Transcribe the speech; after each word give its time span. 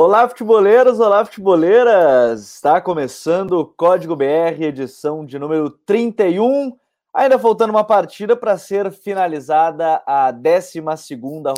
Olá, 0.00 0.28
futeboleiros, 0.28 1.00
olá, 1.00 1.24
futeboleiras! 1.24 2.42
Está 2.42 2.80
começando 2.80 3.54
o 3.54 3.66
Código 3.66 4.14
BR, 4.14 4.62
edição 4.62 5.26
de 5.26 5.40
número 5.40 5.70
31. 5.70 6.72
Ainda 7.12 7.36
faltando 7.36 7.72
uma 7.72 7.82
partida 7.82 8.36
para 8.36 8.56
ser 8.56 8.92
finalizada 8.92 10.00
a 10.06 10.30
12 10.30 10.80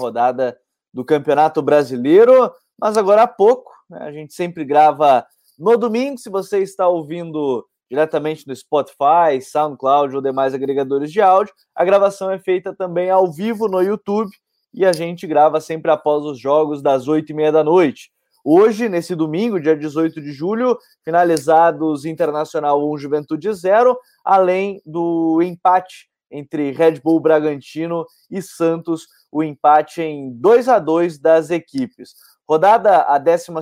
rodada 0.00 0.58
do 0.90 1.04
Campeonato 1.04 1.60
Brasileiro, 1.60 2.50
mas 2.80 2.96
agora 2.96 3.24
há 3.24 3.26
pouco, 3.26 3.72
né, 3.90 3.98
a 4.00 4.10
gente 4.10 4.32
sempre 4.32 4.64
grava 4.64 5.26
no 5.58 5.76
domingo. 5.76 6.16
Se 6.16 6.30
você 6.30 6.60
está 6.60 6.88
ouvindo 6.88 7.68
diretamente 7.90 8.48
no 8.48 8.56
Spotify, 8.56 9.38
SoundCloud 9.42 10.16
ou 10.16 10.22
demais 10.22 10.54
agregadores 10.54 11.12
de 11.12 11.20
áudio, 11.20 11.52
a 11.74 11.84
gravação 11.84 12.30
é 12.30 12.38
feita 12.38 12.74
também 12.74 13.10
ao 13.10 13.30
vivo 13.30 13.68
no 13.68 13.82
YouTube 13.82 14.30
e 14.72 14.86
a 14.86 14.94
gente 14.94 15.26
grava 15.26 15.60
sempre 15.60 15.90
após 15.90 16.24
os 16.24 16.40
jogos 16.40 16.80
das 16.80 17.06
oito 17.06 17.32
e 17.32 17.34
meia 17.34 17.52
da 17.52 17.62
noite. 17.62 18.10
Hoje, 18.52 18.88
nesse 18.88 19.14
domingo, 19.14 19.60
dia 19.60 19.76
18 19.76 20.20
de 20.20 20.32
julho, 20.32 20.76
finalizados 21.04 22.04
Internacional 22.04 22.84
1, 22.90 22.98
Juventude 22.98 23.52
0, 23.52 23.96
além 24.24 24.82
do 24.84 25.40
empate 25.40 26.10
entre 26.28 26.72
Red 26.72 27.00
Bull 27.00 27.20
Bragantino 27.20 28.04
e 28.28 28.42
Santos, 28.42 29.06
o 29.30 29.44
empate 29.44 30.02
em 30.02 30.32
2 30.32 30.68
a 30.68 30.80
2 30.80 31.20
das 31.20 31.50
equipes. 31.50 32.12
Rodada 32.44 33.02
a 33.02 33.18
12 33.18 33.52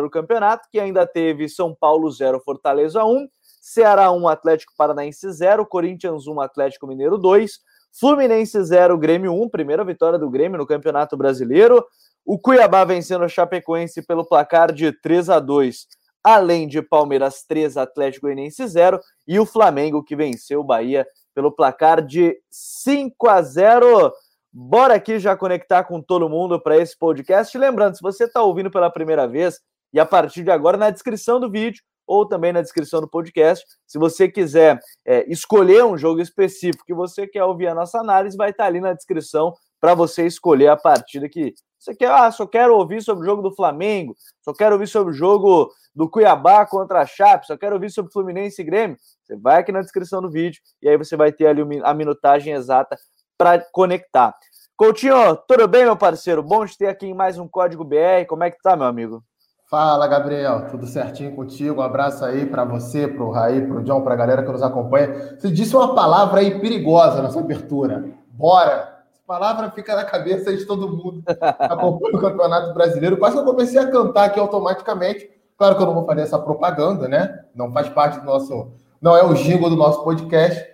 do 0.00 0.08
campeonato, 0.08 0.66
que 0.72 0.80
ainda 0.80 1.06
teve 1.06 1.46
São 1.46 1.76
Paulo 1.78 2.10
0, 2.10 2.40
Fortaleza 2.42 3.04
1, 3.04 3.28
Ceará 3.60 4.10
1, 4.10 4.28
Atlético 4.28 4.72
Paranaense 4.78 5.30
0, 5.30 5.66
Corinthians 5.66 6.26
1, 6.26 6.40
Atlético 6.40 6.86
Mineiro 6.86 7.18
2, 7.18 7.60
Fluminense 7.92 8.62
0, 8.62 8.96
Grêmio 8.96 9.32
1, 9.32 9.50
primeira 9.50 9.84
vitória 9.84 10.18
do 10.18 10.30
Grêmio 10.30 10.56
no 10.56 10.66
Campeonato 10.66 11.18
Brasileiro. 11.18 11.84
O 12.30 12.38
Cuiabá 12.38 12.84
vencendo 12.84 13.24
o 13.24 13.28
Chapecoense 13.28 14.02
pelo 14.02 14.22
placar 14.22 14.70
de 14.70 14.92
3 14.92 15.30
a 15.30 15.40
2, 15.40 15.86
além 16.22 16.68
de 16.68 16.82
Palmeiras 16.82 17.42
3, 17.48 17.78
Atlético 17.78 18.26
Goianiense 18.26 18.66
0 18.66 19.00
e 19.26 19.40
o 19.40 19.46
Flamengo 19.46 20.04
que 20.04 20.14
venceu 20.14 20.60
o 20.60 20.64
Bahia 20.64 21.06
pelo 21.34 21.50
placar 21.50 22.04
de 22.04 22.38
5 22.50 23.30
a 23.30 23.40
0. 23.40 24.12
Bora 24.52 24.96
aqui 24.96 25.18
já 25.18 25.34
conectar 25.34 25.84
com 25.84 26.02
todo 26.02 26.28
mundo 26.28 26.60
para 26.60 26.76
esse 26.76 26.94
podcast. 26.98 27.56
Lembrando, 27.56 27.96
se 27.96 28.02
você 28.02 28.24
está 28.24 28.42
ouvindo 28.42 28.70
pela 28.70 28.90
primeira 28.90 29.26
vez, 29.26 29.58
e 29.90 29.98
a 29.98 30.04
partir 30.04 30.44
de 30.44 30.50
agora, 30.50 30.76
na 30.76 30.90
descrição 30.90 31.40
do 31.40 31.50
vídeo, 31.50 31.82
ou 32.06 32.28
também 32.28 32.52
na 32.52 32.60
descrição 32.60 33.00
do 33.00 33.08
podcast. 33.08 33.64
Se 33.86 33.98
você 33.98 34.28
quiser 34.28 34.78
é, 35.06 35.24
escolher 35.32 35.82
um 35.82 35.96
jogo 35.96 36.20
específico 36.20 36.84
que 36.84 36.92
você 36.92 37.26
quer 37.26 37.44
ouvir 37.44 37.68
a 37.68 37.74
nossa 37.74 37.98
análise, 37.98 38.36
vai 38.36 38.50
estar 38.50 38.66
ali 38.66 38.80
na 38.80 38.92
descrição 38.92 39.54
para 39.80 39.94
você 39.94 40.26
escolher 40.26 40.68
a 40.68 40.76
partida 40.76 41.26
que 41.26 41.54
você 41.78 41.94
quer. 41.94 42.10
Ah, 42.10 42.30
só 42.30 42.46
quero 42.46 42.76
ouvir 42.76 43.02
sobre 43.02 43.22
o 43.22 43.26
jogo 43.26 43.42
do 43.42 43.54
Flamengo, 43.54 44.14
só 44.42 44.52
quero 44.52 44.74
ouvir 44.74 44.86
sobre 44.86 45.12
o 45.12 45.16
jogo 45.16 45.70
do 45.94 46.08
Cuiabá 46.08 46.66
contra 46.66 47.00
a 47.00 47.06
Chape, 47.06 47.46
só 47.46 47.56
quero 47.56 47.74
ouvir 47.74 47.90
sobre 47.90 48.12
Fluminense 48.12 48.60
e 48.60 48.64
Grêmio. 48.64 48.96
Você 49.24 49.36
vai 49.36 49.60
aqui 49.60 49.72
na 49.72 49.80
descrição 49.80 50.20
do 50.20 50.30
vídeo 50.30 50.60
e 50.82 50.88
aí 50.88 50.96
você 50.96 51.16
vai 51.16 51.32
ter 51.32 51.46
ali 51.46 51.62
a 51.82 51.94
minutagem 51.94 52.52
exata 52.54 52.96
para 53.36 53.60
conectar. 53.72 54.34
Coutinho, 54.76 55.36
tudo 55.48 55.66
bem, 55.66 55.84
meu 55.84 55.96
parceiro? 55.96 56.42
Bom 56.42 56.64
de 56.64 56.78
ter 56.78 56.86
aqui 56.86 57.06
em 57.06 57.14
mais 57.14 57.36
um 57.36 57.48
Código 57.48 57.84
BR. 57.84 58.26
Como 58.28 58.44
é 58.44 58.50
que 58.50 58.62
tá, 58.62 58.76
meu 58.76 58.86
amigo? 58.86 59.24
Fala, 59.68 60.06
Gabriel. 60.06 60.68
Tudo 60.70 60.86
certinho 60.86 61.34
contigo? 61.34 61.80
Um 61.80 61.84
abraço 61.84 62.24
aí 62.24 62.46
para 62.46 62.64
você, 62.64 63.06
para 63.06 63.24
o 63.24 63.30
Raí, 63.30 63.66
para 63.66 63.76
o 63.76 63.82
John, 63.82 64.02
para 64.02 64.14
a 64.14 64.16
galera 64.16 64.42
que 64.42 64.50
nos 64.50 64.62
acompanha. 64.62 65.36
Você 65.36 65.50
disse 65.50 65.76
uma 65.76 65.94
palavra 65.94 66.40
aí 66.40 66.58
perigosa 66.60 67.20
na 67.20 67.30
sua 67.30 67.42
abertura. 67.42 68.04
Bora! 68.30 68.87
Palavra 69.28 69.70
fica 69.70 69.94
na 69.94 70.04
cabeça 70.04 70.56
de 70.56 70.64
todo 70.64 70.88
mundo 70.88 71.22
acompanha 71.58 72.16
o 72.16 72.20
Campeonato 72.20 72.72
Brasileiro. 72.72 73.18
Quase 73.18 73.36
que 73.36 73.42
eu 73.42 73.44
comecei 73.44 73.78
a 73.78 73.90
cantar 73.90 74.24
aqui 74.24 74.40
automaticamente. 74.40 75.28
Claro 75.58 75.76
que 75.76 75.82
eu 75.82 75.86
não 75.86 75.94
vou 75.94 76.06
fazer 76.06 76.22
essa 76.22 76.38
propaganda, 76.38 77.06
né? 77.06 77.44
Não 77.54 77.70
faz 77.70 77.90
parte 77.90 78.18
do 78.18 78.24
nosso... 78.24 78.72
Não 79.02 79.14
é 79.14 79.22
o 79.22 79.34
jingle 79.34 79.68
do 79.68 79.76
nosso 79.76 80.02
podcast, 80.02 80.64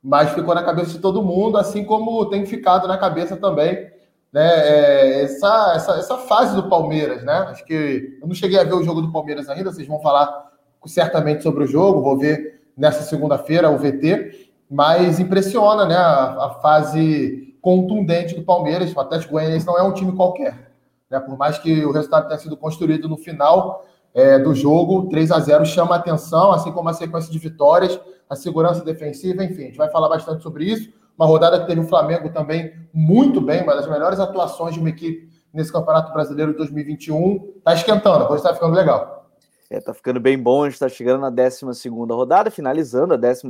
mas 0.00 0.30
ficou 0.30 0.54
na 0.54 0.62
cabeça 0.62 0.92
de 0.92 1.00
todo 1.00 1.24
mundo, 1.24 1.58
assim 1.58 1.84
como 1.84 2.24
tem 2.30 2.46
ficado 2.46 2.86
na 2.86 2.96
cabeça 2.96 3.36
também 3.36 3.92
né, 4.32 4.48
é, 4.48 5.22
essa, 5.22 5.72
essa, 5.76 5.92
essa 5.96 6.16
fase 6.18 6.56
do 6.56 6.68
Palmeiras, 6.68 7.24
né? 7.24 7.46
Acho 7.48 7.64
que 7.64 8.18
eu 8.20 8.26
não 8.26 8.34
cheguei 8.34 8.58
a 8.58 8.64
ver 8.64 8.74
o 8.74 8.82
jogo 8.82 9.00
do 9.00 9.12
Palmeiras 9.12 9.48
ainda, 9.48 9.72
vocês 9.72 9.86
vão 9.86 10.00
falar 10.00 10.52
certamente 10.86 11.42
sobre 11.42 11.64
o 11.64 11.66
jogo, 11.66 12.02
vou 12.02 12.18
ver 12.18 12.60
nessa 12.76 13.02
segunda-feira 13.02 13.70
o 13.70 13.78
VT, 13.78 14.50
mas 14.68 15.20
impressiona, 15.20 15.86
né, 15.86 15.94
a, 15.94 16.46
a, 16.46 16.50
fase 16.60 17.53
contundente 17.64 18.34
do 18.34 18.42
Palmeiras. 18.42 18.94
O 18.94 19.00
Atlético 19.00 19.32
Goianiense 19.32 19.66
não 19.66 19.78
é 19.78 19.82
um 19.82 19.94
time 19.94 20.12
qualquer, 20.12 20.70
né? 21.10 21.18
Por 21.18 21.38
mais 21.38 21.56
que 21.56 21.82
o 21.82 21.92
resultado 21.92 22.28
tenha 22.28 22.38
sido 22.38 22.58
construído 22.58 23.08
no 23.08 23.16
final 23.16 23.86
é, 24.12 24.38
do 24.38 24.54
jogo, 24.54 25.08
3 25.08 25.32
a 25.32 25.40
0 25.40 25.64
chama 25.64 25.94
a 25.94 25.98
atenção, 25.98 26.52
assim 26.52 26.70
como 26.70 26.90
a 26.90 26.92
sequência 26.92 27.32
de 27.32 27.38
vitórias, 27.38 27.98
a 28.28 28.36
segurança 28.36 28.84
defensiva, 28.84 29.42
enfim, 29.42 29.62
a 29.62 29.66
gente 29.66 29.78
vai 29.78 29.90
falar 29.90 30.10
bastante 30.10 30.42
sobre 30.42 30.66
isso. 30.66 30.92
Uma 31.18 31.26
rodada 31.26 31.58
que 31.58 31.66
teve 31.66 31.80
o 31.80 31.88
Flamengo 31.88 32.28
também 32.28 32.70
muito 32.92 33.40
bem, 33.40 33.62
uma 33.62 33.74
das 33.74 33.88
melhores 33.88 34.20
atuações 34.20 34.74
de 34.74 34.80
uma 34.80 34.90
equipe 34.90 35.30
nesse 35.50 35.72
Campeonato 35.72 36.12
Brasileiro 36.12 36.52
de 36.52 36.58
2021. 36.58 37.54
Tá 37.64 37.72
esquentando, 37.72 38.24
a 38.24 38.28
coisa 38.28 38.44
tá 38.44 38.52
ficando 38.52 38.74
legal. 38.74 39.30
É, 39.70 39.80
tá 39.80 39.94
ficando 39.94 40.20
bem 40.20 40.38
bom, 40.38 40.64
a 40.64 40.68
gente 40.68 40.78
tá 40.78 40.88
chegando 40.88 41.22
na 41.22 41.30
12 41.30 41.88
rodada, 42.10 42.50
finalizando 42.50 43.14
a 43.14 43.16
12 43.16 43.42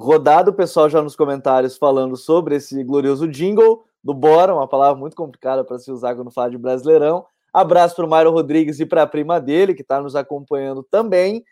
rodada. 0.00 0.50
O 0.50 0.54
pessoal 0.54 0.88
já 0.88 1.02
nos 1.02 1.14
comentários 1.14 1.76
falando 1.76 2.16
sobre 2.16 2.56
esse 2.56 2.82
glorioso 2.82 3.28
jingle 3.28 3.84
do 4.02 4.14
Bora, 4.14 4.54
uma 4.54 4.66
palavra 4.66 4.98
muito 4.98 5.14
complicada 5.14 5.62
para 5.62 5.78
se 5.78 5.90
usar 5.92 6.14
quando 6.14 6.30
fala 6.30 6.50
de 6.50 6.58
Brasileirão. 6.58 7.26
Abraço 7.52 7.96
para 7.96 8.06
o 8.06 8.08
Mário 8.08 8.30
Rodrigues 8.30 8.80
e 8.80 8.86
para 8.86 9.02
a 9.02 9.06
prima 9.06 9.40
dele, 9.40 9.74
que 9.74 9.82
está 9.82 10.00
nos 10.00 10.16
acompanhando 10.16 10.82
também. 10.82 11.44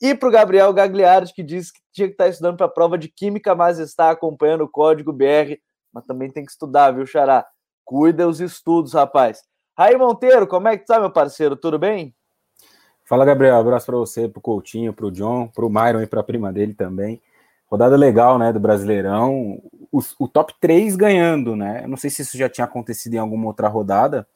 E 0.00 0.14
para 0.14 0.28
o 0.28 0.32
Gabriel 0.32 0.72
Gagliardi, 0.72 1.34
que 1.34 1.42
disse 1.42 1.72
que 1.72 1.80
tinha 1.92 2.08
que 2.08 2.14
estar 2.14 2.24
tá 2.24 2.30
estudando 2.30 2.56
para 2.56 2.66
a 2.66 2.70
prova 2.70 2.96
de 2.96 3.08
Química, 3.08 3.54
mas 3.54 3.78
está 3.78 4.10
acompanhando 4.10 4.64
o 4.64 4.68
código 4.68 5.12
BR. 5.12 5.58
Mas 5.92 6.06
também 6.06 6.30
tem 6.30 6.44
que 6.44 6.50
estudar, 6.50 6.92
viu, 6.92 7.04
Xará? 7.04 7.46
Cuida 7.84 8.26
os 8.26 8.40
estudos, 8.40 8.94
rapaz. 8.94 9.42
Raí 9.76 9.96
Monteiro, 9.96 10.46
como 10.46 10.68
é 10.68 10.78
que 10.78 10.86
tá, 10.86 10.98
meu 11.00 11.10
parceiro? 11.10 11.56
Tudo 11.56 11.78
bem? 11.78 12.14
Fala, 13.04 13.24
Gabriel. 13.24 13.56
Abraço 13.56 13.86
para 13.86 13.96
você, 13.96 14.28
para 14.28 14.38
o 14.38 14.42
Coutinho, 14.42 14.92
para 14.92 15.06
o 15.06 15.10
John, 15.10 15.48
para 15.48 15.66
o 15.66 15.68
Myron 15.68 16.00
e 16.00 16.06
para 16.06 16.20
a 16.20 16.24
prima 16.24 16.52
dele 16.52 16.72
também. 16.72 17.20
Rodada 17.70 17.96
legal, 17.96 18.36
né, 18.38 18.52
do 18.52 18.58
Brasileirão. 18.58 19.62
O, 19.92 20.00
o 20.18 20.28
top 20.28 20.54
3 20.60 20.96
ganhando, 20.96 21.54
né? 21.54 21.86
Não 21.86 21.96
sei 21.96 22.10
se 22.10 22.22
isso 22.22 22.36
já 22.36 22.48
tinha 22.48 22.64
acontecido 22.64 23.14
em 23.14 23.18
alguma 23.18 23.46
outra 23.46 23.68
rodada, 23.68 24.26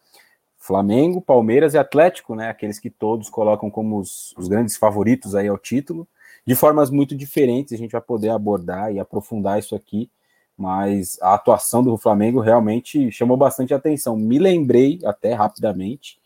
Flamengo, 0.56 1.20
Palmeiras 1.20 1.74
e 1.74 1.78
Atlético, 1.78 2.34
né? 2.34 2.48
Aqueles 2.48 2.78
que 2.78 2.88
todos 2.88 3.28
colocam 3.28 3.70
como 3.70 3.98
os, 3.98 4.32
os, 4.38 4.48
grandes 4.48 4.76
favoritos 4.76 5.34
aí 5.34 5.48
ao 5.48 5.58
título, 5.58 6.06
de 6.46 6.54
formas 6.54 6.90
muito 6.90 7.16
diferentes. 7.16 7.72
A 7.72 7.76
gente 7.76 7.92
vai 7.92 8.00
poder 8.00 8.30
abordar 8.30 8.92
e 8.92 9.00
aprofundar 9.00 9.58
isso 9.58 9.74
aqui, 9.74 10.08
mas 10.56 11.18
a 11.20 11.34
atuação 11.34 11.82
do 11.82 11.98
Flamengo 11.98 12.40
realmente 12.40 13.10
chamou 13.10 13.36
bastante 13.36 13.74
atenção. 13.74 14.16
Me 14.16 14.38
lembrei 14.38 15.00
até 15.04 15.34
rapidamente 15.34 16.18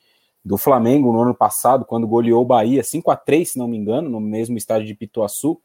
do 0.44 0.56
Flamengo 0.58 1.12
no 1.12 1.22
ano 1.22 1.34
passado, 1.34 1.84
quando 1.84 2.06
goleou 2.06 2.42
o 2.42 2.46
Bahia 2.46 2.82
5 2.82 3.10
a 3.10 3.16
3 3.16 3.52
se 3.52 3.58
não 3.58 3.66
me 3.66 3.76
engano, 3.76 4.08
no 4.08 4.20
mesmo 4.20 4.56
estádio 4.56 4.86
de 4.86 4.94
Pituaçu. 4.94 5.60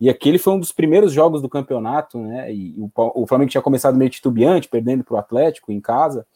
E 0.00 0.10
aquele 0.10 0.38
foi 0.38 0.52
um 0.52 0.60
dos 0.60 0.72
primeiros 0.72 1.12
jogos 1.12 1.40
do 1.40 1.48
campeonato, 1.48 2.18
né? 2.18 2.52
E 2.52 2.74
o, 2.78 2.90
o 3.22 3.26
Flamengo 3.26 3.50
tinha 3.50 3.62
começado 3.62 3.96
meio 3.96 4.10
titubeante, 4.10 4.68
perdendo 4.68 5.02
para 5.02 5.14
o 5.14 5.18
Atlético 5.18 5.72
em 5.72 5.80
casa. 5.80 6.26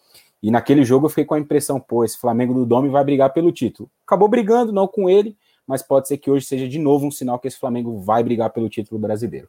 E 0.42 0.50
naquele 0.50 0.84
jogo 0.84 1.06
eu 1.06 1.10
fiquei 1.10 1.24
com 1.24 1.34
a 1.34 1.38
impressão, 1.38 1.78
pô, 1.78 2.02
esse 2.02 2.18
Flamengo 2.18 2.54
do 2.54 2.64
Dome 2.64 2.88
vai 2.88 3.04
brigar 3.04 3.32
pelo 3.32 3.52
título. 3.52 3.90
Acabou 4.06 4.28
brigando, 4.28 4.72
não 4.72 4.88
com 4.88 5.10
ele, 5.10 5.36
mas 5.66 5.82
pode 5.82 6.08
ser 6.08 6.16
que 6.16 6.30
hoje 6.30 6.46
seja 6.46 6.66
de 6.66 6.78
novo 6.78 7.06
um 7.06 7.10
sinal 7.10 7.38
que 7.38 7.46
esse 7.46 7.58
Flamengo 7.58 8.00
vai 8.00 8.22
brigar 8.22 8.50
pelo 8.50 8.68
título 8.70 8.98
brasileiro. 8.98 9.48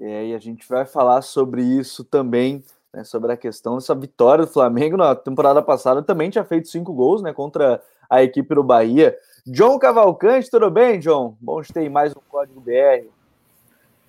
É, 0.00 0.26
e 0.26 0.34
a 0.34 0.38
gente 0.38 0.68
vai 0.68 0.84
falar 0.84 1.22
sobre 1.22 1.62
isso 1.62 2.04
também, 2.04 2.62
né, 2.92 3.04
sobre 3.04 3.32
a 3.32 3.36
questão 3.36 3.76
dessa 3.76 3.94
vitória 3.94 4.44
do 4.44 4.52
Flamengo 4.52 4.96
na 4.96 5.14
temporada 5.14 5.62
passada, 5.62 6.02
também 6.02 6.28
tinha 6.28 6.44
feito 6.44 6.68
cinco 6.68 6.92
gols, 6.92 7.22
né, 7.22 7.32
contra 7.32 7.80
a 8.10 8.22
equipe 8.22 8.54
do 8.54 8.64
Bahia. 8.64 9.16
John 9.46 9.78
Cavalcante, 9.78 10.50
tudo 10.50 10.68
bem, 10.70 10.98
John? 10.98 11.36
Bom 11.40 11.62
de 11.62 11.72
ter 11.72 11.88
mais 11.88 12.12
um 12.12 12.20
Código 12.28 12.60
BR. 12.60 13.15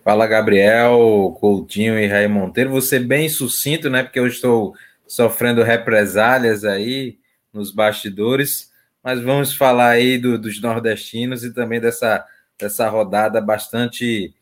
Fala, 0.08 0.26
Gabriel, 0.26 1.36
Coutinho 1.38 2.00
e 2.00 2.08
Raí 2.08 2.30
Monteiro. 2.30 2.82
Ser 2.82 3.02
bem 3.02 3.28
sucinto, 3.28 3.90
né, 3.90 4.04
porque 4.04 4.18
eu 4.18 4.26
estou 4.26 4.74
sofrendo 5.06 5.62
represálias 5.64 6.64
aí 6.64 7.18
nos 7.52 7.72
bastidores, 7.72 8.72
mas 9.04 9.20
vamos 9.22 9.54
falar 9.54 9.90
aí 9.90 10.18
do, 10.18 10.40
dos 10.40 10.62
nordestinos 10.62 11.44
e 11.44 11.54
também 11.54 11.82
dessa, 11.82 12.26
dessa 12.58 12.88
rodada 12.88 13.42
bastante 13.42 14.34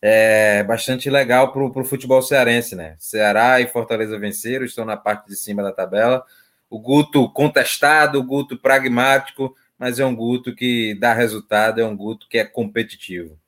é, 0.00 0.62
bastante 0.62 1.10
legal 1.10 1.52
para 1.52 1.62
o 1.62 1.84
futebol 1.84 2.22
cearense, 2.22 2.74
né? 2.74 2.96
Ceará 2.98 3.60
e 3.60 3.66
Fortaleza 3.66 4.18
venceram, 4.18 4.64
estão 4.64 4.86
na 4.86 4.96
parte 4.96 5.28
de 5.28 5.36
cima 5.36 5.62
da 5.62 5.72
tabela. 5.72 6.24
O 6.70 6.78
Guto 6.78 7.28
contestado, 7.28 8.18
o 8.18 8.24
Guto 8.24 8.56
pragmático, 8.56 9.54
mas 9.78 10.00
é 10.00 10.06
um 10.06 10.16
Guto 10.16 10.54
que 10.54 10.94
dá 10.98 11.12
resultado, 11.12 11.82
é 11.82 11.84
um 11.84 11.94
Guto 11.94 12.26
que 12.30 12.38
é 12.38 12.44
competitivo. 12.44 13.41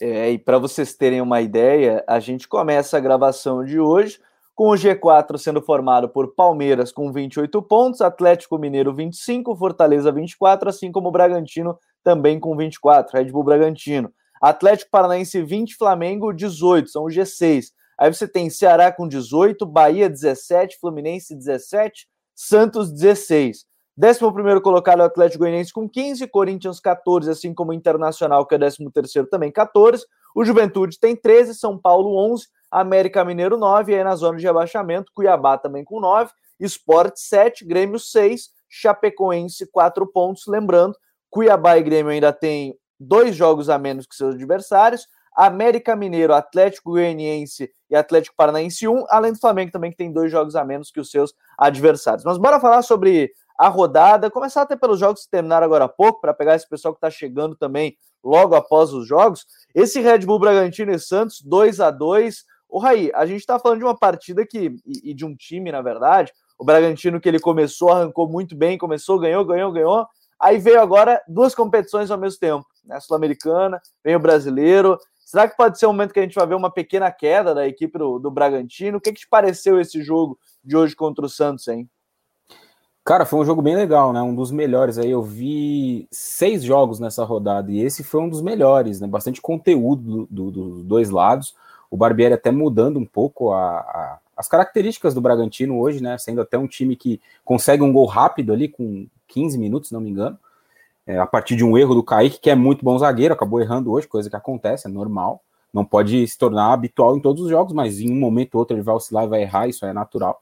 É, 0.00 0.30
e 0.30 0.38
para 0.38 0.58
vocês 0.58 0.94
terem 0.94 1.20
uma 1.20 1.40
ideia, 1.40 2.04
a 2.06 2.18
gente 2.18 2.48
começa 2.48 2.96
a 2.96 3.00
gravação 3.00 3.64
de 3.64 3.78
hoje 3.78 4.20
com 4.54 4.68
o 4.68 4.74
G4 4.74 5.36
sendo 5.38 5.60
formado 5.60 6.08
por 6.08 6.34
Palmeiras 6.34 6.92
com 6.92 7.12
28 7.12 7.60
pontos, 7.62 8.00
Atlético 8.00 8.58
Mineiro 8.58 8.94
25, 8.94 9.56
Fortaleza 9.56 10.12
24, 10.12 10.68
assim 10.68 10.92
como 10.92 11.08
o 11.08 11.12
Bragantino 11.12 11.78
também 12.02 12.38
com 12.38 12.56
24, 12.56 13.16
Red 13.16 13.30
Bull 13.30 13.44
Bragantino. 13.44 14.12
Atlético 14.40 14.90
Paranaense 14.90 15.42
20, 15.42 15.76
Flamengo 15.76 16.32
18, 16.32 16.90
são 16.90 17.04
o 17.04 17.08
G6. 17.08 17.66
Aí 17.98 18.12
você 18.12 18.28
tem 18.28 18.50
Ceará 18.50 18.92
com 18.92 19.08
18, 19.08 19.64
Bahia 19.64 20.08
17, 20.08 20.78
Fluminense 20.78 21.34
17, 21.34 22.06
Santos 22.34 22.92
16. 22.92 23.64
Décimo 23.96 24.32
primeiro 24.32 24.60
colocado 24.60 25.00
é 25.00 25.02
o 25.02 25.06
Atlético 25.06 25.44
Goianiense 25.44 25.72
com 25.72 25.88
15, 25.88 26.26
Corinthians 26.26 26.80
14, 26.80 27.30
assim 27.30 27.54
como 27.54 27.70
o 27.70 27.74
Internacional, 27.74 28.44
que 28.44 28.56
é 28.56 28.58
décimo 28.58 28.90
terceiro 28.90 29.28
também 29.28 29.52
14. 29.52 30.04
O 30.34 30.44
Juventude 30.44 30.98
tem 30.98 31.14
13, 31.14 31.54
São 31.54 31.78
Paulo 31.78 32.16
11, 32.32 32.48
América 32.68 33.24
Mineiro 33.24 33.56
9, 33.56 33.92
e 33.92 33.94
aí 33.94 34.02
na 34.02 34.16
zona 34.16 34.36
de 34.36 34.44
rebaixamento, 34.44 35.12
Cuiabá 35.14 35.56
também 35.56 35.84
com 35.84 36.00
9, 36.00 36.32
Sport 36.58 37.14
7, 37.16 37.64
Grêmio 37.64 38.00
6, 38.00 38.50
Chapecoense 38.68 39.70
4 39.70 40.04
pontos. 40.08 40.48
Lembrando, 40.48 40.96
Cuiabá 41.30 41.78
e 41.78 41.82
Grêmio 41.84 42.10
ainda 42.10 42.32
têm 42.32 42.76
dois 42.98 43.36
jogos 43.36 43.68
a 43.68 43.78
menos 43.78 44.06
que 44.06 44.16
seus 44.16 44.34
adversários. 44.34 45.06
América 45.36 45.94
Mineiro, 45.94 46.34
Atlético 46.34 46.90
Goianiense 46.90 47.70
e 47.90 47.96
Atlético 47.96 48.36
Paranaense 48.36 48.86
1, 48.86 49.04
além 49.08 49.32
do 49.32 49.38
Flamengo 49.38 49.70
também 49.70 49.90
que 49.90 49.96
tem 49.96 50.12
dois 50.12 50.30
jogos 50.30 50.54
a 50.56 50.64
menos 50.64 50.90
que 50.90 51.00
os 51.00 51.10
seus 51.10 51.32
adversários. 51.58 52.24
Mas 52.24 52.38
bora 52.38 52.60
falar 52.60 52.82
sobre 52.82 53.32
a 53.58 53.68
rodada, 53.68 54.30
começar 54.30 54.62
até 54.62 54.76
pelos 54.76 54.98
jogos 54.98 55.24
que 55.24 55.30
terminaram 55.30 55.64
agora 55.64 55.84
há 55.84 55.88
pouco, 55.88 56.20
para 56.20 56.34
pegar 56.34 56.56
esse 56.56 56.68
pessoal 56.68 56.92
que 56.92 56.98
está 56.98 57.10
chegando 57.10 57.54
também 57.54 57.96
logo 58.22 58.54
após 58.54 58.92
os 58.92 59.06
jogos. 59.06 59.46
Esse 59.74 60.00
Red 60.00 60.20
Bull 60.20 60.38
Bragantino 60.38 60.92
e 60.92 60.98
Santos, 60.98 61.40
2 61.42 61.80
a 61.80 61.90
2 61.90 62.44
O 62.68 62.78
Raí, 62.78 63.10
a 63.14 63.26
gente 63.26 63.40
está 63.40 63.58
falando 63.58 63.78
de 63.78 63.84
uma 63.84 63.96
partida 63.96 64.46
que, 64.46 64.76
e, 64.84 65.10
e 65.10 65.14
de 65.14 65.24
um 65.24 65.36
time, 65.36 65.70
na 65.70 65.82
verdade, 65.82 66.32
o 66.58 66.64
Bragantino 66.64 67.20
que 67.20 67.28
ele 67.28 67.40
começou, 67.40 67.90
arrancou 67.90 68.28
muito 68.28 68.56
bem, 68.56 68.78
começou, 68.78 69.18
ganhou, 69.18 69.44
ganhou, 69.44 69.72
ganhou, 69.72 70.06
aí 70.40 70.58
veio 70.58 70.80
agora 70.80 71.22
duas 71.28 71.54
competições 71.54 72.10
ao 72.10 72.18
mesmo 72.18 72.38
tempo, 72.40 72.66
né? 72.84 72.98
Sul-Americana, 73.00 73.80
vem 74.02 74.16
o 74.16 74.20
brasileiro, 74.20 74.98
Será 75.24 75.48
que 75.48 75.56
pode 75.56 75.78
ser 75.78 75.86
um 75.86 75.92
momento 75.92 76.12
que 76.12 76.20
a 76.20 76.22
gente 76.22 76.34
vai 76.34 76.46
ver 76.46 76.54
uma 76.54 76.70
pequena 76.70 77.10
queda 77.10 77.54
da 77.54 77.66
equipe 77.66 77.98
do, 77.98 78.18
do 78.18 78.30
Bragantino? 78.30 78.98
O 78.98 79.00
que, 79.00 79.12
que 79.12 79.20
te 79.20 79.28
pareceu 79.28 79.80
esse 79.80 80.02
jogo 80.02 80.38
de 80.62 80.76
hoje 80.76 80.94
contra 80.94 81.24
o 81.24 81.28
Santos, 81.28 81.66
hein? 81.66 81.88
Cara, 83.04 83.26
foi 83.26 83.38
um 83.40 83.44
jogo 83.44 83.60
bem 83.60 83.76
legal, 83.76 84.12
né? 84.12 84.22
Um 84.22 84.34
dos 84.34 84.50
melhores 84.50 84.98
aí. 84.98 85.10
Eu 85.10 85.22
vi 85.22 86.08
seis 86.10 86.62
jogos 86.62 86.98
nessa 86.98 87.24
rodada 87.24 87.70
e 87.70 87.80
esse 87.80 88.02
foi 88.02 88.20
um 88.20 88.28
dos 88.28 88.40
melhores, 88.40 89.00
né? 89.00 89.06
Bastante 89.06 89.42
conteúdo 89.42 90.26
dos 90.26 90.28
do, 90.30 90.50
do 90.50 90.82
dois 90.84 91.10
lados. 91.10 91.54
O 91.90 91.96
Barbieri 91.96 92.34
até 92.34 92.50
mudando 92.50 92.98
um 92.98 93.04
pouco 93.04 93.52
a, 93.52 93.78
a, 93.78 94.18
as 94.36 94.48
características 94.48 95.12
do 95.14 95.20
Bragantino 95.20 95.78
hoje, 95.78 96.02
né? 96.02 96.16
Sendo 96.16 96.40
até 96.40 96.56
um 96.56 96.66
time 96.66 96.96
que 96.96 97.20
consegue 97.44 97.82
um 97.82 97.92
gol 97.92 98.06
rápido 98.06 98.52
ali 98.52 98.68
com 98.68 99.06
15 99.28 99.58
minutos, 99.58 99.88
se 99.88 99.94
não 99.94 100.00
me 100.00 100.10
engano 100.10 100.38
é, 101.06 101.18
a 101.18 101.26
partir 101.26 101.56
de 101.56 101.64
um 101.64 101.76
erro 101.76 101.94
do 101.94 102.02
Kaique, 102.02 102.40
que 102.40 102.50
é 102.50 102.54
muito 102.54 102.84
bom 102.84 102.98
zagueiro, 102.98 103.34
acabou 103.34 103.60
errando 103.60 103.92
hoje, 103.92 104.08
coisa 104.08 104.30
que 104.30 104.36
acontece, 104.36 104.86
é 104.86 104.90
normal. 104.90 105.42
Não 105.72 105.84
pode 105.84 106.26
se 106.26 106.38
tornar 106.38 106.72
habitual 106.72 107.16
em 107.16 107.20
todos 107.20 107.42
os 107.42 107.50
jogos, 107.50 107.72
mas 107.72 108.00
em 108.00 108.10
um 108.10 108.18
momento 108.18 108.54
ou 108.54 108.60
outro 108.60 108.76
ele 108.76 108.82
vai 108.82 108.94
oscilar 108.94 109.24
e 109.24 109.28
vai 109.28 109.42
errar, 109.42 109.68
isso 109.68 109.84
é 109.84 109.92
natural. 109.92 110.40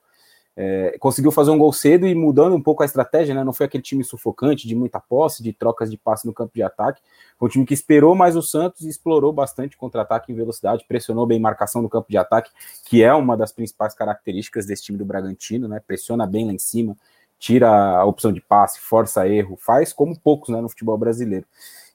É, 0.54 0.96
conseguiu 0.98 1.32
fazer 1.32 1.50
um 1.50 1.56
gol 1.56 1.72
cedo 1.72 2.06
e 2.06 2.14
mudando 2.14 2.54
um 2.54 2.62
pouco 2.62 2.82
a 2.82 2.86
estratégia, 2.86 3.34
né? 3.34 3.42
Não 3.42 3.54
foi 3.54 3.66
aquele 3.66 3.82
time 3.82 4.04
sufocante, 4.04 4.68
de 4.68 4.74
muita 4.74 5.00
posse, 5.00 5.42
de 5.42 5.52
trocas 5.52 5.90
de 5.90 5.96
passe 5.96 6.26
no 6.26 6.32
campo 6.32 6.52
de 6.54 6.62
ataque. 6.62 7.00
Foi 7.38 7.48
um 7.48 7.50
time 7.50 7.64
que 7.64 7.72
esperou 7.72 8.14
mais 8.14 8.36
o 8.36 8.42
Santos 8.42 8.82
e 8.82 8.88
explorou 8.88 9.32
bastante 9.32 9.76
contra-ataque 9.76 10.30
em 10.30 10.34
velocidade, 10.34 10.84
pressionou 10.86 11.26
bem 11.26 11.40
marcação 11.40 11.80
no 11.80 11.88
campo 11.88 12.10
de 12.10 12.18
ataque, 12.18 12.50
que 12.84 13.02
é 13.02 13.12
uma 13.14 13.36
das 13.36 13.50
principais 13.50 13.94
características 13.94 14.66
desse 14.66 14.82
time 14.82 14.98
do 14.98 15.06
Bragantino, 15.06 15.66
né? 15.66 15.80
Pressiona 15.86 16.26
bem 16.26 16.46
lá 16.46 16.52
em 16.52 16.58
cima, 16.58 16.96
tira 17.38 17.68
a 17.68 18.04
opção 18.04 18.30
de 18.30 18.40
passe, 18.40 18.78
força 18.78 19.26
erro, 19.26 19.56
faz 19.56 19.92
como 19.92 20.18
poucos 20.18 20.50
né, 20.50 20.60
no 20.60 20.68
futebol 20.68 20.96
brasileiro. 20.98 21.46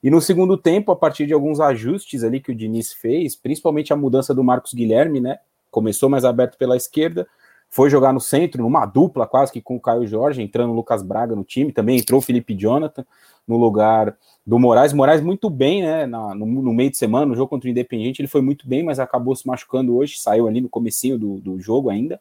E 0.04 0.10
no 0.10 0.20
segundo 0.20 0.58
tempo, 0.58 0.92
a 0.92 0.96
partir 0.96 1.26
de 1.26 1.34
alguns 1.34 1.60
ajustes 1.60 2.24
ali 2.24 2.40
que 2.40 2.52
o 2.52 2.56
Diniz 2.56 2.92
fez, 2.92 3.36
principalmente 3.36 3.94
a 3.94 3.96
mudança 3.96 4.34
do 4.34 4.44
Marcos 4.44 4.74
Guilherme, 4.74 5.22
né? 5.22 5.40
Começou 5.72 6.10
mais 6.10 6.26
aberto 6.26 6.58
pela 6.58 6.76
esquerda, 6.76 7.28
foi 7.70 7.90
jogar 7.90 8.14
no 8.14 8.20
centro, 8.20 8.64
numa 8.64 8.86
dupla 8.86 9.28
quase 9.28 9.52
que 9.52 9.62
com 9.62 9.76
o 9.76 9.80
Caio 9.80 10.08
Jorge, 10.08 10.42
entrando 10.42 10.72
o 10.72 10.76
Lucas 10.76 11.04
Braga 11.04 11.36
no 11.36 11.44
time, 11.44 11.72
também 11.72 11.98
entrou 11.98 12.20
o 12.20 12.24
Felipe 12.24 12.56
Jonathan 12.56 13.06
no 13.48 13.58
lugar 13.58 14.18
do 14.46 14.58
Moraes. 14.58 14.94
Moraes 14.94 15.22
muito 15.22 15.50
bem, 15.50 15.84
né? 15.84 16.06
Na, 16.06 16.34
no, 16.34 16.46
no, 16.46 16.74
meio 16.74 16.90
de 16.90 16.98
semana, 16.98 17.26
no 17.26 17.36
jogo 17.36 17.50
contra 17.50 17.68
o 17.68 17.72
Independiente, 17.72 18.22
ele 18.22 18.28
foi 18.28 18.42
muito 18.42 18.68
bem, 18.68 18.84
mas 18.84 19.00
acabou 19.00 19.36
se 19.36 19.46
machucando 19.46 19.96
hoje, 19.96 20.18
saiu 20.18 20.48
ali 20.48 20.62
no 20.62 20.70
comecinho 20.70 21.18
do, 21.18 21.40
do 21.40 21.60
jogo 21.60 21.90
ainda. 21.90 22.20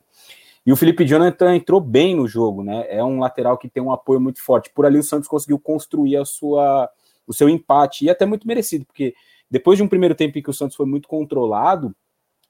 E 0.66 0.72
o 0.72 0.76
Felipe 0.76 1.04
Jonathan 1.04 1.54
entrou 1.54 1.80
bem 1.80 2.16
no 2.16 2.26
jogo, 2.26 2.64
né? 2.64 2.84
É 2.88 3.02
um 3.02 3.20
lateral 3.20 3.56
que 3.56 3.68
tem 3.68 3.82
um 3.82 3.92
apoio 3.92 4.20
muito 4.20 4.42
forte. 4.42 4.70
Por 4.74 4.84
ali 4.84 4.98
o 4.98 5.02
Santos 5.02 5.28
conseguiu 5.28 5.60
construir 5.60 6.16
a 6.16 6.24
sua, 6.24 6.90
o 7.26 7.32
seu 7.32 7.48
empate, 7.48 8.04
e 8.04 8.10
até 8.10 8.26
muito 8.26 8.48
merecido, 8.48 8.84
porque 8.84 9.14
depois 9.48 9.76
de 9.76 9.84
um 9.84 9.88
primeiro 9.88 10.14
tempo 10.14 10.36
em 10.36 10.42
que 10.42 10.50
o 10.50 10.54
Santos 10.54 10.76
foi 10.76 10.86
muito 10.86 11.06
controlado, 11.06 11.94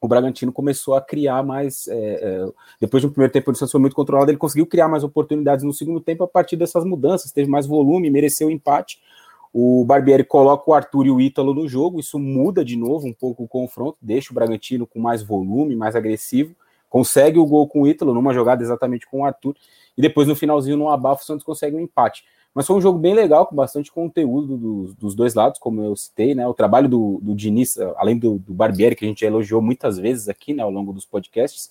o 0.07 0.09
Bragantino 0.09 0.53
começou 0.53 0.95
a 0.95 1.01
criar 1.01 1.43
mais. 1.43 1.87
É, 1.89 1.95
é, 1.95 2.53
depois 2.81 3.03
de 3.03 3.07
um 3.07 3.11
primeiro 3.11 3.33
tempo, 3.33 3.51
o 3.51 3.55
Santos 3.55 3.73
foi 3.73 3.81
muito 3.81 3.97
controlado, 3.97 4.31
ele 4.31 4.39
conseguiu 4.39 4.67
criar 4.67 4.89
mais 4.89 5.05
oportunidades 5.05 5.65
no 5.65 5.73
segundo 5.73 6.01
tempo 6.01 6.25
a 6.25 6.29
partir 6.29 6.57
dessas 6.57 6.85
mudanças, 6.85 7.33
teve 7.33 7.51
mais 7.51 7.67
volume, 7.67 8.11
mereceu 8.11 8.49
o 8.49 8.51
empate. 8.51 9.01
O 9.53 9.85
Barbieri 9.85 10.25
coloca 10.25 10.71
o 10.71 10.75
Arthur 10.75 11.07
e 11.07 11.11
o 11.11 11.21
Ítalo 11.21 11.55
no 11.55 11.67
jogo, 11.67 11.99
isso 11.99 12.19
muda 12.19 12.65
de 12.65 12.77
novo 12.77 13.07
um 13.07 13.13
pouco 13.13 13.45
o 13.45 13.49
confronto, 13.49 13.97
deixa 14.01 14.31
o 14.33 14.35
Bragantino 14.35 14.87
com 14.87 15.01
mais 15.01 15.23
volume, 15.23 15.75
mais 15.75 15.97
agressivo 15.97 16.55
consegue 16.89 17.39
o 17.39 17.47
gol 17.47 17.69
com 17.69 17.83
o 17.83 17.87
Ítalo, 17.87 18.15
numa 18.15 18.33
jogada 18.33 18.63
exatamente 18.63 19.07
com 19.07 19.21
o 19.21 19.25
Arthur, 19.25 19.55
e 19.97 20.03
depois 20.03 20.29
no 20.29 20.37
finalzinho, 20.37 20.77
no 20.77 20.89
abafo, 20.89 21.23
o 21.23 21.27
Santos 21.27 21.45
consegue 21.45 21.77
um 21.77 21.81
empate. 21.81 22.25
Mas 22.57 22.67
foi 22.67 22.75
um 22.75 22.81
jogo 22.81 22.99
bem 22.99 23.13
legal, 23.13 23.47
com 23.47 23.55
bastante 23.55 23.93
conteúdo 23.93 24.57
dos, 24.57 24.95
dos 24.95 25.15
dois 25.15 25.35
lados, 25.35 25.59
como 25.59 25.83
eu 25.83 25.95
citei, 25.95 26.35
né? 26.35 26.47
O 26.47 26.55
trabalho 26.55 26.89
do, 26.89 27.21
do 27.21 27.35
Diniz, 27.35 27.77
além 27.99 28.19
do, 28.19 28.39
do 28.39 28.55
Barbieri, 28.55 28.97
que 28.97 29.05
a 29.05 29.09
gente 29.09 29.23
elogiou 29.27 29.61
muitas 29.61 29.99
vezes 29.99 30.27
aqui, 30.27 30.55
né, 30.55 30.63
ao 30.63 30.71
longo 30.71 30.91
dos 30.91 31.05
podcasts, 31.05 31.71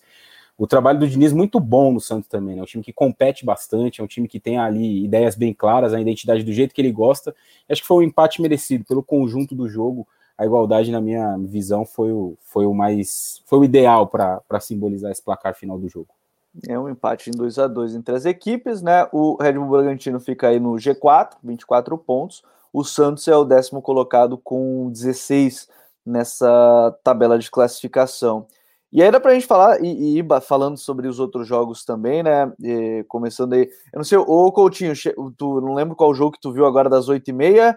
o 0.56 0.68
trabalho 0.68 1.00
do 1.00 1.08
Diniz 1.08 1.34
muito 1.34 1.60
bom 1.60 1.92
no 1.92 2.00
Santos 2.00 2.30
também, 2.30 2.56
né? 2.56 2.62
Um 2.62 2.66
time 2.66 2.84
que 2.84 2.94
compete 2.94 3.44
bastante, 3.44 4.00
é 4.00 4.04
um 4.04 4.08
time 4.08 4.28
que 4.28 4.40
tem 4.40 4.60
ali 4.60 5.04
ideias 5.04 5.36
bem 5.36 5.56
claras, 5.56 5.92
a 5.92 6.00
identidade 6.00 6.44
do 6.44 6.54
jeito 6.54 6.72
que 6.72 6.82
ele 6.82 6.92
gosta. 6.92 7.36
Acho 7.68 7.82
que 7.82 7.88
foi 7.88 8.06
um 8.06 8.08
empate 8.08 8.40
merecido 8.40 8.86
pelo 8.86 9.02
conjunto 9.02 9.56
do 9.56 9.68
jogo 9.68 10.08
a 10.38 10.46
igualdade, 10.46 10.92
na 10.92 11.02
minha 11.02 11.36
visão, 11.40 11.84
foi 11.84 12.12
o, 12.12 12.38
foi 12.42 12.66
o 12.66 12.74
mais 12.74 13.42
foi 13.46 13.58
o 13.58 13.64
ideal 13.64 14.06
para 14.08 14.60
simbolizar 14.60 15.12
esse 15.12 15.24
placar 15.24 15.56
final 15.56 15.80
do 15.80 15.90
jogo. 15.90 16.10
É 16.68 16.80
um 16.80 16.90
empate 16.90 17.30
em 17.30 17.34
2 17.34 17.60
a 17.60 17.68
2 17.68 17.96
entre 17.96 18.16
as 18.16 18.26
equipes, 18.26 18.82
né? 18.82 19.08
O 19.12 19.36
Red 19.42 19.54
Bull 19.54 19.70
Bragantino 19.70 20.20
fica 20.20 20.48
aí 20.48 20.60
no 20.60 20.74
G4, 20.74 21.32
24 21.44 21.98
pontos. 21.98 22.44
O 22.72 22.84
Santos 22.84 23.28
é 23.28 23.36
o 23.36 23.44
décimo 23.44 23.82
colocado 23.82 24.38
com 24.38 24.90
16 24.90 25.68
nessa 26.06 26.98
tabela 27.04 27.38
de 27.38 27.50
classificação. 27.50 28.48
E 28.92 29.04
aí 29.04 29.12
dá 29.12 29.20
pra 29.20 29.34
gente 29.34 29.46
falar 29.46 29.84
e, 29.84 30.20
e 30.20 30.26
falando 30.42 30.78
sobre 30.78 31.08
os 31.08 31.20
outros 31.20 31.48
jogos 31.48 31.84
também, 31.84 32.24
né? 32.24 32.52
E, 32.62 33.04
começando 33.08 33.54
aí. 33.54 33.70
Eu 33.92 33.98
não 33.98 34.04
sei, 34.04 34.18
ô 34.18 34.52
Coutinho, 34.52 34.94
tu 35.38 35.60
não 35.60 35.74
lembro 35.74 35.96
qual 35.96 36.14
jogo 36.14 36.32
que 36.32 36.42
tu 36.42 36.54
viu 36.54 36.66
agora 36.66 36.90
das 36.90 37.10
8h30 37.10 37.76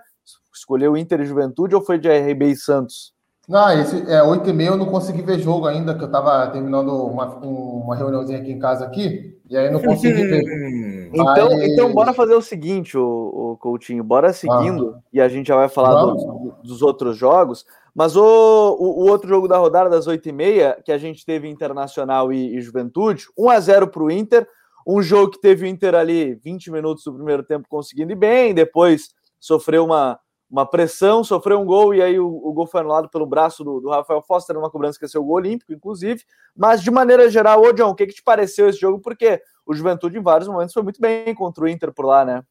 escolheu 0.55 0.97
Inter 0.97 1.21
e 1.21 1.27
Juventude 1.27 1.75
ou 1.75 1.83
foi 1.83 1.99
de 1.99 2.09
RB 2.09 2.51
e 2.51 2.57
Santos? 2.57 3.13
Não, 3.49 3.71
esse 3.81 4.11
é 4.11 4.23
8 4.23 4.51
e 4.51 4.53
meia 4.53 4.69
eu 4.69 4.77
não 4.77 4.85
consegui 4.85 5.23
ver 5.23 5.39
jogo 5.39 5.67
ainda, 5.67 5.95
que 5.95 6.05
eu 6.05 6.11
tava 6.11 6.47
terminando 6.49 6.91
uma, 6.91 7.27
uma 7.37 7.97
reuniãozinha 7.97 8.39
aqui 8.39 8.53
em 8.53 8.59
casa 8.59 8.85
aqui, 8.85 9.41
e 9.49 9.57
aí 9.57 9.71
não 9.71 9.81
consegui 9.81 10.23
ver. 10.23 11.09
Então, 11.11 11.49
Mas... 11.49 11.63
então 11.63 11.93
bora 11.95 12.13
fazer 12.13 12.35
o 12.35 12.43
seguinte, 12.43 12.99
o, 12.99 13.57
Coutinho, 13.59 14.05
bora 14.05 14.31
seguindo, 14.35 14.95
ah. 14.95 15.01
e 15.11 15.19
a 15.19 15.29
gente 15.29 15.47
já 15.47 15.57
vai 15.57 15.71
falar 15.71 16.05
dos, 16.05 16.23
dos, 16.63 16.83
outros 16.83 17.17
jogos, 17.17 17.65
mas 17.95 18.15
o, 18.15 18.23
o, 18.23 19.05
o, 19.05 19.09
outro 19.09 19.27
jogo 19.27 19.49
da 19.49 19.57
rodada 19.57 19.89
das 19.89 20.07
8 20.07 20.29
e 20.29 20.33
meia, 20.33 20.79
que 20.85 20.93
a 20.93 20.99
gente 20.99 21.25
teve 21.25 21.49
Internacional 21.49 22.31
e, 22.31 22.59
e 22.59 22.61
Juventude, 22.61 23.25
1 23.39 23.49
a 23.49 23.59
0 23.59 23.89
para 23.89 24.03
o 24.03 24.11
Inter, 24.11 24.47
um 24.87 25.01
jogo 25.01 25.33
que 25.33 25.41
teve 25.41 25.65
o 25.65 25.67
Inter 25.67 25.95
ali 25.95 26.35
20 26.35 26.71
minutos 26.71 27.05
do 27.05 27.15
primeiro 27.15 27.43
tempo 27.43 27.67
conseguindo 27.67 28.13
ir 28.13 28.17
bem, 28.17 28.53
depois 28.53 29.09
sofreu 29.41 29.87
uma, 29.87 30.21
uma 30.51 30.65
pressão, 30.65 31.23
sofreu 31.23 31.61
um 31.61 31.65
gol 31.65 31.95
e 31.95 32.03
aí 32.03 32.19
o, 32.19 32.27
o 32.27 32.53
gol 32.53 32.67
foi 32.67 32.81
anulado 32.81 33.09
pelo 33.09 33.27
braço 33.27 33.63
do, 33.63 33.81
do 33.81 33.91
Rafael 33.91 34.23
Foster, 34.23 34.57
numa 34.57 34.71
cobrança 34.71 34.99
que 34.99 35.05
ia 35.05 35.09
ser 35.09 35.19
o 35.19 35.25
gol 35.25 35.37
olímpico, 35.37 35.73
inclusive. 35.73 36.23
Mas 36.57 36.83
de 36.83 36.91
maneira 36.91 37.31
geral, 37.31 37.63
ô 37.63 37.73
John, 37.73 37.91
o 37.91 37.95
que, 37.95 38.07
que 38.07 38.15
te 38.15 38.23
pareceu 38.23 38.69
esse 38.69 38.81
jogo? 38.81 38.99
Porque 38.99 39.43
o 39.67 39.75
Juventude, 39.75 40.19
em 40.19 40.23
vários 40.23 40.49
momentos, 40.49 40.73
foi 40.73 40.83
muito 40.83 41.01
bem 41.01 41.35
contra 41.35 41.65
o 41.65 41.69
Inter 41.69 41.93
por 41.93 42.07
lá, 42.07 42.25
né? 42.25 42.43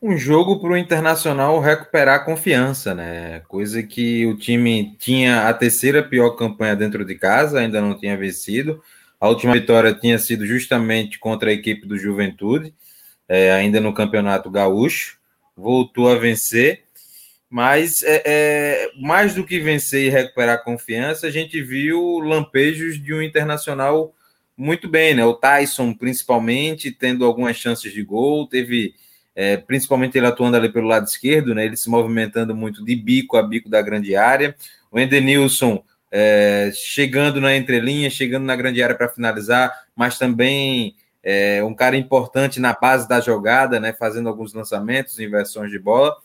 Um 0.00 0.16
jogo 0.16 0.60
para 0.60 0.70
o 0.70 0.76
Internacional 0.76 1.58
recuperar 1.60 2.24
confiança, 2.24 2.94
né? 2.94 3.40
Coisa 3.48 3.82
que 3.82 4.26
o 4.26 4.36
time 4.36 4.96
tinha 4.98 5.48
a 5.48 5.54
terceira 5.54 6.02
pior 6.02 6.30
campanha 6.30 6.74
dentro 6.76 7.04
de 7.04 7.14
casa, 7.16 7.60
ainda 7.60 7.80
não 7.80 7.96
tinha 7.96 8.16
vencido. 8.16 8.80
A 9.20 9.28
última 9.28 9.52
vitória 9.52 9.94
tinha 9.94 10.18
sido 10.18 10.44
justamente 10.44 11.18
contra 11.18 11.50
a 11.50 11.52
equipe 11.52 11.86
do 11.86 11.96
Juventude, 11.96 12.74
é, 13.28 13.52
ainda 13.52 13.80
no 13.80 13.94
Campeonato 13.94 14.50
Gaúcho 14.50 15.21
voltou 15.62 16.10
a 16.10 16.16
vencer, 16.16 16.84
Mas 17.48 18.02
é, 18.02 18.22
é, 18.24 18.90
mais 18.98 19.34
do 19.34 19.44
que 19.44 19.60
vencer 19.60 20.06
e 20.06 20.08
recuperar 20.08 20.64
confiança, 20.64 21.26
a 21.26 21.30
gente 21.30 21.62
viu 21.62 22.18
lampejos 22.18 23.02
de 23.02 23.12
um 23.12 23.22
internacional 23.22 24.14
muito 24.56 24.88
bem, 24.88 25.14
né? 25.14 25.24
O 25.24 25.34
Tyson, 25.34 25.92
principalmente, 25.94 26.90
tendo 26.90 27.24
algumas 27.24 27.56
chances 27.56 27.92
de 27.92 28.02
gol, 28.02 28.46
teve 28.46 28.94
é, 29.34 29.56
principalmente 29.56 30.16
ele 30.16 30.26
atuando 30.26 30.56
ali 30.56 30.70
pelo 30.72 30.88
lado 30.88 31.06
esquerdo, 31.06 31.54
né? 31.54 31.64
Ele 31.64 31.76
se 31.76 31.90
movimentando 31.90 32.54
muito 32.54 32.84
de 32.84 32.96
bico 32.96 33.36
a 33.36 33.42
bico 33.42 33.68
da 33.68 33.82
grande 33.82 34.16
área. 34.16 34.54
O 34.90 34.98
Endenilson 34.98 35.82
é, 36.10 36.70
chegando 36.74 37.40
na 37.40 37.56
entrelinha, 37.56 38.10
chegando 38.10 38.44
na 38.44 38.56
grande 38.56 38.82
área 38.82 38.94
para 38.96 39.08
finalizar, 39.08 39.72
mas 39.96 40.18
também 40.18 40.94
é, 41.22 41.62
um 41.62 41.74
cara 41.74 41.96
importante 41.96 42.58
na 42.58 42.72
base 42.72 43.08
da 43.08 43.20
jogada, 43.20 43.78
né? 43.78 43.92
Fazendo 43.92 44.28
alguns 44.28 44.52
lançamentos, 44.52 45.18
inversões 45.18 45.70
de 45.70 45.78
bola. 45.78 46.16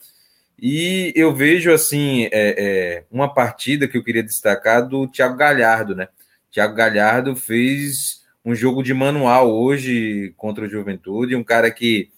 E 0.60 1.12
eu 1.14 1.32
vejo 1.32 1.72
assim 1.72 2.24
é, 2.24 2.30
é, 2.32 3.04
uma 3.10 3.32
partida 3.32 3.86
que 3.86 3.96
eu 3.96 4.02
queria 4.02 4.22
destacar 4.22 4.86
do 4.86 5.06
Thiago 5.06 5.36
Galhardo, 5.36 5.94
né? 5.94 6.08
Thiago 6.50 6.74
Galhardo 6.74 7.36
fez 7.36 8.24
um 8.44 8.54
jogo 8.54 8.82
de 8.82 8.92
manual 8.92 9.54
hoje 9.54 10.34
contra 10.36 10.64
o 10.64 10.68
Juventude, 10.68 11.36
um 11.36 11.44
cara 11.44 11.70
que 11.70 12.10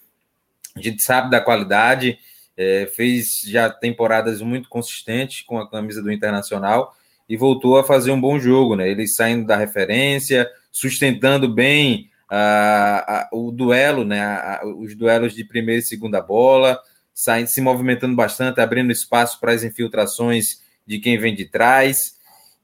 a 0.75 0.81
gente 0.81 1.03
sabe 1.03 1.29
da 1.29 1.41
qualidade, 1.41 2.17
é, 2.55 2.89
fez 2.95 3.41
já 3.45 3.69
temporadas 3.69 4.41
muito 4.41 4.69
consistentes 4.69 5.41
com 5.41 5.59
a 5.59 5.69
camisa 5.69 6.01
do 6.01 6.11
Internacional 6.11 6.95
e 7.27 7.37
voltou 7.37 7.77
a 7.77 7.83
fazer 7.83 8.11
um 8.11 8.19
bom 8.19 8.39
jogo, 8.39 8.75
né? 8.75 8.89
Ele 8.89 9.07
saindo 9.07 9.45
da 9.45 9.55
referência, 9.55 10.49
sustentando 10.71 11.47
bem 11.47 12.10
a, 12.33 13.23
a, 13.23 13.29
o 13.33 13.51
duelo, 13.51 14.05
né? 14.05 14.21
A, 14.21 14.61
os 14.65 14.95
duelos 14.95 15.33
de 15.35 15.43
primeira 15.43 15.79
e 15.79 15.85
segunda 15.85 16.21
bola 16.21 16.79
saindo, 17.13 17.47
se 17.47 17.59
movimentando 17.61 18.15
bastante, 18.15 18.61
abrindo 18.61 18.91
espaço 18.91 19.39
para 19.39 19.51
as 19.51 19.63
infiltrações 19.63 20.61
de 20.87 20.97
quem 20.97 21.17
vem 21.17 21.35
de 21.35 21.45
trás 21.45 22.15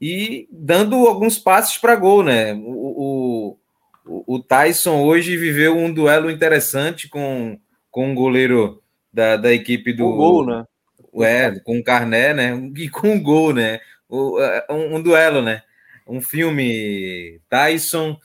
e 0.02 0.48
dando 0.52 0.96
alguns 1.08 1.38
passes 1.38 1.78
para 1.78 1.96
gol, 1.96 2.24
né? 2.24 2.54
O, 2.54 3.58
o, 4.06 4.26
o, 4.36 4.40
Tyson 4.40 5.02
hoje 5.04 5.36
viveu 5.36 5.76
um 5.78 5.94
duelo 5.94 6.32
interessante 6.32 7.10
com, 7.10 7.60
com 7.92 8.12
um 8.12 8.16
goleiro 8.16 8.82
da, 9.12 9.36
da 9.36 9.54
equipe 9.54 9.92
do. 9.92 10.10
Com 10.10 10.16
gol, 10.16 10.46
né? 10.46 10.66
É, 11.20 11.60
com 11.60 11.80
o 11.80 11.84
Carné, 11.84 12.34
né? 12.34 12.72
E 12.76 12.90
com 12.90 13.16
o 13.16 13.22
gol, 13.22 13.54
né? 13.54 13.80
É, 14.40 14.66
um, 14.72 14.96
um, 14.96 15.02
duelo, 15.02 15.42
né? 15.42 15.64
Um 16.08 16.22
filme 16.22 17.42
Tyson 17.50 18.18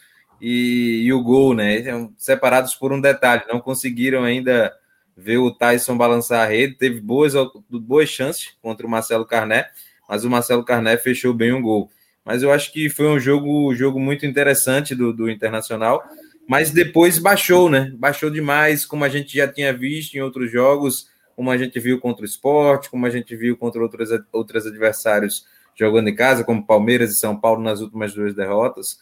e, 0.43 1.05
e 1.05 1.13
o 1.13 1.23
gol, 1.23 1.55
né? 1.55 1.85
Separados 2.19 2.75
por 2.75 2.93
um 2.93 3.01
detalhe, 3.01 3.45
não 3.49 3.61
conseguiram 3.61 4.25
ainda 4.25 4.73
ver 5.17 5.39
o 5.39 5.53
Tyson 5.53 5.97
balançar 5.97 6.45
a 6.45 6.51
rede, 6.51 6.75
teve 6.75 7.01
boas, 7.01 7.35
boas 7.71 8.09
chances 8.09 8.57
contra 8.61 8.85
o 8.85 8.91
Marcelo 8.91 9.25
Carné, 9.25 9.71
mas 10.09 10.25
o 10.25 10.31
Marcelo 10.31 10.65
Carné 10.65 10.97
fechou 10.97 11.33
bem 11.33 11.53
o 11.53 11.59
um 11.59 11.63
gol. 11.63 11.91
Mas 12.25 12.43
eu 12.43 12.53
acho 12.53 12.73
que 12.73 12.91
foi 12.91 13.07
um 13.07 13.21
jogo, 13.21 13.73
jogo 13.77 14.01
muito 14.01 14.27
interessante 14.27 14.97
do, 14.97 15.13
do 15.13 15.31
Internacional, 15.31 16.03
mas 16.49 16.73
depois 16.73 17.19
baixou, 17.19 17.71
né? 17.71 17.93
Baixou 17.97 18.29
demais, 18.29 18.85
como 18.85 19.05
a 19.05 19.09
gente 19.09 19.37
já 19.37 19.47
tinha 19.47 19.73
visto 19.73 20.17
em 20.17 20.23
outros 20.23 20.51
jogos, 20.51 21.09
como 21.37 21.53
a 21.53 21.57
gente 21.57 21.79
viu 21.79 22.01
contra 22.01 22.23
o 22.23 22.27
Sport, 22.27 22.89
como 22.89 23.07
a 23.07 23.11
gente 23.11 23.37
viu 23.37 23.57
contra 23.57 23.81
outros, 23.81 24.09
outros 24.33 24.67
adversários 24.67 25.47
jogando 25.77 26.09
em 26.09 26.15
casa, 26.17 26.43
como 26.43 26.67
Palmeiras 26.67 27.13
e 27.13 27.19
São 27.19 27.39
Paulo 27.39 27.63
nas 27.63 27.81
últimas 27.81 28.13
duas 28.13 28.35
derrotas 28.35 28.99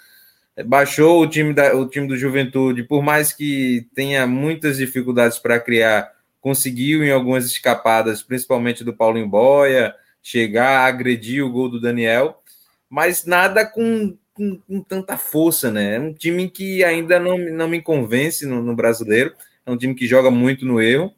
baixou 0.64 1.22
o 1.22 1.26
time, 1.26 1.52
da, 1.52 1.74
o 1.74 1.88
time 1.88 2.06
do 2.06 2.16
Juventude, 2.16 2.82
por 2.82 3.02
mais 3.02 3.32
que 3.32 3.86
tenha 3.94 4.26
muitas 4.26 4.78
dificuldades 4.78 5.38
para 5.38 5.60
criar, 5.60 6.10
conseguiu 6.40 7.04
em 7.04 7.10
algumas 7.10 7.46
escapadas, 7.46 8.22
principalmente 8.22 8.82
do 8.82 8.94
Paulinho 8.94 9.28
Boia, 9.28 9.94
chegar, 10.22 10.86
agredir 10.86 11.44
o 11.44 11.50
gol 11.50 11.68
do 11.68 11.80
Daniel, 11.80 12.42
mas 12.88 13.24
nada 13.24 13.64
com, 13.64 14.16
com, 14.32 14.58
com 14.66 14.82
tanta 14.82 15.16
força, 15.16 15.70
né? 15.70 15.96
É 15.96 16.00
um 16.00 16.12
time 16.12 16.48
que 16.48 16.82
ainda 16.84 17.18
não, 17.18 17.38
não 17.38 17.68
me 17.68 17.80
convence 17.80 18.46
no, 18.46 18.62
no 18.62 18.74
brasileiro, 18.74 19.34
é 19.64 19.70
um 19.70 19.76
time 19.76 19.94
que 19.94 20.06
joga 20.06 20.30
muito 20.30 20.64
no 20.64 20.80
erro. 20.80 21.12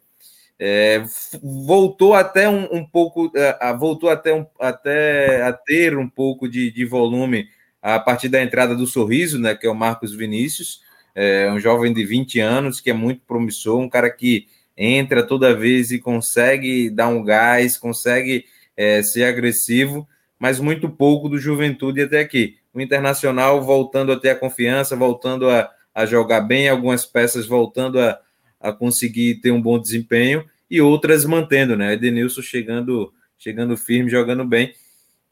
É, 0.64 1.02
voltou 1.42 2.14
até 2.14 2.48
um, 2.48 2.68
um 2.72 2.84
pouco, 2.86 3.26
uh, 3.26 3.78
voltou 3.78 4.08
até, 4.08 4.32
um, 4.32 4.46
até 4.60 5.42
a 5.42 5.52
ter 5.52 5.98
um 5.98 6.08
pouco 6.08 6.48
de, 6.48 6.70
de 6.70 6.84
volume 6.84 7.48
a 7.82 7.98
partir 7.98 8.28
da 8.28 8.40
entrada 8.40 8.76
do 8.76 8.86
Sorriso, 8.86 9.38
né, 9.38 9.54
que 9.56 9.66
é 9.66 9.70
o 9.70 9.74
Marcos 9.74 10.14
Vinícius, 10.14 10.80
é 11.14 11.50
um 11.50 11.58
jovem 11.58 11.92
de 11.92 12.04
20 12.04 12.40
anos 12.40 12.80
que 12.80 12.88
é 12.88 12.94
muito 12.94 13.22
promissor, 13.26 13.78
um 13.80 13.88
cara 13.88 14.08
que 14.08 14.46
entra 14.76 15.22
toda 15.22 15.54
vez 15.54 15.90
e 15.90 15.98
consegue 15.98 16.88
dar 16.88 17.08
um 17.08 17.22
gás, 17.22 17.76
consegue 17.76 18.46
é, 18.76 19.02
ser 19.02 19.24
agressivo, 19.24 20.08
mas 20.38 20.58
muito 20.58 20.88
pouco 20.88 21.28
do 21.28 21.38
Juventude 21.38 22.00
até 22.00 22.20
aqui. 22.20 22.56
O 22.72 22.80
Internacional 22.80 23.62
voltando 23.62 24.12
a 24.12 24.18
ter 24.18 24.30
a 24.30 24.34
confiança, 24.34 24.96
voltando 24.96 25.50
a, 25.50 25.70
a 25.94 26.06
jogar 26.06 26.40
bem, 26.40 26.68
algumas 26.68 27.04
peças 27.04 27.46
voltando 27.46 28.00
a, 28.00 28.18
a 28.58 28.72
conseguir 28.72 29.36
ter 29.36 29.50
um 29.50 29.60
bom 29.60 29.78
desempenho 29.78 30.44
e 30.70 30.80
outras 30.80 31.26
mantendo, 31.26 31.76
né? 31.76 31.92
Edenilson 31.92 32.40
chegando, 32.40 33.12
chegando 33.38 33.76
firme, 33.76 34.10
jogando 34.10 34.44
bem. 34.44 34.74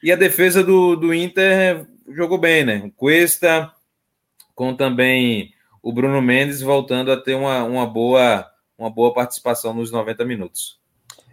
E 0.02 0.12
a 0.12 0.16
defesa 0.16 0.62
do, 0.62 0.95
do 0.97 1.14
Inter 1.14 1.87
jogou 2.14 2.38
bem, 2.38 2.64
né? 2.64 2.82
O 2.84 2.90
Cuesta, 2.90 3.72
com 4.54 4.74
também 4.74 5.52
o 5.82 5.92
Bruno 5.92 6.20
Mendes 6.20 6.60
voltando 6.60 7.10
a 7.10 7.16
ter 7.16 7.34
uma, 7.34 7.64
uma, 7.64 7.86
boa, 7.86 8.46
uma 8.78 8.90
boa 8.90 9.12
participação 9.12 9.72
nos 9.72 9.90
90 9.90 10.24
minutos. 10.24 10.78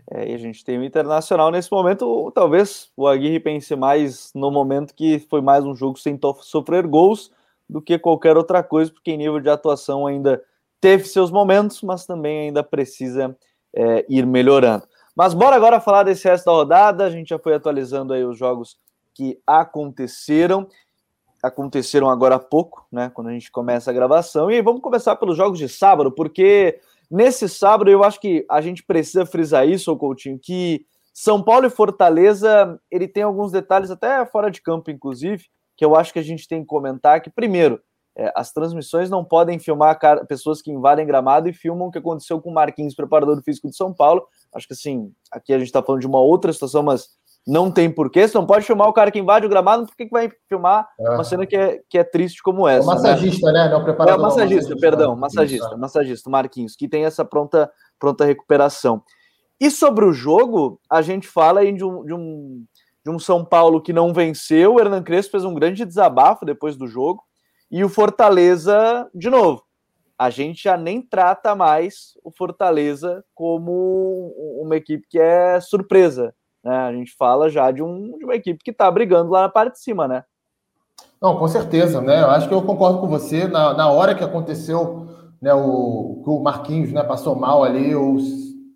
É, 0.10 0.32
e 0.32 0.34
a 0.34 0.38
gente 0.38 0.64
tem 0.64 0.78
o 0.78 0.84
Internacional 0.84 1.52
nesse 1.52 1.72
momento. 1.72 2.32
Talvez 2.34 2.90
o 2.96 3.08
Aguirre 3.08 3.40
pense 3.40 3.76
mais 3.76 4.32
no 4.34 4.50
momento 4.50 4.94
que 4.94 5.20
foi 5.20 5.42
mais 5.42 5.66
um 5.66 5.76
jogo 5.76 6.00
sem 6.00 6.18
sofrer 6.42 6.88
gols 6.88 7.32
do 7.70 7.82
que 7.82 8.00
qualquer 8.00 8.38
outra 8.38 8.64
coisa, 8.64 8.92
porque 8.92 9.12
em 9.12 9.18
nível 9.18 9.42
de 9.42 9.50
atuação 9.50 10.08
ainda 10.08 10.42
teve 10.80 11.04
seus 11.04 11.30
momentos, 11.30 11.82
mas 11.82 12.06
também 12.06 12.48
ainda 12.48 12.64
precisa 12.64 13.36
é, 13.76 14.06
ir 14.08 14.26
melhorando. 14.26 14.88
Mas 15.14 15.34
bora 15.34 15.56
agora 15.56 15.82
falar 15.82 16.04
desse 16.04 16.28
resto 16.28 16.46
da 16.46 16.52
rodada. 16.52 17.04
A 17.04 17.10
gente 17.10 17.30
já 17.30 17.40
foi 17.40 17.56
atualizando 17.56 18.14
aí 18.14 18.24
os 18.24 18.38
jogos 18.38 18.78
que 19.18 19.42
aconteceram. 19.48 20.68
Aconteceram 21.42 22.08
agora 22.08 22.36
há 22.36 22.40
pouco, 22.40 22.86
né? 22.92 23.10
Quando 23.10 23.30
a 23.30 23.34
gente 23.34 23.52
começa 23.52 23.90
a 23.90 23.94
gravação. 23.94 24.52
E 24.52 24.62
vamos 24.62 24.82
começar 24.82 25.16
pelos 25.16 25.36
jogos 25.36 25.58
de 25.58 25.68
sábado, 25.68 26.12
porque 26.12 26.80
nesse 27.10 27.50
sábado 27.50 27.90
eu 27.90 28.04
acho 28.04 28.20
que 28.22 28.46
a 28.50 28.62
gente 28.62 28.84
precisa 28.84 29.26
frisar 29.26 29.68
isso, 29.68 29.96
Coutinho, 29.98 30.40
que 30.40 30.86
São 31.12 31.42
Paulo 31.42 31.66
e 31.66 31.72
Fortaleza, 31.72 32.80
ele 32.92 33.08
tem 33.08 33.24
alguns 33.24 33.52
detalhes, 33.52 33.90
até 33.90 34.24
fora 34.28 34.52
de 34.52 34.62
campo, 34.62 34.92
inclusive, 34.92 35.46
que 35.76 35.84
eu 35.84 35.96
acho 35.96 36.14
que 36.14 36.20
a 36.20 36.24
gente 36.24 36.48
tem 36.48 36.62
que 36.62 36.68
comentar. 36.68 37.22
Que, 37.22 37.30
primeiro, 37.30 37.82
é, 38.16 38.32
as 38.36 38.52
transmissões 38.52 39.10
não 39.10 39.26
podem 39.26 39.58
filmar 39.58 40.00
pessoas 40.28 40.62
que 40.62 40.72
invadem 40.72 41.08
gramado 41.08 41.50
e 41.50 41.54
filmam 41.54 41.88
o 41.88 41.92
que 41.92 42.00
aconteceu 42.00 42.40
com 42.40 42.52
o 42.52 42.54
Marquinhos, 42.54 42.96
preparador 42.96 43.42
físico 43.44 43.68
de 43.68 43.76
São 43.76 43.94
Paulo. 43.94 44.28
Acho 44.54 44.68
que 44.68 44.74
assim, 44.74 45.12
aqui 45.32 45.54
a 45.54 45.58
gente 45.58 45.68
está 45.68 45.82
falando 45.82 46.02
de 46.02 46.08
uma 46.08 46.20
outra 46.20 46.54
situação, 46.54 46.84
mas 46.84 47.10
não 47.48 47.72
tem 47.72 47.90
porquê. 47.90 48.28
Você 48.28 48.38
não 48.38 48.46
pode 48.46 48.66
filmar 48.66 48.90
o 48.90 48.94
cara 48.94 49.10
que 49.10 49.18
invade 49.18 49.46
o 49.46 49.50
gramado, 49.50 49.86
por 49.86 49.96
que, 49.96 50.06
que 50.06 50.12
vai 50.12 50.30
filmar 50.50 50.88
é. 51.00 51.10
uma 51.12 51.24
cena 51.24 51.46
que 51.46 51.56
é, 51.56 51.80
que 51.90 51.98
é 51.98 52.04
triste 52.04 52.44
como 52.44 52.68
essa? 52.68 52.82
É 52.82 52.84
o 52.84 52.94
massagista, 52.94 53.52
né? 53.54 53.64
né? 53.64 53.70
Não, 53.70 53.84
preparador, 53.84 54.20
é 54.20 54.22
massagista, 54.22 54.56
massagista, 54.56 54.82
perdão, 54.82 55.16
massagista, 55.16 55.68
Isso. 55.68 55.78
massagista, 55.78 56.30
Marquinhos, 56.30 56.76
que 56.76 56.90
tem 56.90 57.06
essa 57.06 57.24
pronta, 57.24 57.72
pronta 57.98 58.26
recuperação. 58.26 59.02
E 59.60 59.72
sobre 59.72 60.04
o 60.04 60.12
jogo, 60.12 60.80
a 60.90 61.02
gente 61.02 61.28
fala 61.28 61.62
aí 61.62 61.72
de 61.72 61.86
um, 61.86 62.06
de 62.06 62.14
um, 62.14 62.66
de 63.04 63.12
um 63.12 63.18
São 63.18 63.46
Paulo 63.46 63.82
que 63.82 63.94
não 63.94 64.14
venceu. 64.14 64.76
O 64.76 64.80
Hernan 64.80 65.02
Crespo 65.02 65.32
fez 65.32 65.46
um 65.46 65.54
grande 65.54 65.86
desabafo 65.86 66.46
depois 66.46 66.76
do 66.76 66.86
jogo. 66.86 67.24
E 67.72 67.84
o 67.84 67.90
Fortaleza, 67.90 69.10
de 69.16 69.30
novo, 69.30 69.64
a 70.18 70.30
gente 70.30 70.64
já 70.64 70.76
nem 70.76 71.02
trata 71.02 71.56
mais 71.56 72.12
o 72.24 72.32
Fortaleza 72.32 73.24
como 73.34 74.34
uma 74.62 74.76
equipe 74.76 75.08
que 75.10 75.20
é 75.20 75.60
surpresa. 75.60 76.36
Né? 76.68 76.76
A 76.76 76.92
gente 76.92 77.16
fala 77.18 77.50
já 77.50 77.72
de, 77.72 77.82
um, 77.82 78.18
de 78.18 78.26
uma 78.26 78.36
equipe 78.36 78.62
que 78.62 78.72
está 78.72 78.92
brigando 78.92 79.32
lá 79.32 79.44
na 79.44 79.50
parte 79.50 79.76
de 79.76 79.80
cima, 79.80 80.06
né? 80.06 80.26
Não, 81.22 81.38
com 81.38 81.48
certeza, 81.48 82.02
né? 82.02 82.22
Eu 82.22 82.30
acho 82.30 82.50
que 82.50 82.54
eu 82.54 82.62
concordo 82.62 83.00
com 83.00 83.08
você. 83.08 83.48
Na, 83.48 83.74
na 83.74 83.90
hora 83.90 84.14
que 84.14 84.24
aconteceu 84.24 85.08
né, 85.42 85.54
o, 85.54 86.22
o 86.26 86.44
Marquinhos 86.44 86.92
né, 86.92 87.02
passou 87.04 87.38
mal 87.38 87.64
ali, 87.64 87.92
eu 87.92 88.18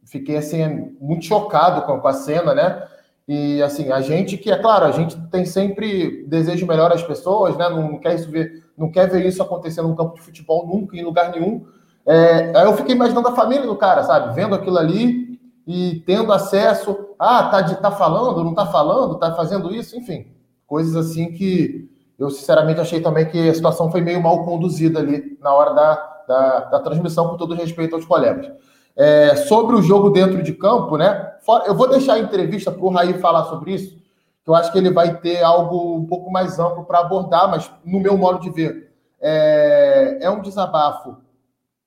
fiquei 0.06 0.38
assim, 0.38 0.96
muito 1.02 1.26
chocado 1.26 1.82
com, 1.82 2.00
com 2.00 2.08
a 2.08 2.14
cena, 2.14 2.56
né? 2.56 2.82
E 3.28 3.62
assim, 3.62 3.92
a 3.92 4.00
gente 4.00 4.38
que, 4.38 4.50
é 4.50 4.58
claro, 4.58 4.86
a 4.86 4.92
gente 4.92 5.20
tem 5.30 5.46
sempre 5.46 6.26
desejo 6.28 6.66
melhor 6.66 6.94
às 6.94 7.04
pessoas, 7.04 7.58
né? 7.58 7.68
Não 7.68 8.00
quer 8.00 8.16
isso 8.16 8.32
ver, 8.32 8.64
não 8.78 8.90
quer 8.90 9.10
ver 9.10 9.26
isso 9.26 9.44
acontecer 9.44 9.82
num 9.82 9.96
campo 9.96 10.16
de 10.16 10.22
futebol 10.22 10.66
nunca, 10.66 10.96
em 10.96 11.04
lugar 11.04 11.30
nenhum. 11.30 11.66
É, 12.06 12.56
aí 12.56 12.66
eu 12.66 12.78
fiquei 12.78 12.96
imaginando 12.96 13.28
a 13.28 13.36
família 13.36 13.68
do 13.68 13.76
cara, 13.76 14.02
sabe? 14.04 14.34
Vendo 14.34 14.56
aquilo 14.56 14.78
ali 14.78 15.21
e 15.68 16.02
tendo 16.06 16.32
acesso. 16.32 17.16
Ah, 17.20 17.50
tá, 17.50 17.62
de, 17.62 17.76
tá 17.76 17.92
falando, 17.92 18.44
não 18.44 18.54
tá 18.54 18.66
falando, 18.66 19.20
tá 19.20 19.34
fazendo 19.36 19.74
isso, 19.74 19.98
enfim. 19.98 20.28
Coisas 20.66 20.96
assim 20.96 21.32
que 21.32 21.90
eu 22.18 22.30
sinceramente 22.30 22.80
achei 22.80 23.02
também 23.02 23.26
que 23.26 23.50
a 23.50 23.54
situação 23.54 23.92
foi 23.92 24.02
meio 24.02 24.22
mal 24.22 24.46
conduzida 24.46 25.00
ali 25.00 25.38
na 25.42 25.54
hora 25.54 25.74
da, 25.74 25.96
da, 26.28 26.60
da 26.66 26.80
transmissão, 26.80 27.30
com 27.30 27.38
todo 27.38 27.56
respeito 27.56 27.96
aos 27.96 28.06
colegas. 28.06 28.52
É, 28.96 29.36
sobre 29.36 29.76
o 29.76 29.82
jogo 29.82 30.10
dentro 30.10 30.44
de 30.44 30.54
campo, 30.54 30.98
né? 30.98 31.34
Eu 31.66 31.76
vou 31.76 31.90
deixar 31.90 32.14
a 32.14 32.20
entrevista 32.20 32.72
para 32.72 32.84
o 32.84 32.90
Raí 32.90 33.18
falar 33.20 33.46
sobre 33.46 33.74
isso, 33.74 33.98
que 34.44 34.50
eu 34.50 34.56
acho 34.56 34.72
que 34.72 34.78
ele 34.78 34.92
vai 34.92 35.18
ter 35.20 35.42
algo 35.42 35.96
um 35.96 36.06
pouco 36.06 36.32
mais 36.32 36.60
amplo 36.60 36.84
para 36.84 37.00
abordar, 37.00 37.50
mas 37.50 37.72
no 37.86 38.00
meu 38.00 38.18
modo 38.18 38.40
de 38.40 38.50
ver, 38.50 38.92
é, 39.20 40.20
é 40.22 40.30
um 40.30 40.42
desabafo 40.42 41.18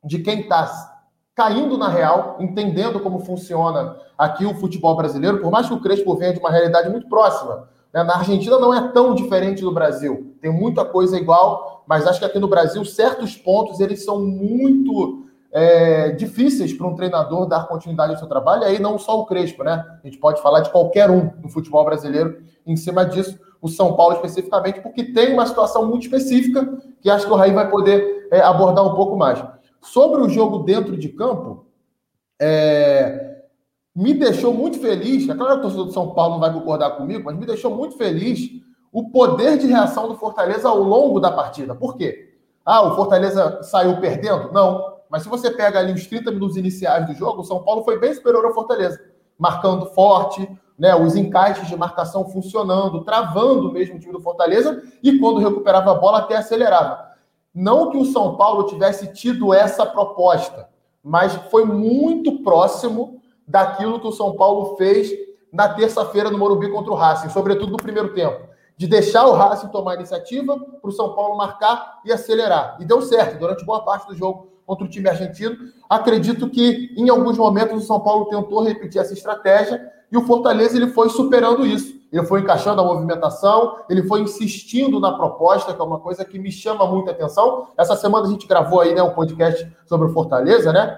de 0.02 0.18
quem 0.18 0.40
está 0.40 0.93
caindo 1.34 1.76
na 1.76 1.88
real, 1.88 2.36
entendendo 2.38 3.00
como 3.00 3.18
funciona 3.20 3.96
aqui 4.16 4.46
o 4.46 4.54
futebol 4.54 4.96
brasileiro, 4.96 5.40
por 5.40 5.50
mais 5.50 5.66
que 5.66 5.74
o 5.74 5.80
Crespo 5.80 6.14
venha 6.14 6.32
de 6.32 6.38
uma 6.38 6.50
realidade 6.50 6.88
muito 6.88 7.08
próxima. 7.08 7.68
Né? 7.92 8.04
Na 8.04 8.16
Argentina 8.16 8.58
não 8.58 8.72
é 8.72 8.88
tão 8.92 9.14
diferente 9.14 9.62
do 9.62 9.72
Brasil, 9.72 10.34
tem 10.40 10.52
muita 10.52 10.84
coisa 10.84 11.16
igual, 11.16 11.84
mas 11.86 12.06
acho 12.06 12.20
que 12.20 12.24
aqui 12.24 12.38
no 12.38 12.48
Brasil 12.48 12.84
certos 12.84 13.36
pontos 13.36 13.80
eles 13.80 14.04
são 14.04 14.20
muito 14.20 15.24
é, 15.50 16.10
difíceis 16.10 16.72
para 16.72 16.86
um 16.86 16.94
treinador 16.94 17.46
dar 17.46 17.66
continuidade 17.66 18.12
ao 18.12 18.18
seu 18.18 18.28
trabalho, 18.28 18.62
e 18.62 18.66
aí 18.66 18.78
não 18.80 18.98
só 18.98 19.20
o 19.20 19.26
Crespo, 19.26 19.62
né? 19.62 19.84
A 20.02 20.06
gente 20.06 20.18
pode 20.18 20.40
falar 20.40 20.60
de 20.60 20.70
qualquer 20.70 21.10
um 21.10 21.30
no 21.42 21.48
futebol 21.48 21.84
brasileiro 21.84 22.42
em 22.66 22.76
cima 22.76 23.04
disso, 23.04 23.38
o 23.60 23.68
São 23.68 23.94
Paulo 23.94 24.16
especificamente, 24.16 24.80
porque 24.80 25.04
tem 25.04 25.32
uma 25.32 25.46
situação 25.46 25.86
muito 25.86 26.02
específica 26.02 26.76
que 27.00 27.08
acho 27.08 27.26
que 27.26 27.32
o 27.32 27.36
Raí 27.36 27.52
vai 27.52 27.70
poder 27.70 28.28
é, 28.30 28.40
abordar 28.40 28.84
um 28.84 28.94
pouco 28.94 29.16
mais. 29.16 29.42
Sobre 29.84 30.22
o 30.22 30.30
jogo 30.30 30.60
dentro 30.60 30.96
de 30.96 31.10
campo, 31.10 31.66
é, 32.40 33.42
me 33.94 34.14
deixou 34.14 34.52
muito 34.52 34.80
feliz. 34.80 35.28
É 35.28 35.34
claro 35.34 35.52
que 35.52 35.58
o 35.58 35.62
torcedor 35.62 35.86
do 35.86 35.92
São 35.92 36.14
Paulo 36.14 36.34
não 36.34 36.40
vai 36.40 36.52
concordar 36.52 36.92
comigo, 36.92 37.22
mas 37.22 37.36
me 37.36 37.44
deixou 37.44 37.70
muito 37.70 37.96
feliz 37.98 38.50
o 38.90 39.10
poder 39.10 39.58
de 39.58 39.66
reação 39.66 40.08
do 40.08 40.16
Fortaleza 40.16 40.68
ao 40.68 40.78
longo 40.78 41.20
da 41.20 41.30
partida. 41.30 41.74
Por 41.74 41.96
quê? 41.96 42.34
Ah, 42.64 42.82
o 42.82 42.96
Fortaleza 42.96 43.62
saiu 43.62 44.00
perdendo? 44.00 44.50
Não. 44.52 44.94
Mas 45.10 45.22
se 45.22 45.28
você 45.28 45.50
pega 45.50 45.78
ali 45.78 45.92
os 45.92 46.06
30 46.06 46.30
minutos 46.30 46.56
iniciais 46.56 47.06
do 47.06 47.14
jogo, 47.14 47.42
o 47.42 47.44
São 47.44 47.62
Paulo 47.62 47.84
foi 47.84 47.98
bem 47.98 48.14
superior 48.14 48.42
ao 48.46 48.54
Fortaleza, 48.54 48.98
marcando 49.38 49.86
forte, 49.86 50.48
né, 50.78 50.94
os 50.96 51.14
encaixes 51.14 51.68
de 51.68 51.76
marcação 51.76 52.24
funcionando, 52.30 53.04
travando 53.04 53.70
mesmo 53.70 53.96
o 53.96 54.00
time 54.00 54.12
do 54.14 54.20
Fortaleza, 54.20 54.82
e 55.02 55.18
quando 55.18 55.40
recuperava 55.40 55.92
a 55.92 55.94
bola 55.94 56.18
até 56.18 56.36
acelerava. 56.36 57.13
Não 57.54 57.90
que 57.90 57.96
o 57.96 58.04
São 58.04 58.36
Paulo 58.36 58.66
tivesse 58.66 59.12
tido 59.12 59.54
essa 59.54 59.86
proposta, 59.86 60.68
mas 61.02 61.34
foi 61.50 61.64
muito 61.64 62.42
próximo 62.42 63.22
daquilo 63.46 64.00
que 64.00 64.08
o 64.08 64.12
São 64.12 64.34
Paulo 64.34 64.76
fez 64.76 65.12
na 65.52 65.68
terça-feira 65.68 66.30
no 66.30 66.38
Morumbi 66.38 66.68
contra 66.70 66.90
o 66.90 66.96
Racing, 66.96 67.28
sobretudo 67.28 67.70
no 67.70 67.76
primeiro 67.76 68.12
tempo. 68.12 68.48
De 68.76 68.88
deixar 68.88 69.26
o 69.26 69.32
Racing 69.32 69.68
tomar 69.68 69.94
iniciativa, 69.94 70.58
para 70.58 70.88
o 70.88 70.92
São 70.92 71.14
Paulo 71.14 71.36
marcar 71.36 72.00
e 72.04 72.12
acelerar. 72.12 72.76
E 72.80 72.84
deu 72.84 73.00
certo 73.00 73.38
durante 73.38 73.64
boa 73.64 73.84
parte 73.84 74.08
do 74.08 74.16
jogo 74.16 74.48
contra 74.66 74.84
o 74.84 74.88
time 74.88 75.08
argentino. 75.08 75.56
Acredito 75.88 76.50
que 76.50 76.92
em 76.96 77.08
alguns 77.08 77.38
momentos 77.38 77.84
o 77.84 77.86
São 77.86 78.00
Paulo 78.00 78.24
tentou 78.24 78.64
repetir 78.64 79.00
essa 79.00 79.12
estratégia 79.12 79.93
e 80.10 80.16
o 80.16 80.26
Fortaleza 80.26 80.76
ele 80.76 80.88
foi 80.88 81.08
superando 81.08 81.66
isso. 81.66 81.94
Ele 82.12 82.24
foi 82.26 82.40
encaixando 82.40 82.80
a 82.80 82.84
movimentação, 82.84 83.76
ele 83.90 84.04
foi 84.04 84.20
insistindo 84.20 85.00
na 85.00 85.12
proposta, 85.12 85.74
que 85.74 85.80
é 85.80 85.84
uma 85.84 85.98
coisa 85.98 86.24
que 86.24 86.38
me 86.38 86.52
chama 86.52 86.86
muita 86.86 87.10
atenção. 87.10 87.68
Essa 87.76 87.96
semana 87.96 88.26
a 88.26 88.30
gente 88.30 88.46
gravou 88.46 88.80
aí 88.80 88.94
né, 88.94 89.02
um 89.02 89.10
podcast 89.10 89.66
sobre 89.84 90.06
o 90.06 90.12
Fortaleza, 90.12 90.72
né? 90.72 90.96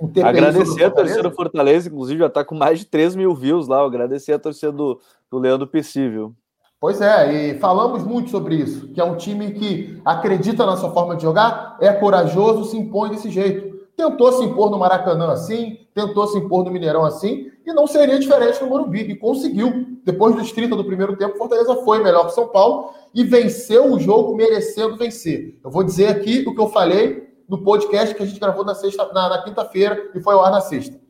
Um 0.00 0.10
agradecer 0.24 0.84
a 0.84 0.90
torcida 0.90 1.22
do 1.22 1.30
Fortaleza, 1.30 1.88
inclusive 1.88 2.18
já 2.18 2.26
está 2.26 2.44
com 2.44 2.54
mais 2.54 2.80
de 2.80 2.86
3 2.86 3.14
mil 3.14 3.34
views 3.34 3.68
lá. 3.68 3.84
agradecer 3.84 4.32
a 4.32 4.38
torcida 4.38 4.72
do, 4.72 5.00
do 5.30 5.38
Leandro 5.38 5.66
Pissível. 5.66 6.34
Pois 6.80 7.00
é, 7.00 7.32
e 7.32 7.58
falamos 7.58 8.02
muito 8.02 8.30
sobre 8.30 8.54
isso, 8.54 8.88
que 8.88 9.00
é 9.00 9.04
um 9.04 9.14
time 9.14 9.52
que 9.52 10.00
acredita 10.02 10.64
na 10.64 10.78
sua 10.78 10.90
forma 10.90 11.14
de 11.14 11.22
jogar, 11.22 11.76
é 11.78 11.92
corajoso, 11.92 12.70
se 12.70 12.76
impõe 12.76 13.10
desse 13.10 13.30
jeito. 13.30 13.78
Tentou 13.94 14.32
se 14.32 14.44
impor 14.44 14.70
no 14.70 14.78
Maracanã 14.78 15.30
assim, 15.30 15.78
tentou 15.94 16.26
se 16.26 16.38
impor 16.38 16.64
no 16.64 16.70
Mineirão 16.70 17.04
assim, 17.04 17.50
e 17.70 17.74
não 17.74 17.86
seria 17.86 18.18
diferente 18.18 18.60
no 18.62 18.68
Morumbi, 18.68 19.00
e 19.00 19.16
conseguiu. 19.16 19.98
Depois 20.04 20.34
dos 20.34 20.52
30 20.52 20.76
do 20.76 20.84
primeiro 20.84 21.16
tempo, 21.16 21.38
Fortaleza 21.38 21.76
foi 21.76 22.02
melhor 22.02 22.26
que 22.26 22.34
São 22.34 22.48
Paulo 22.48 22.92
e 23.14 23.24
venceu 23.24 23.92
o 23.92 23.98
jogo 23.98 24.36
merecendo 24.36 24.96
vencer. 24.96 25.58
Eu 25.62 25.70
vou 25.70 25.82
dizer 25.82 26.08
aqui 26.08 26.44
o 26.46 26.54
que 26.54 26.60
eu 26.60 26.68
falei 26.68 27.30
no 27.48 27.62
podcast 27.62 28.14
que 28.14 28.22
a 28.22 28.26
gente 28.26 28.38
gravou 28.38 28.64
na, 28.64 28.74
sexta, 28.74 29.10
na, 29.12 29.28
na 29.28 29.42
quinta-feira 29.42 30.10
e 30.14 30.20
foi 30.20 30.34
ao 30.34 30.44
ar 30.44 30.50
na 30.50 30.60
sexta. 30.60 31.00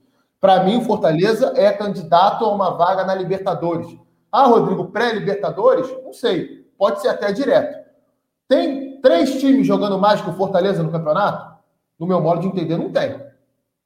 Para 0.40 0.64
mim, 0.64 0.82
Fortaleza 0.82 1.52
é 1.54 1.70
candidato 1.70 2.44
a 2.44 2.52
uma 2.52 2.70
vaga 2.70 3.04
na 3.04 3.14
Libertadores. 3.14 3.86
Ah, 4.32 4.46
Rodrigo, 4.46 4.86
pré-Libertadores? 4.86 5.86
Não 6.02 6.12
sei. 6.12 6.66
Pode 6.78 7.02
ser 7.02 7.08
até 7.08 7.30
direto. 7.30 7.78
Tem 8.48 9.00
três 9.00 9.38
times 9.38 9.66
jogando 9.66 9.98
mais 9.98 10.20
que 10.20 10.30
o 10.30 10.32
Fortaleza 10.32 10.82
no 10.82 10.90
campeonato? 10.90 11.58
No 11.98 12.06
meu 12.06 12.20
modo 12.20 12.40
de 12.40 12.46
entender, 12.46 12.78
não 12.78 12.90
tem. 12.90 13.20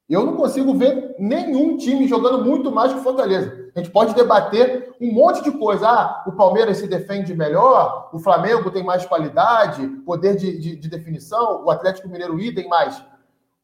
Eu 0.07 0.23
não 0.23 0.35
consigo 0.35 0.73
ver 0.75 1.15
nenhum 1.17 1.77
time 1.77 2.07
jogando 2.07 2.45
muito 2.45 2.71
mais 2.71 2.93
que 2.93 2.99
o 2.99 3.01
Fortaleza. 3.01 3.65
A 3.75 3.79
gente 3.79 3.91
pode 3.91 4.13
debater 4.13 4.93
um 5.01 5.11
monte 5.11 5.43
de 5.43 5.51
coisa. 5.51 5.87
Ah, 5.89 6.23
o 6.27 6.31
Palmeiras 6.31 6.77
se 6.77 6.87
defende 6.87 7.35
melhor, 7.35 8.09
o 8.13 8.19
Flamengo 8.19 8.69
tem 8.69 8.83
mais 8.83 9.05
qualidade, 9.05 9.87
poder 10.05 10.35
de, 10.35 10.57
de, 10.59 10.75
de 10.75 10.87
definição, 10.87 11.65
o 11.65 11.71
Atlético 11.71 12.07
Mineiro 12.07 12.39
idem 12.39 12.67
mais. 12.67 13.03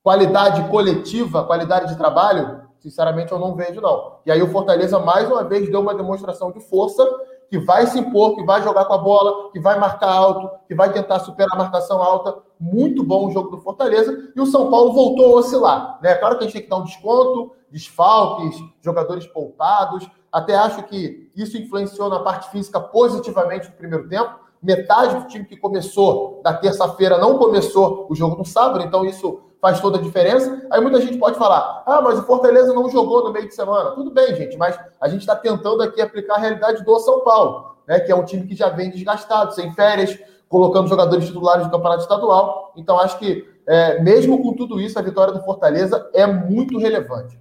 Qualidade 0.02 0.68
coletiva, 0.70 1.44
qualidade 1.44 1.90
de 1.90 1.98
trabalho, 1.98 2.62
sinceramente 2.80 3.32
eu 3.32 3.38
não 3.38 3.56
vejo, 3.56 3.80
não. 3.80 4.18
E 4.26 4.32
aí 4.32 4.42
o 4.42 4.50
Fortaleza, 4.50 4.98
mais 4.98 5.30
uma 5.30 5.44
vez, 5.44 5.70
deu 5.70 5.80
uma 5.80 5.94
demonstração 5.94 6.52
de 6.52 6.60
força 6.60 7.08
que 7.52 7.60
vai 7.60 7.86
se 7.86 8.00
impor, 8.00 8.34
que 8.34 8.46
vai 8.46 8.64
jogar 8.64 8.86
com 8.86 8.94
a 8.94 8.98
bola, 8.98 9.52
que 9.52 9.60
vai 9.60 9.78
marcar 9.78 10.10
alto, 10.10 10.50
que 10.70 10.74
vai 10.74 10.90
tentar 10.94 11.20
superar 11.20 11.50
a 11.54 11.58
marcação 11.58 12.02
alta. 12.02 12.38
Muito 12.58 13.04
bom 13.04 13.28
o 13.28 13.32
jogo 13.32 13.50
do 13.50 13.62
Fortaleza. 13.62 14.32
E 14.34 14.40
o 14.40 14.46
São 14.46 14.72
Paulo 14.72 14.94
voltou 14.94 15.36
a 15.36 15.40
oscilar. 15.40 16.00
Né? 16.02 16.16
Claro 16.16 16.38
que 16.38 16.46
a 16.46 16.48
gente 16.48 16.54
tem 16.54 16.62
que 16.62 16.70
dar 16.70 16.78
um 16.78 16.86
desconto, 16.86 17.52
desfalques, 17.70 18.58
jogadores 18.80 19.28
poupados. 19.28 20.10
Até 20.32 20.56
acho 20.56 20.84
que 20.84 21.30
isso 21.36 21.58
influenciou 21.58 22.08
na 22.08 22.22
parte 22.22 22.50
física 22.52 22.80
positivamente 22.80 23.68
no 23.68 23.76
primeiro 23.76 24.08
tempo. 24.08 24.34
Metade 24.64 25.18
do 25.18 25.28
time 25.28 25.44
que 25.44 25.58
começou 25.58 26.40
na 26.46 26.54
terça-feira 26.54 27.18
não 27.18 27.38
começou 27.38 28.08
o 28.10 28.16
jogo 28.16 28.38
no 28.38 28.46
sábado, 28.46 28.82
então 28.86 29.04
isso 29.04 29.42
faz 29.62 29.80
toda 29.80 30.00
a 30.00 30.02
diferença. 30.02 30.68
Aí 30.72 30.82
muita 30.82 31.00
gente 31.00 31.18
pode 31.18 31.38
falar: 31.38 31.84
ah, 31.86 32.02
mas 32.02 32.20
o 32.20 32.24
Fortaleza 32.24 32.74
não 32.74 32.90
jogou 32.90 33.24
no 33.24 33.32
meio 33.32 33.48
de 33.48 33.56
semana. 33.56 33.92
Tudo 33.92 34.10
bem, 34.12 34.36
gente, 34.36 34.58
mas 34.58 34.78
a 35.00 35.08
gente 35.08 35.22
está 35.22 35.36
tentando 35.36 35.84
aqui 35.84 36.02
aplicar 36.02 36.36
a 36.36 36.40
realidade 36.40 36.84
do 36.84 37.00
São 37.00 37.22
Paulo, 37.22 37.76
né? 37.88 38.00
Que 38.00 38.12
é 38.12 38.16
um 38.16 38.26
time 38.26 38.48
que 38.48 38.56
já 38.56 38.70
vem 38.70 38.90
desgastado, 38.90 39.54
sem 39.54 39.72
férias, 39.74 40.18
colocando 40.50 40.90
jogadores 40.90 41.28
titulares 41.28 41.66
do 41.66 41.72
campeonato 41.72 42.02
estadual. 42.02 42.74
Então, 42.76 43.00
acho 43.00 43.20
que, 43.20 43.48
é, 43.68 44.02
mesmo 44.02 44.42
com 44.42 44.54
tudo 44.54 44.82
isso, 44.82 44.98
a 44.98 45.02
vitória 45.02 45.32
do 45.32 45.44
Fortaleza 45.44 46.10
é 46.14 46.26
muito 46.26 46.80
relevante. 46.80 47.40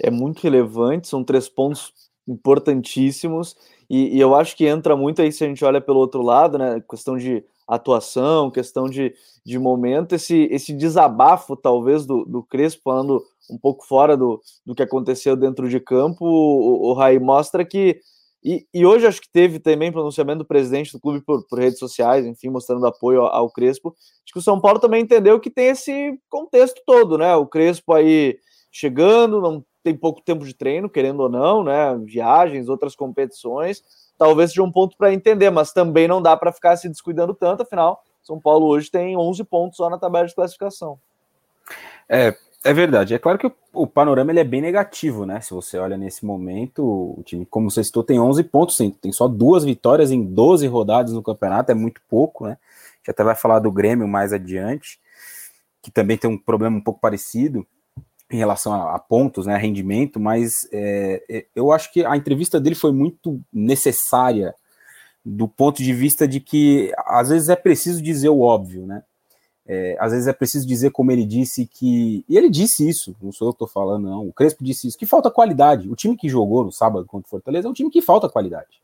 É 0.00 0.10
muito 0.10 0.42
relevante, 0.42 1.08
são 1.08 1.22
três 1.22 1.48
pontos 1.48 1.92
importantíssimos. 2.26 3.56
E, 3.90 4.16
e, 4.16 4.20
eu 4.20 4.34
acho 4.34 4.56
que 4.56 4.66
entra 4.66 4.96
muito 4.96 5.20
aí 5.20 5.32
se 5.32 5.44
a 5.44 5.46
gente 5.46 5.64
olha 5.64 5.80
pelo 5.80 5.98
outro 5.98 6.22
lado, 6.22 6.58
né? 6.58 6.82
Questão 6.88 7.16
de 7.16 7.44
atuação, 7.68 8.50
questão 8.50 8.88
de, 8.88 9.14
de 9.44 9.58
momento, 9.58 10.14
esse, 10.14 10.48
esse 10.50 10.72
desabafo, 10.72 11.54
talvez, 11.54 12.06
do, 12.06 12.24
do 12.24 12.42
Crespo, 12.42 12.82
falando 12.84 13.22
um 13.50 13.58
pouco 13.58 13.86
fora 13.86 14.16
do, 14.16 14.40
do 14.64 14.74
que 14.74 14.82
aconteceu 14.82 15.36
dentro 15.36 15.68
de 15.68 15.78
campo, 15.78 16.24
o, 16.24 16.88
o 16.88 16.92
Rai 16.94 17.18
mostra 17.18 17.64
que. 17.64 18.00
E, 18.42 18.64
e, 18.72 18.86
hoje 18.86 19.06
acho 19.06 19.20
que 19.20 19.28
teve 19.30 19.58
também 19.58 19.90
pronunciamento 19.90 20.38
do 20.38 20.44
presidente 20.46 20.92
do 20.92 21.00
clube 21.00 21.20
por, 21.20 21.44
por 21.46 21.58
redes 21.58 21.78
sociais, 21.78 22.24
enfim, 22.24 22.48
mostrando 22.48 22.86
apoio 22.86 23.22
ao, 23.22 23.34
ao, 23.34 23.50
Crespo. 23.50 23.94
Acho 23.98 24.32
que 24.32 24.38
o 24.38 24.42
São 24.42 24.60
Paulo 24.60 24.78
também 24.78 25.02
entendeu 25.02 25.40
que 25.40 25.50
tem 25.50 25.66
esse 25.66 26.18
contexto 26.30 26.80
todo, 26.86 27.18
né? 27.18 27.34
O 27.34 27.46
Crespo 27.46 27.92
aí 27.92 28.38
chegando, 28.70 29.40
não 29.40 29.64
tem 29.82 29.94
pouco 29.96 30.22
tempo 30.22 30.44
de 30.44 30.54
treino, 30.54 30.88
querendo 30.88 31.20
ou 31.20 31.28
não, 31.28 31.64
né? 31.64 31.98
Viagens, 31.98 32.68
outras 32.68 32.94
competições 32.94 33.82
talvez 34.18 34.50
seja 34.50 34.62
um 34.62 34.72
ponto 34.72 34.96
para 34.96 35.12
entender, 35.12 35.48
mas 35.48 35.72
também 35.72 36.08
não 36.08 36.20
dá 36.20 36.36
para 36.36 36.52
ficar 36.52 36.76
se 36.76 36.88
descuidando 36.88 37.32
tanto, 37.32 37.62
afinal, 37.62 38.02
São 38.22 38.40
Paulo 38.40 38.66
hoje 38.66 38.90
tem 38.90 39.16
11 39.16 39.44
pontos 39.44 39.76
só 39.76 39.88
na 39.88 39.96
tabela 39.96 40.26
de 40.26 40.34
classificação. 40.34 40.98
É, 42.08 42.34
é 42.64 42.72
verdade. 42.72 43.14
É 43.14 43.18
claro 43.18 43.38
que 43.38 43.46
o, 43.46 43.52
o 43.72 43.86
panorama 43.86 44.32
ele 44.32 44.40
é 44.40 44.44
bem 44.44 44.60
negativo, 44.60 45.24
né? 45.24 45.40
Se 45.40 45.54
você 45.54 45.78
olha 45.78 45.96
nesse 45.96 46.26
momento, 46.26 46.82
o 46.82 47.22
time, 47.24 47.46
como 47.46 47.70
você 47.70 47.84
citou, 47.84 48.02
tem 48.02 48.18
11 48.18 48.42
pontos, 48.44 48.76
sim, 48.76 48.90
tem 48.90 49.12
só 49.12 49.28
duas 49.28 49.64
vitórias 49.64 50.10
em 50.10 50.22
12 50.22 50.66
rodadas 50.66 51.12
no 51.12 51.22
campeonato, 51.22 51.70
é 51.70 51.74
muito 51.74 52.00
pouco, 52.08 52.46
né? 52.46 52.52
A 52.52 52.96
gente 52.98 53.10
até 53.10 53.22
vai 53.22 53.36
falar 53.36 53.60
do 53.60 53.70
Grêmio 53.70 54.08
mais 54.08 54.32
adiante, 54.32 54.98
que 55.80 55.90
também 55.90 56.18
tem 56.18 56.28
um 56.28 56.36
problema 56.36 56.76
um 56.76 56.82
pouco 56.82 57.00
parecido 57.00 57.66
em 58.30 58.36
relação 58.36 58.72
a, 58.74 58.94
a 58.94 58.98
pontos, 58.98 59.46
né, 59.46 59.56
rendimento, 59.56 60.20
mas 60.20 60.68
é, 60.72 61.22
é, 61.28 61.46
eu 61.54 61.72
acho 61.72 61.92
que 61.92 62.04
a 62.04 62.16
entrevista 62.16 62.60
dele 62.60 62.74
foi 62.74 62.92
muito 62.92 63.40
necessária 63.52 64.54
do 65.24 65.48
ponto 65.48 65.82
de 65.82 65.92
vista 65.92 66.26
de 66.26 66.40
que 66.40 66.92
às 66.98 67.28
vezes 67.28 67.48
é 67.48 67.56
preciso 67.56 68.02
dizer 68.02 68.28
o 68.28 68.40
óbvio, 68.40 68.86
né? 68.86 69.02
É, 69.70 69.98
às 70.00 70.12
vezes 70.12 70.26
é 70.26 70.32
preciso 70.32 70.66
dizer 70.66 70.90
como 70.90 71.12
ele 71.12 71.26
disse 71.26 71.66
que. 71.66 72.24
E 72.26 72.38
ele 72.38 72.48
disse 72.48 72.88
isso, 72.88 73.14
não 73.20 73.30
sou 73.30 73.48
eu 73.48 73.52
que 73.52 73.56
estou 73.56 73.68
falando, 73.68 74.08
não. 74.08 74.26
O 74.26 74.32
Crespo 74.32 74.64
disse 74.64 74.88
isso, 74.88 74.96
que 74.96 75.04
falta 75.04 75.30
qualidade. 75.30 75.90
O 75.90 75.94
time 75.94 76.16
que 76.16 76.26
jogou 76.26 76.64
no 76.64 76.72
sábado 76.72 77.04
contra 77.04 77.26
o 77.26 77.30
Fortaleza 77.30 77.68
é 77.68 77.70
um 77.70 77.74
time 77.74 77.90
que 77.90 78.00
falta 78.00 78.30
qualidade. 78.30 78.80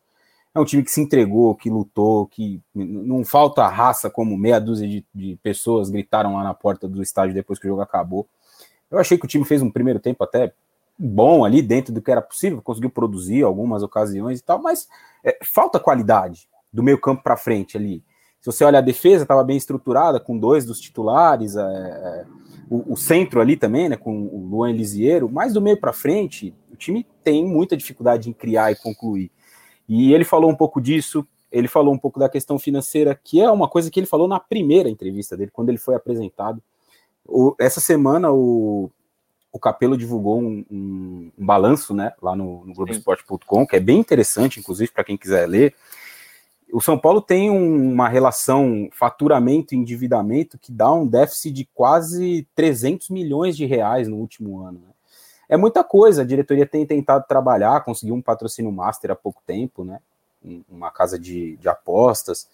É 0.55 0.61
um 0.61 0.65
time 0.65 0.85
que 0.85 0.91
se 0.91 1.01
entregou, 1.01 1.55
que 1.55 1.71
lutou, 1.71 2.27
que 2.27 2.61
não 2.75 3.25
falta 3.25 3.67
raça, 3.67 4.11
como 4.11 4.37
meia 4.37 4.61
dúzia 4.61 4.87
de, 4.87 5.05
de 5.13 5.37
pessoas 5.43 5.89
gritaram 5.89 6.35
lá 6.35 6.45
na 6.45 6.53
porta 6.53 6.87
do 6.87 7.03
estádio 7.03 7.35
depois 7.35 7.59
que 7.59 7.67
o 7.67 7.71
jogo 7.71 7.81
acabou. 7.81 8.29
Eu 8.95 9.01
achei 9.01 9.19
que 9.19 9.25
o 9.25 9.29
time 9.29 9.45
fez 9.45 9.61
um 9.61 9.71
primeiro 9.71 9.99
tempo 9.99 10.23
até 10.23 10.53
bom 10.99 11.45
ali 11.45 11.61
dentro 11.61 11.93
do 11.93 12.01
que 12.01 12.11
era 12.11 12.23
possível, 12.23 12.63
conseguiu 12.63 12.91
produzir 12.91 13.43
algumas 13.43 13.83
ocasiões 13.83 14.39
e 14.39 14.43
tal, 14.45 14.63
mas 14.63 14.89
é, 15.25 15.37
falta 15.43 15.81
qualidade 15.81 16.49
do 16.73 16.83
meio 16.83 17.01
campo 17.01 17.23
para 17.23 17.37
frente 17.37 17.77
ali. 17.77 18.03
Se 18.41 18.47
você 18.47 18.65
olha 18.65 18.79
a 18.79 18.83
defesa, 18.83 19.25
estava 19.25 19.43
bem 19.43 19.57
estruturada, 19.57 20.21
com 20.21 20.39
dois 20.39 20.65
dos 20.65 20.79
titulares, 20.81 21.57
é, 21.57 21.63
é, 21.63 22.25
o, 22.71 22.93
o, 22.93 22.97
centro 22.97 23.41
ali 23.41 23.57
também, 23.57 23.89
né, 23.89 23.97
com 23.97 24.23
o 24.27 24.47
Luan 24.47 24.71
Elisiero, 24.71 25.29
mas 25.29 25.55
do 25.55 25.61
meio 25.61 25.81
para 25.81 25.93
frente, 25.93 26.55
o 26.71 26.77
time 26.77 27.07
tem 27.23 27.45
muita 27.45 27.77
dificuldade 27.77 28.29
em 28.29 28.33
criar 28.33 28.71
e 28.71 28.77
concluir. 28.77 29.31
E 29.89 30.13
ele 30.13 30.25
falou 30.25 30.51
um 30.51 30.55
pouco 30.55 30.81
disso, 30.81 31.27
ele 31.51 31.69
falou 31.69 31.95
um 31.95 31.99
pouco 31.99 32.21
da 32.21 32.29
questão 32.29 32.59
financeira, 32.59 33.19
que 33.23 33.41
é 33.41 33.51
uma 33.51 33.69
coisa 33.69 33.91
que 33.91 33.99
ele 33.99 34.07
falou 34.07 34.29
na 34.29 34.39
primeira 34.39 34.89
entrevista 34.89 35.37
dele, 35.37 35.51
quando 35.51 35.71
ele 35.71 35.79
foi 35.79 35.95
apresentado. 35.95 36.63
O, 37.27 37.55
essa 37.59 37.81
semana, 37.81 38.31
o, 38.31 38.91
o 39.53 39.59
Capelo 39.59 39.97
divulgou 39.97 40.41
um, 40.41 40.65
um, 40.71 41.33
um 41.39 41.47
balanço 41.47 41.95
né, 41.95 42.13
lá 42.21 42.35
no, 42.35 42.65
no 42.67 42.75
Globoesporte.com, 42.75 43.67
que 43.67 43.77
é 43.77 43.81
bem 43.81 43.99
interessante, 43.99 44.61
inclusive, 44.61 44.91
para 44.93 45.05
quem 45.05 45.17
quiser 45.17 45.47
ler. 45.49 45.75
O 46.73 46.81
São 46.81 46.99
Paulo 46.99 47.23
tem 47.23 47.51
um, 47.51 47.93
uma 47.93 48.09
relação 48.09 48.89
faturamento 48.93 49.75
e 49.75 49.79
endividamento 49.79 50.59
que 50.59 50.73
dá 50.73 50.93
um 50.93 51.07
déficit 51.07 51.53
de 51.53 51.65
quase 51.73 52.49
300 52.55 53.11
milhões 53.11 53.57
de 53.57 53.65
reais 53.65 54.09
no 54.09 54.17
último 54.17 54.61
ano. 54.61 54.81
Né? 54.81 54.95
É 55.49 55.57
muita 55.57 55.85
coisa, 55.85 56.23
a 56.23 56.27
diretoria 56.27 56.67
tem 56.67 56.85
tentado 56.85 57.27
trabalhar, 57.29 57.85
conseguiu 57.85 58.15
um 58.15 58.23
patrocínio 58.23 58.73
master 58.73 59.13
há 59.13 59.15
pouco 59.15 59.41
tempo, 59.47 59.85
né? 59.85 60.01
Uma 60.69 60.91
casa 60.91 61.19
de, 61.19 61.57
de 61.57 61.69
apostas. 61.69 62.49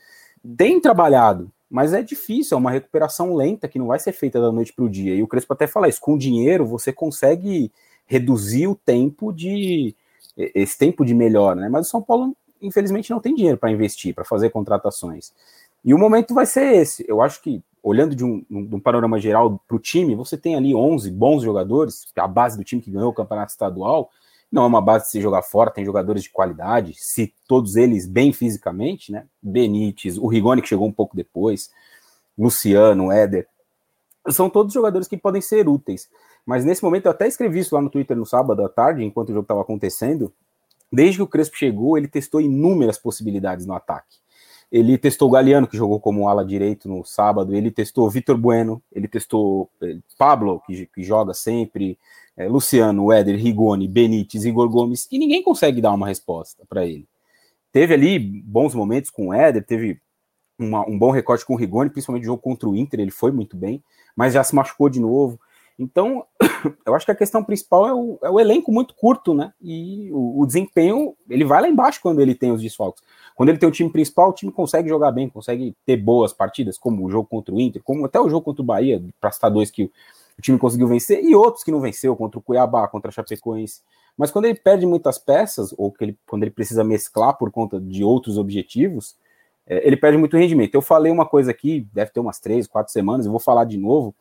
Tem 0.56 0.80
trabalhado, 0.80 1.50
mas 1.70 1.92
é 1.92 2.02
difícil, 2.02 2.56
é 2.56 2.58
uma 2.58 2.70
recuperação 2.70 3.34
lenta 3.36 3.68
que 3.68 3.78
não 3.78 3.86
vai 3.86 4.00
ser 4.00 4.12
feita 4.12 4.40
da 4.40 4.50
noite 4.50 4.72
para 4.72 4.84
o 4.84 4.88
dia. 4.88 5.14
E 5.14 5.22
o 5.22 5.28
Crespo 5.28 5.52
até 5.52 5.68
fala 5.68 5.88
isso: 5.88 6.00
com 6.00 6.18
dinheiro 6.18 6.66
você 6.66 6.92
consegue 6.92 7.70
reduzir 8.06 8.66
o 8.66 8.74
tempo 8.74 9.32
de 9.32 9.94
esse 10.36 10.76
tempo 10.76 11.04
de 11.04 11.14
melhora, 11.14 11.60
né? 11.60 11.68
Mas 11.68 11.86
o 11.86 11.90
São 11.90 12.02
Paulo, 12.02 12.36
infelizmente, 12.60 13.10
não 13.10 13.20
tem 13.20 13.34
dinheiro 13.34 13.58
para 13.58 13.70
investir, 13.70 14.14
para 14.14 14.24
fazer 14.24 14.50
contratações. 14.50 15.32
E 15.84 15.94
o 15.94 15.98
momento 15.98 16.34
vai 16.34 16.46
ser 16.46 16.74
esse. 16.74 17.04
Eu 17.06 17.22
acho 17.22 17.40
que, 17.42 17.62
olhando 17.82 18.14
de 18.14 18.24
um, 18.24 18.44
de 18.48 18.74
um 18.74 18.80
panorama 18.80 19.18
geral 19.20 19.62
para 19.66 19.76
o 19.76 19.80
time, 19.80 20.14
você 20.14 20.36
tem 20.36 20.56
ali 20.56 20.74
11 20.74 21.10
bons 21.10 21.42
jogadores, 21.42 22.06
a 22.16 22.26
base 22.26 22.56
do 22.56 22.64
time 22.64 22.82
que 22.82 22.90
ganhou 22.90 23.10
o 23.10 23.14
campeonato 23.14 23.52
estadual. 23.52 24.10
Não 24.50 24.64
é 24.64 24.66
uma 24.66 24.80
base 24.80 25.06
de 25.06 25.10
se 25.12 25.20
jogar 25.20 25.42
fora, 25.42 25.70
tem 25.70 25.84
jogadores 25.84 26.24
de 26.24 26.30
qualidade, 26.30 26.94
se 26.96 27.32
todos 27.46 27.76
eles 27.76 28.06
bem 28.06 28.32
fisicamente, 28.32 29.12
né? 29.12 29.26
Benítez, 29.40 30.18
o 30.18 30.26
Rigoni 30.26 30.60
que 30.60 30.68
chegou 30.68 30.88
um 30.88 30.92
pouco 30.92 31.16
depois, 31.16 31.70
Luciano, 32.36 33.12
Éder. 33.12 33.46
São 34.28 34.50
todos 34.50 34.74
jogadores 34.74 35.06
que 35.06 35.16
podem 35.16 35.40
ser 35.40 35.68
úteis. 35.68 36.08
Mas 36.44 36.64
nesse 36.64 36.82
momento 36.82 37.06
eu 37.06 37.12
até 37.12 37.28
escrevi 37.28 37.60
isso 37.60 37.74
lá 37.74 37.80
no 37.80 37.90
Twitter 37.90 38.16
no 38.16 38.26
sábado 38.26 38.64
à 38.64 38.68
tarde, 38.68 39.04
enquanto 39.04 39.28
o 39.28 39.32
jogo 39.32 39.44
estava 39.44 39.60
acontecendo. 39.60 40.32
Desde 40.92 41.18
que 41.18 41.22
o 41.22 41.26
Crespo 41.26 41.56
chegou, 41.56 41.96
ele 41.96 42.08
testou 42.08 42.40
inúmeras 42.40 42.98
possibilidades 42.98 43.66
no 43.66 43.74
ataque. 43.74 44.18
Ele 44.70 44.96
testou 44.98 45.28
o 45.28 45.30
Galeano, 45.30 45.66
que 45.66 45.76
jogou 45.76 46.00
como 46.00 46.28
ala 46.28 46.44
direito 46.44 46.88
no 46.88 47.04
sábado, 47.04 47.54
ele 47.54 47.70
testou 47.70 48.06
o 48.06 48.10
Vitor 48.10 48.36
Bueno, 48.36 48.80
ele 48.92 49.08
testou 49.08 49.68
eh, 49.82 49.98
Pablo, 50.16 50.60
que, 50.64 50.86
que 50.86 51.02
joga 51.02 51.34
sempre, 51.34 51.98
é, 52.40 52.48
Luciano, 52.48 53.12
Éder, 53.12 53.36
Rigoni, 53.36 53.86
Benítez, 53.86 54.46
Igor 54.46 54.66
Gomes, 54.70 55.06
e 55.12 55.18
ninguém 55.18 55.42
consegue 55.42 55.78
dar 55.78 55.92
uma 55.92 56.06
resposta 56.06 56.64
para 56.66 56.86
ele. 56.86 57.06
Teve 57.70 57.92
ali 57.92 58.18
bons 58.18 58.74
momentos 58.74 59.10
com 59.10 59.28
o 59.28 59.34
Éder, 59.34 59.62
teve 59.62 60.00
uma, 60.58 60.88
um 60.88 60.98
bom 60.98 61.10
recorte 61.10 61.44
com 61.44 61.52
o 61.52 61.56
Rigoni, 61.56 61.90
principalmente 61.90 62.22
no 62.22 62.28
jogo 62.32 62.42
contra 62.42 62.66
o 62.66 62.74
Inter, 62.74 62.98
ele 62.98 63.10
foi 63.10 63.30
muito 63.30 63.58
bem, 63.58 63.84
mas 64.16 64.32
já 64.32 64.42
se 64.42 64.54
machucou 64.54 64.88
de 64.88 64.98
novo. 64.98 65.38
Então, 65.78 66.24
eu 66.86 66.94
acho 66.94 67.04
que 67.04 67.12
a 67.12 67.14
questão 67.14 67.44
principal 67.44 67.86
é 67.86 67.92
o, 67.92 68.18
é 68.22 68.30
o 68.30 68.40
elenco 68.40 68.72
muito 68.72 68.94
curto, 68.94 69.34
né? 69.34 69.52
E 69.60 70.10
o, 70.10 70.40
o, 70.40 70.46
desempenho, 70.46 71.14
ele 71.28 71.44
vai 71.44 71.60
lá 71.60 71.68
embaixo 71.68 72.00
quando 72.02 72.22
ele 72.22 72.34
tem 72.34 72.52
os 72.52 72.62
desfalques. 72.62 73.02
Quando 73.34 73.50
ele 73.50 73.58
tem 73.58 73.68
o 73.68 73.72
time 73.72 73.90
principal, 73.90 74.30
o 74.30 74.34
time 74.34 74.50
consegue 74.50 74.88
jogar 74.88 75.12
bem, 75.12 75.28
consegue 75.28 75.76
ter 75.84 75.98
boas 75.98 76.32
partidas, 76.32 76.78
como 76.78 77.04
o 77.04 77.10
jogo 77.10 77.28
contra 77.28 77.54
o 77.54 77.60
Inter, 77.60 77.82
como 77.82 78.06
até 78.06 78.18
o 78.18 78.30
jogo 78.30 78.44
contra 78.46 78.62
o 78.62 78.66
Bahia, 78.66 79.02
para 79.20 79.30
citar 79.30 79.50
dois 79.50 79.70
que 79.70 79.90
o 80.40 80.42
time 80.42 80.58
conseguiu 80.58 80.88
vencer, 80.88 81.22
e 81.22 81.34
outros 81.34 81.62
que 81.62 81.70
não 81.70 81.80
venceu, 81.80 82.16
contra 82.16 82.38
o 82.38 82.42
Cuiabá, 82.42 82.88
contra 82.88 83.10
a 83.10 83.12
Chapecoense. 83.12 83.82
Mas 84.16 84.30
quando 84.30 84.46
ele 84.46 84.54
perde 84.54 84.86
muitas 84.86 85.18
peças, 85.18 85.72
ou 85.76 85.94
ele, 86.00 86.18
quando 86.26 86.42
ele 86.42 86.50
precisa 86.50 86.82
mesclar 86.82 87.36
por 87.36 87.50
conta 87.50 87.78
de 87.78 88.02
outros 88.02 88.38
objetivos, 88.38 89.16
é, 89.66 89.86
ele 89.86 89.96
perde 89.96 90.16
muito 90.16 90.38
rendimento. 90.38 90.74
Eu 90.74 90.80
falei 90.80 91.12
uma 91.12 91.26
coisa 91.26 91.50
aqui, 91.50 91.86
deve 91.92 92.10
ter 92.10 92.20
umas 92.20 92.40
três, 92.40 92.66
quatro 92.66 92.90
semanas, 92.90 93.26
eu 93.26 93.30
vou 93.30 93.40
falar 93.40 93.64
de 93.64 93.76
novo. 93.76 94.14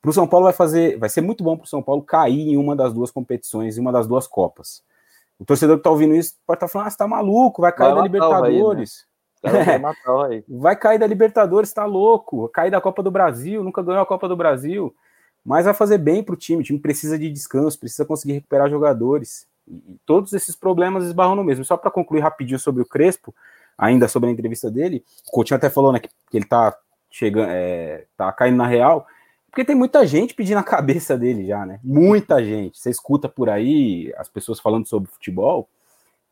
Para 0.00 0.10
o 0.10 0.12
São 0.12 0.28
Paulo 0.28 0.44
vai 0.44 0.52
fazer, 0.52 0.96
vai 0.96 1.08
ser 1.08 1.22
muito 1.22 1.42
bom 1.42 1.56
para 1.56 1.64
o 1.64 1.68
São 1.68 1.82
Paulo 1.82 2.02
cair 2.02 2.50
em 2.50 2.56
uma 2.56 2.76
das 2.76 2.92
duas 2.92 3.10
competições, 3.10 3.76
em 3.76 3.80
uma 3.80 3.90
das 3.90 4.06
duas 4.06 4.28
Copas. 4.28 4.82
O 5.40 5.44
torcedor 5.44 5.76
que 5.76 5.80
está 5.80 5.90
ouvindo 5.90 6.14
isso 6.14 6.36
pode 6.46 6.58
estar 6.58 6.68
tá 6.68 6.72
falando, 6.72 6.86
ah, 6.86 6.90
você 6.90 6.96
tá 6.96 7.08
maluco, 7.08 7.62
vai 7.62 7.72
cair 7.72 7.88
vai 7.88 7.96
da 7.96 8.02
Libertadores. 8.02 9.06
Aí, 9.42 9.52
né? 9.52 9.78
vai, 10.06 10.44
vai 10.48 10.76
cair 10.76 10.98
da 11.00 11.06
Libertadores, 11.06 11.72
tá 11.72 11.84
louco. 11.84 12.48
Cair 12.50 12.70
da 12.70 12.80
Copa 12.80 13.02
do 13.02 13.10
Brasil, 13.10 13.64
nunca 13.64 13.82
ganhou 13.82 14.02
a 14.02 14.06
Copa 14.06 14.28
do 14.28 14.36
Brasil 14.36 14.94
mas 15.44 15.66
vai 15.66 15.74
fazer 15.74 15.98
bem 15.98 16.22
para 16.22 16.32
o 16.32 16.36
time. 16.36 16.62
O 16.62 16.64
time 16.64 16.78
precisa 16.78 17.18
de 17.18 17.30
descanso, 17.30 17.78
precisa 17.78 18.04
conseguir 18.04 18.34
recuperar 18.34 18.70
jogadores. 18.70 19.46
E 19.68 19.98
todos 20.06 20.32
esses 20.32 20.56
problemas 20.56 21.04
esbarram 21.04 21.36
no 21.36 21.44
mesmo. 21.44 21.64
Só 21.64 21.76
para 21.76 21.90
concluir 21.90 22.20
rapidinho 22.20 22.58
sobre 22.58 22.82
o 22.82 22.86
Crespo, 22.86 23.34
ainda 23.76 24.08
sobre 24.08 24.28
a 24.28 24.32
entrevista 24.32 24.70
dele, 24.70 25.04
o 25.28 25.32
Coutinho 25.32 25.56
até 25.56 25.68
falou 25.68 25.92
né, 25.92 25.98
que, 25.98 26.08
ele 26.32 26.46
tá 26.46 26.76
chegando, 27.10 27.48
é, 27.50 28.06
tá 28.16 28.32
caindo 28.32 28.56
na 28.56 28.66
real, 28.66 29.06
porque 29.50 29.64
tem 29.64 29.76
muita 29.76 30.06
gente 30.06 30.34
pedindo 30.34 30.58
a 30.58 30.64
cabeça 30.64 31.16
dele 31.16 31.46
já, 31.46 31.64
né? 31.64 31.78
Muita 31.84 32.42
gente. 32.42 32.78
Você 32.78 32.90
escuta 32.90 33.28
por 33.28 33.48
aí 33.48 34.12
as 34.16 34.28
pessoas 34.28 34.58
falando 34.58 34.86
sobre 34.86 35.10
futebol. 35.10 35.68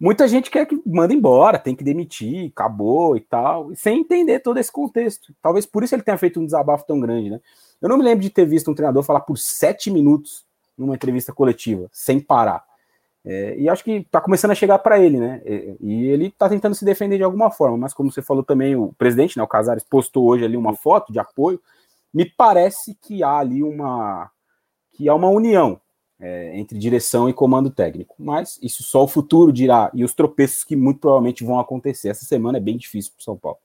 Muita 0.01 0.27
gente 0.27 0.51
quer 0.51 0.67
que 0.67 0.83
manda 0.85 1.15
embora, 1.15 1.57
tem 1.57 1.77
que 1.77 1.85
demitir, 1.85 2.51
acabou 2.51 3.17
e 3.17 3.21
tal, 3.21 3.73
sem 3.77 4.01
entender 4.01 4.41
todo 4.41 4.59
esse 4.59 4.73
contexto. 4.73 5.33
Talvez 5.41 5.65
por 5.65 5.85
isso 5.85 5.95
ele 5.95 6.03
tenha 6.03 6.19
feito 6.19 6.41
um 6.41 6.45
desabafo 6.45 6.85
tão 6.85 6.99
grande, 6.99 7.31
né? 7.31 7.41
Eu 7.83 7.89
não 7.89 7.99
me 7.99 8.05
lembro 8.05 8.23
de 8.23 8.31
ter 8.31 8.47
visto 8.47 8.71
um 8.71 8.75
treinador 8.75 9.03
falar 9.03 9.21
por 9.21 9.37
sete 9.37 9.91
minutos 9.91 10.45
numa 10.79 10.95
entrevista 10.95 11.33
coletiva, 11.33 11.89
sem 11.93 12.21
parar. 12.21 12.65
É, 13.25 13.57
e 13.57 13.69
acho 13.69 13.85
que 13.85 13.91
está 13.93 14.21
começando 14.21 14.53
a 14.53 14.55
chegar 14.55 14.79
para 14.79 14.99
ele, 14.99 15.19
né? 15.19 15.43
E, 15.45 15.77
e 15.81 16.07
ele 16.07 16.27
está 16.27 16.49
tentando 16.49 16.75
se 16.75 16.85
defender 16.85 17.17
de 17.17 17.23
alguma 17.23 17.51
forma, 17.51 17.77
mas 17.77 17.93
como 17.93 18.11
você 18.11 18.23
falou 18.23 18.43
também, 18.43 18.75
o 18.75 18.93
presidente, 18.95 19.37
né, 19.37 19.43
o 19.43 19.49
Casares, 19.49 19.85
postou 19.85 20.27
hoje 20.27 20.45
ali 20.45 20.57
uma 20.57 20.75
foto 20.75 21.13
de 21.13 21.19
apoio. 21.19 21.61
Me 22.13 22.25
parece 22.25 22.97
que 23.01 23.23
há 23.23 23.39
ali 23.39 23.63
uma 23.63 24.31
que 24.93 25.09
há 25.09 25.15
uma 25.15 25.29
união 25.29 25.81
é, 26.21 26.59
entre 26.59 26.79
direção 26.79 27.29
e 27.29 27.33
comando 27.33 27.71
técnico, 27.71 28.15
mas 28.19 28.59
isso 28.63 28.83
só 28.83 29.03
o 29.03 29.09
futuro 29.09 29.53
dirá 29.53 29.91
e 29.95 30.05
os 30.05 30.15
tropeços 30.15 30.63
que 30.65 30.77
muito 30.77 31.01
provavelmente 31.01 31.45
vão 31.45 31.59
acontecer. 31.59 32.11
Essa 32.11 32.25
semana 32.25 32.59
é 32.59 32.61
bem 32.61 32.77
difícil 32.77 33.13
para 33.17 33.25
São 33.25 33.37
Paulo. 33.37 33.59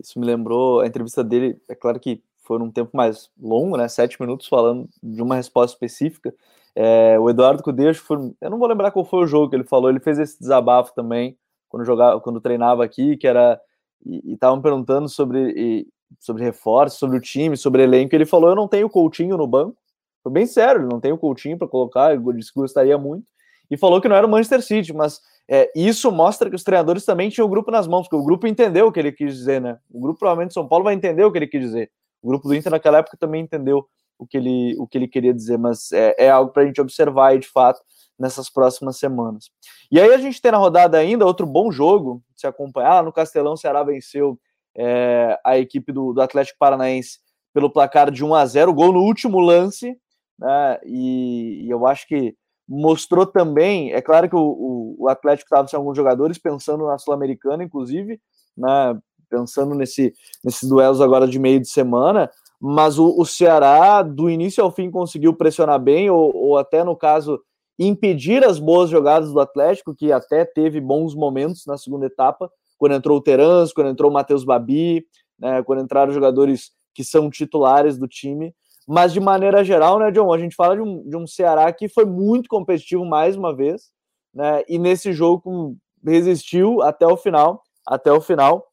Isso 0.00 0.18
me 0.18 0.26
lembrou 0.26 0.80
a 0.80 0.86
entrevista 0.86 1.24
dele. 1.24 1.58
É 1.68 1.74
claro 1.74 1.98
que 1.98 2.22
foi 2.44 2.60
um 2.60 2.70
tempo 2.70 2.96
mais 2.96 3.30
longo, 3.40 3.76
né? 3.76 3.88
Sete 3.88 4.20
minutos 4.20 4.46
falando 4.46 4.88
de 5.02 5.22
uma 5.22 5.36
resposta 5.36 5.74
específica. 5.74 6.34
É, 6.74 7.18
o 7.18 7.30
Eduardo 7.30 7.62
Cudeixo, 7.62 8.02
foi, 8.02 8.32
eu 8.40 8.50
não 8.50 8.58
vou 8.58 8.68
lembrar 8.68 8.90
qual 8.90 9.04
foi 9.04 9.20
o 9.24 9.26
jogo 9.26 9.48
que 9.48 9.56
ele 9.56 9.64
falou, 9.64 9.90
ele 9.90 10.00
fez 10.00 10.18
esse 10.18 10.38
desabafo 10.38 10.92
também 10.94 11.36
quando 11.68 11.84
jogava, 11.84 12.20
quando 12.20 12.40
treinava 12.40 12.84
aqui, 12.84 13.16
que 13.16 13.26
era 13.26 13.60
e 14.04 14.34
estavam 14.34 14.60
perguntando 14.60 15.08
sobre 15.08 15.86
sobre 16.20 16.44
reforço, 16.44 16.98
sobre 16.98 17.16
o 17.16 17.20
time, 17.20 17.56
sobre 17.56 17.82
elenco. 17.82 18.14
Ele 18.14 18.26
falou: 18.26 18.50
eu 18.50 18.56
não 18.56 18.68
tenho 18.68 18.88
Coutinho 18.88 19.36
no 19.36 19.46
banco. 19.46 19.76
Foi 20.22 20.32
bem 20.32 20.46
sério, 20.46 20.82
ele 20.82 20.88
não 20.88 21.00
tem 21.00 21.12
o 21.12 21.18
Coutinho 21.18 21.58
para 21.58 21.68
colocar, 21.68 22.14
ele 22.14 22.22
disse 22.34 22.52
que 22.52 22.60
gostaria 22.60 22.96
muito. 22.96 23.26
E 23.70 23.76
falou 23.76 24.00
que 24.00 24.08
não 24.08 24.16
era 24.16 24.26
o 24.26 24.30
Manchester 24.30 24.62
City, 24.62 24.92
mas 24.92 25.20
é, 25.48 25.70
isso 25.74 26.10
mostra 26.10 26.48
que 26.48 26.56
os 26.56 26.64
treinadores 26.64 27.04
também 27.04 27.28
tinham 27.28 27.46
o 27.46 27.50
grupo 27.50 27.70
nas 27.70 27.86
mãos, 27.86 28.02
porque 28.02 28.16
o 28.16 28.24
grupo 28.24 28.46
entendeu 28.46 28.86
o 28.86 28.92
que 28.92 29.00
ele 29.00 29.12
quis 29.12 29.34
dizer, 29.34 29.60
né? 29.60 29.78
O 29.90 30.00
grupo 30.00 30.18
provavelmente 30.18 30.54
São 30.54 30.66
Paulo 30.66 30.84
vai 30.84 30.94
entender 30.94 31.24
o 31.24 31.32
que 31.32 31.38
ele 31.38 31.46
quis 31.46 31.60
dizer. 31.60 31.90
O 32.24 32.28
grupo 32.28 32.48
do 32.48 32.54
Inter 32.54 32.72
naquela 32.72 32.98
época 32.98 33.18
também 33.18 33.42
entendeu 33.42 33.86
o 34.18 34.26
que 34.26 34.38
ele, 34.38 34.74
o 34.78 34.86
que 34.86 34.96
ele 34.96 35.06
queria 35.06 35.34
dizer, 35.34 35.58
mas 35.58 35.92
é, 35.92 36.14
é 36.18 36.30
algo 36.30 36.50
para 36.52 36.62
a 36.62 36.66
gente 36.66 36.80
observar 36.80 37.28
aí, 37.28 37.38
de 37.38 37.48
fato 37.48 37.80
nessas 38.18 38.48
próximas 38.48 38.96
semanas. 38.96 39.50
E 39.90 40.00
aí 40.00 40.12
a 40.14 40.18
gente 40.18 40.40
tem 40.40 40.50
na 40.50 40.56
rodada 40.56 40.96
ainda 40.96 41.26
outro 41.26 41.46
bom 41.46 41.70
jogo 41.70 42.22
se 42.34 42.46
acompanhar. 42.46 43.02
No 43.02 43.12
Castelão, 43.12 43.52
o 43.52 43.56
Ceará 43.56 43.82
venceu 43.82 44.38
é, 44.74 45.38
a 45.44 45.58
equipe 45.58 45.92
do, 45.92 46.14
do, 46.14 46.22
Atlético 46.22 46.58
Paranaense 46.58 47.18
pelo 47.52 47.70
placar 47.70 48.10
de 48.10 48.24
1 48.24 48.34
a 48.34 48.46
0 48.46 48.72
gol 48.72 48.92
no 48.92 49.00
último 49.00 49.38
lance, 49.38 49.98
né? 50.38 50.78
E, 50.84 51.66
e 51.66 51.70
eu 51.70 51.86
acho 51.86 52.06
que 52.06 52.34
mostrou 52.66 53.26
também, 53.26 53.92
é 53.92 54.00
claro 54.00 54.28
que 54.28 54.34
o, 54.34 54.40
o, 54.40 54.96
o 55.00 55.08
Atlético 55.08 55.46
estava 55.46 55.68
sem 55.68 55.76
alguns 55.76 55.96
jogadores, 55.96 56.38
pensando 56.38 56.86
na 56.86 56.96
Sul-Americana, 56.96 57.62
inclusive, 57.62 58.18
né? 58.56 58.98
Pensando 59.34 59.74
nesse, 59.74 60.12
nesses 60.44 60.68
duelos 60.68 61.00
agora 61.00 61.26
de 61.26 61.38
meio 61.38 61.60
de 61.60 61.68
semana, 61.68 62.30
mas 62.60 62.98
o, 62.98 63.20
o 63.20 63.26
Ceará, 63.26 64.02
do 64.02 64.30
início 64.30 64.62
ao 64.62 64.70
fim, 64.70 64.90
conseguiu 64.90 65.34
pressionar 65.34 65.80
bem, 65.80 66.08
ou, 66.08 66.34
ou, 66.34 66.56
até 66.56 66.84
no 66.84 66.96
caso, 66.96 67.40
impedir 67.78 68.44
as 68.44 68.58
boas 68.58 68.88
jogadas 68.88 69.32
do 69.32 69.40
Atlético, 69.40 69.94
que 69.94 70.12
até 70.12 70.44
teve 70.44 70.80
bons 70.80 71.14
momentos 71.14 71.66
na 71.66 71.76
segunda 71.76 72.06
etapa, 72.06 72.50
quando 72.78 72.94
entrou 72.94 73.18
o 73.18 73.20
Terans, 73.20 73.72
quando 73.72 73.90
entrou 73.90 74.10
o 74.10 74.14
Matheus 74.14 74.44
Babi, 74.44 75.04
né, 75.38 75.62
quando 75.62 75.82
entraram 75.82 76.12
jogadores 76.12 76.70
que 76.94 77.02
são 77.02 77.28
titulares 77.28 77.98
do 77.98 78.06
time, 78.06 78.54
Mas 78.86 79.12
de 79.12 79.20
maneira 79.20 79.64
geral, 79.64 79.98
né, 79.98 80.10
John? 80.10 80.32
A 80.32 80.38
gente 80.38 80.54
fala 80.54 80.76
de 80.76 80.82
um, 80.82 81.08
de 81.08 81.16
um 81.16 81.26
Ceará 81.26 81.72
que 81.72 81.88
foi 81.88 82.04
muito 82.04 82.48
competitivo 82.48 83.04
mais 83.04 83.34
uma 83.36 83.54
vez, 83.54 83.90
né? 84.32 84.62
E 84.68 84.78
nesse 84.78 85.12
jogo 85.12 85.76
resistiu 86.04 86.82
até 86.82 87.06
o 87.06 87.16
final, 87.16 87.62
até 87.86 88.12
o 88.12 88.20
final, 88.20 88.66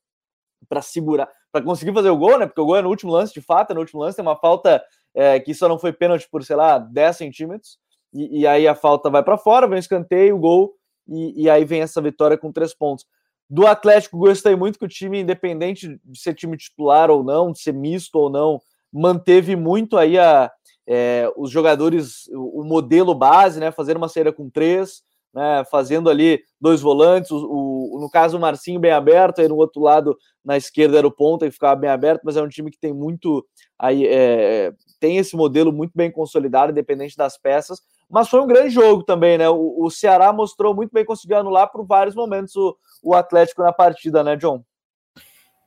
para 0.68 0.82
segurar, 0.82 1.30
para 1.52 1.64
conseguir 1.64 1.94
fazer 1.94 2.10
o 2.10 2.18
gol, 2.18 2.38
né? 2.38 2.46
Porque 2.46 2.62
o 2.62 2.66
gol 2.66 2.78
é 2.78 2.82
no 2.82 2.90
último 2.90 3.12
lance, 3.12 3.34
de 3.34 3.42
fato, 3.42 3.72
é 3.72 3.74
no 3.74 3.80
último 3.80 4.02
lance, 4.02 4.16
tem 4.16 4.26
uma 4.26 4.36
falta 4.36 4.84
é, 5.14 5.40
que 5.40 5.54
só 5.54 5.68
não 5.68 5.80
foi 5.80 5.92
pênalti 5.92 6.28
por, 6.30 6.44
sei 6.44 6.56
lá, 6.56 6.78
10 6.78 7.18
centímetros, 7.18 7.78
e, 8.14 8.42
e 8.42 8.48
aí 8.48 8.68
a 8.68 8.76
falta 8.76 9.10
vai 9.10 9.24
para 9.24 9.38
fora, 9.38 9.68
vem 9.68 9.78
o 9.78 9.80
escanteio, 9.80 10.36
o 10.36 10.40
gol, 10.40 10.74
e, 11.08 11.44
e 11.44 11.50
aí 11.50 11.66
vem 11.66 11.82
essa 11.82 12.02
vitória 12.02 12.38
com 12.38 12.52
três 12.52 12.74
pontos. 12.74 13.06
Do 13.50 13.68
Atlético, 13.68 14.18
gostei 14.18 14.56
muito 14.56 14.80
que 14.80 14.86
o 14.86 14.88
time, 14.88 15.20
independente 15.20 16.00
de 16.06 16.20
ser 16.20 16.34
time 16.34 16.56
titular 16.56 17.12
ou 17.12 17.22
não, 17.22 17.52
de 17.52 17.60
ser 17.60 17.74
misto 17.74 18.16
ou 18.16 18.30
não, 18.30 18.62
manteve 18.92 19.58
muito 19.58 19.98
aí 19.98 20.18
a, 20.18 20.50
é, 20.88 21.32
os 21.36 21.52
jogadores, 21.52 22.28
o, 22.34 22.64
modelo 22.64 23.14
base, 23.14 23.60
né? 23.60 23.72
Fazendo 23.72 23.98
uma 23.98 24.08
saída 24.08 24.32
com 24.32 24.50
três, 24.50 25.04
né? 25.34 25.64
Fazendo 25.70 26.10
ali 26.10 26.42
dois 26.60 26.82
volantes, 26.82 27.32
o, 27.32 27.38
o, 27.38 28.00
no 28.00 28.10
caso 28.10 28.38
o 28.38 28.40
Marcinho 28.40 28.80
bem 28.80 28.92
aberto, 28.92 29.40
aí 29.40 29.48
no 29.48 29.56
outro 29.56 29.82
lado, 29.82 30.18
na 30.44 30.58
esquerda 30.58 30.98
era 30.98 31.08
o 31.08 31.12
ponta 31.12 31.46
e 31.46 31.52
ficava 31.52 31.76
bem 31.76 31.90
aberto, 31.90 32.22
mas 32.24 32.38
é 32.38 32.42
um 32.42 32.50
time 32.50 32.72
que 32.72 32.80
tem 32.80 32.94
muito 32.94 33.46
aí, 33.78 34.06
é, 34.06 34.74
tem 35.00 35.18
esse 35.18 35.36
modelo 35.36 35.72
muito 35.72 35.92
bem 35.96 36.12
consolidado, 36.12 36.72
independente 36.72 37.18
das 37.18 37.38
peças. 37.38 37.80
Mas 38.10 38.28
foi 38.28 38.42
um 38.42 38.48
grande 38.48 38.72
jogo 38.72 39.04
também, 39.04 39.38
né? 39.38 39.50
O, 39.50 39.86
o 39.86 39.90
Ceará 39.90 40.34
mostrou 40.34 40.76
muito 40.76 40.92
bem, 40.92 41.06
conseguiu 41.06 41.38
anular 41.38 41.72
por 41.72 41.86
vários 41.86 42.14
momentos 42.14 42.56
o, 42.56 42.76
o 43.02 43.16
Atlético 43.16 43.64
na 43.64 43.72
partida, 43.72 44.24
né, 44.24 44.36
John? 44.36 44.64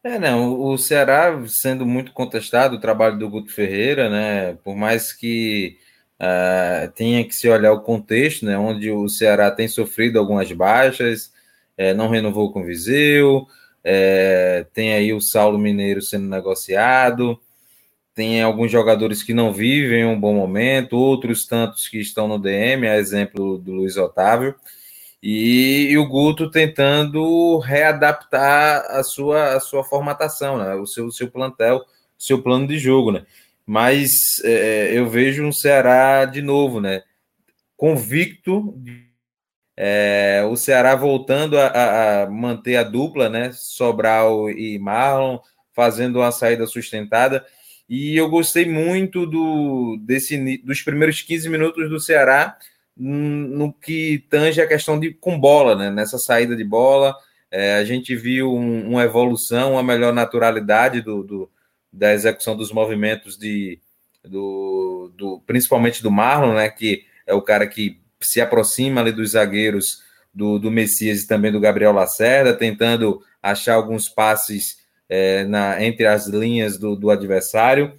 É, 0.05 0.18
não, 0.18 0.61
o 0.61 0.77
Ceará 0.77 1.42
sendo 1.46 1.87
muito 1.87 2.12
contestado, 2.12 2.77
o 2.77 2.81
trabalho 2.81 3.18
do 3.18 3.31
Guto 3.31 3.50
Ferreira, 3.50 4.11
né, 4.11 4.53
por 4.62 4.77
mais 4.77 5.14
que 5.14 5.79
uh, 6.20 6.90
tenha 6.92 7.24
que 7.24 7.35
se 7.35 7.48
olhar 7.48 7.72
o 7.72 7.81
contexto, 7.81 8.46
né, 8.46 8.57
onde 8.59 8.90
o 8.90 9.09
Ceará 9.09 9.50
tem 9.50 9.68
sofrido 9.68 10.18
algumas 10.18 10.50
baixas, 10.53 11.33
é, 11.77 11.92
não 11.92 12.09
renovou 12.09 12.53
com 12.53 12.61
o 12.61 12.64
Viseu, 12.64 13.46
é, 13.83 14.66
tem 14.72 14.94
aí 14.94 15.12
o 15.12 15.20
Saulo 15.20 15.59
Mineiro 15.59 16.00
sendo 16.00 16.29
negociado, 16.29 17.38
tem 18.14 18.40
alguns 18.42 18.70
jogadores 18.70 19.22
que 19.22 19.35
não 19.35 19.53
vivem 19.53 20.07
um 20.07 20.18
bom 20.18 20.35
momento, 20.35 20.96
outros 20.96 21.46
tantos 21.46 21.88
que 21.88 21.98
estão 21.98 22.29
no 22.29 22.38
DM, 22.38 22.87
a 22.87 22.96
exemplo 22.96 23.59
do 23.59 23.72
Luiz 23.72 23.96
Otávio, 23.96 24.55
e, 25.20 25.88
e, 25.90 25.98
o 25.98 26.07
Guto 26.07 26.50
tentando 26.50 27.59
readaptar 27.59 28.85
a 28.90 29.03
sua, 29.03 29.55
a 29.55 29.61
sua 29.61 29.83
formatação, 29.83 30.59
né? 30.59 30.74
o 30.74 30.87
seu, 30.87 31.11
seu 31.11 31.31
plantel, 31.31 31.79
o 31.79 32.22
seu 32.22 32.42
plano 32.42 32.68
de 32.68 32.79
jogo. 32.79 33.11
Né? 33.11 33.24
Mas 33.66 34.40
é, 34.44 34.90
eu 34.92 35.09
vejo 35.09 35.44
um 35.44 35.53
Ceará 35.53 36.24
de 36.24 36.42
novo, 36.42 36.81
né? 36.81 37.03
convicto, 37.77 38.74
é, 39.77 40.42
o 40.48 40.57
Ceará 40.57 40.94
voltando 40.94 41.59
a, 41.59 42.22
a, 42.22 42.31
manter 42.31 42.77
a 42.77 42.83
dupla, 42.83 43.29
né? 43.29 43.50
Sobral 43.53 44.48
e 44.50 44.79
Marlon, 44.79 45.38
fazendo 45.74 46.20
uma 46.20 46.33
saída 46.33 46.66
sustentada. 46.66 47.44
E 47.88 48.16
eu 48.16 48.31
gostei 48.31 48.66
muito 48.66 49.27
do, 49.27 49.98
desse, 50.00 50.59
dos 50.64 50.81
primeiros 50.83 51.20
15 51.20 51.48
minutos 51.48 51.90
do 51.90 52.00
Ceará 52.00 52.57
no 52.96 53.72
que 53.72 54.24
tange 54.31 54.62
a 54.62 54.68
questão 54.68 54.98
de 54.98 55.12
com 55.12 55.38
bola, 55.38 55.74
né? 55.74 55.90
Nessa 55.90 56.16
saída 56.16 56.57
de 56.57 56.64
bola, 56.64 57.14
é, 57.50 57.74
a 57.74 57.85
gente 57.85 58.14
viu 58.14 58.55
um, 58.55 58.92
uma 58.92 59.03
evolução, 59.03 59.72
uma 59.72 59.83
melhor 59.83 60.12
naturalidade 60.14 61.03
do, 61.03 61.22
do, 61.24 61.50
da 61.94 62.12
execução 62.12 62.57
dos 62.57 62.72
movimentos 62.72 63.37
de 63.38 63.78
do, 64.24 65.12
do, 65.16 65.40
principalmente 65.46 66.02
do 66.02 66.11
Marlon, 66.11 66.54
né? 66.54 66.68
Que 66.68 67.04
é 67.26 67.35
o 67.35 67.42
cara 67.42 67.66
que 67.66 68.00
se 68.20 68.40
aproxima 68.40 69.00
ali 69.00 69.12
dos 69.12 69.30
zagueiros 69.33 70.02
do, 70.33 70.59
do 70.59 70.70
Messias 70.70 71.22
e 71.22 71.28
também 71.28 71.52
do 71.52 71.61
Gabriel 71.61 71.92
Lacerda, 71.92 72.54
tentando 72.54 73.22
achar 73.42 73.74
alguns 73.74 74.09
passes 74.09 74.78
é, 75.09 75.44
na, 75.44 75.83
entre 75.85 76.07
as 76.07 76.26
linhas 76.26 76.78
do, 76.78 76.96
do 76.96 77.11
adversário. 77.11 77.96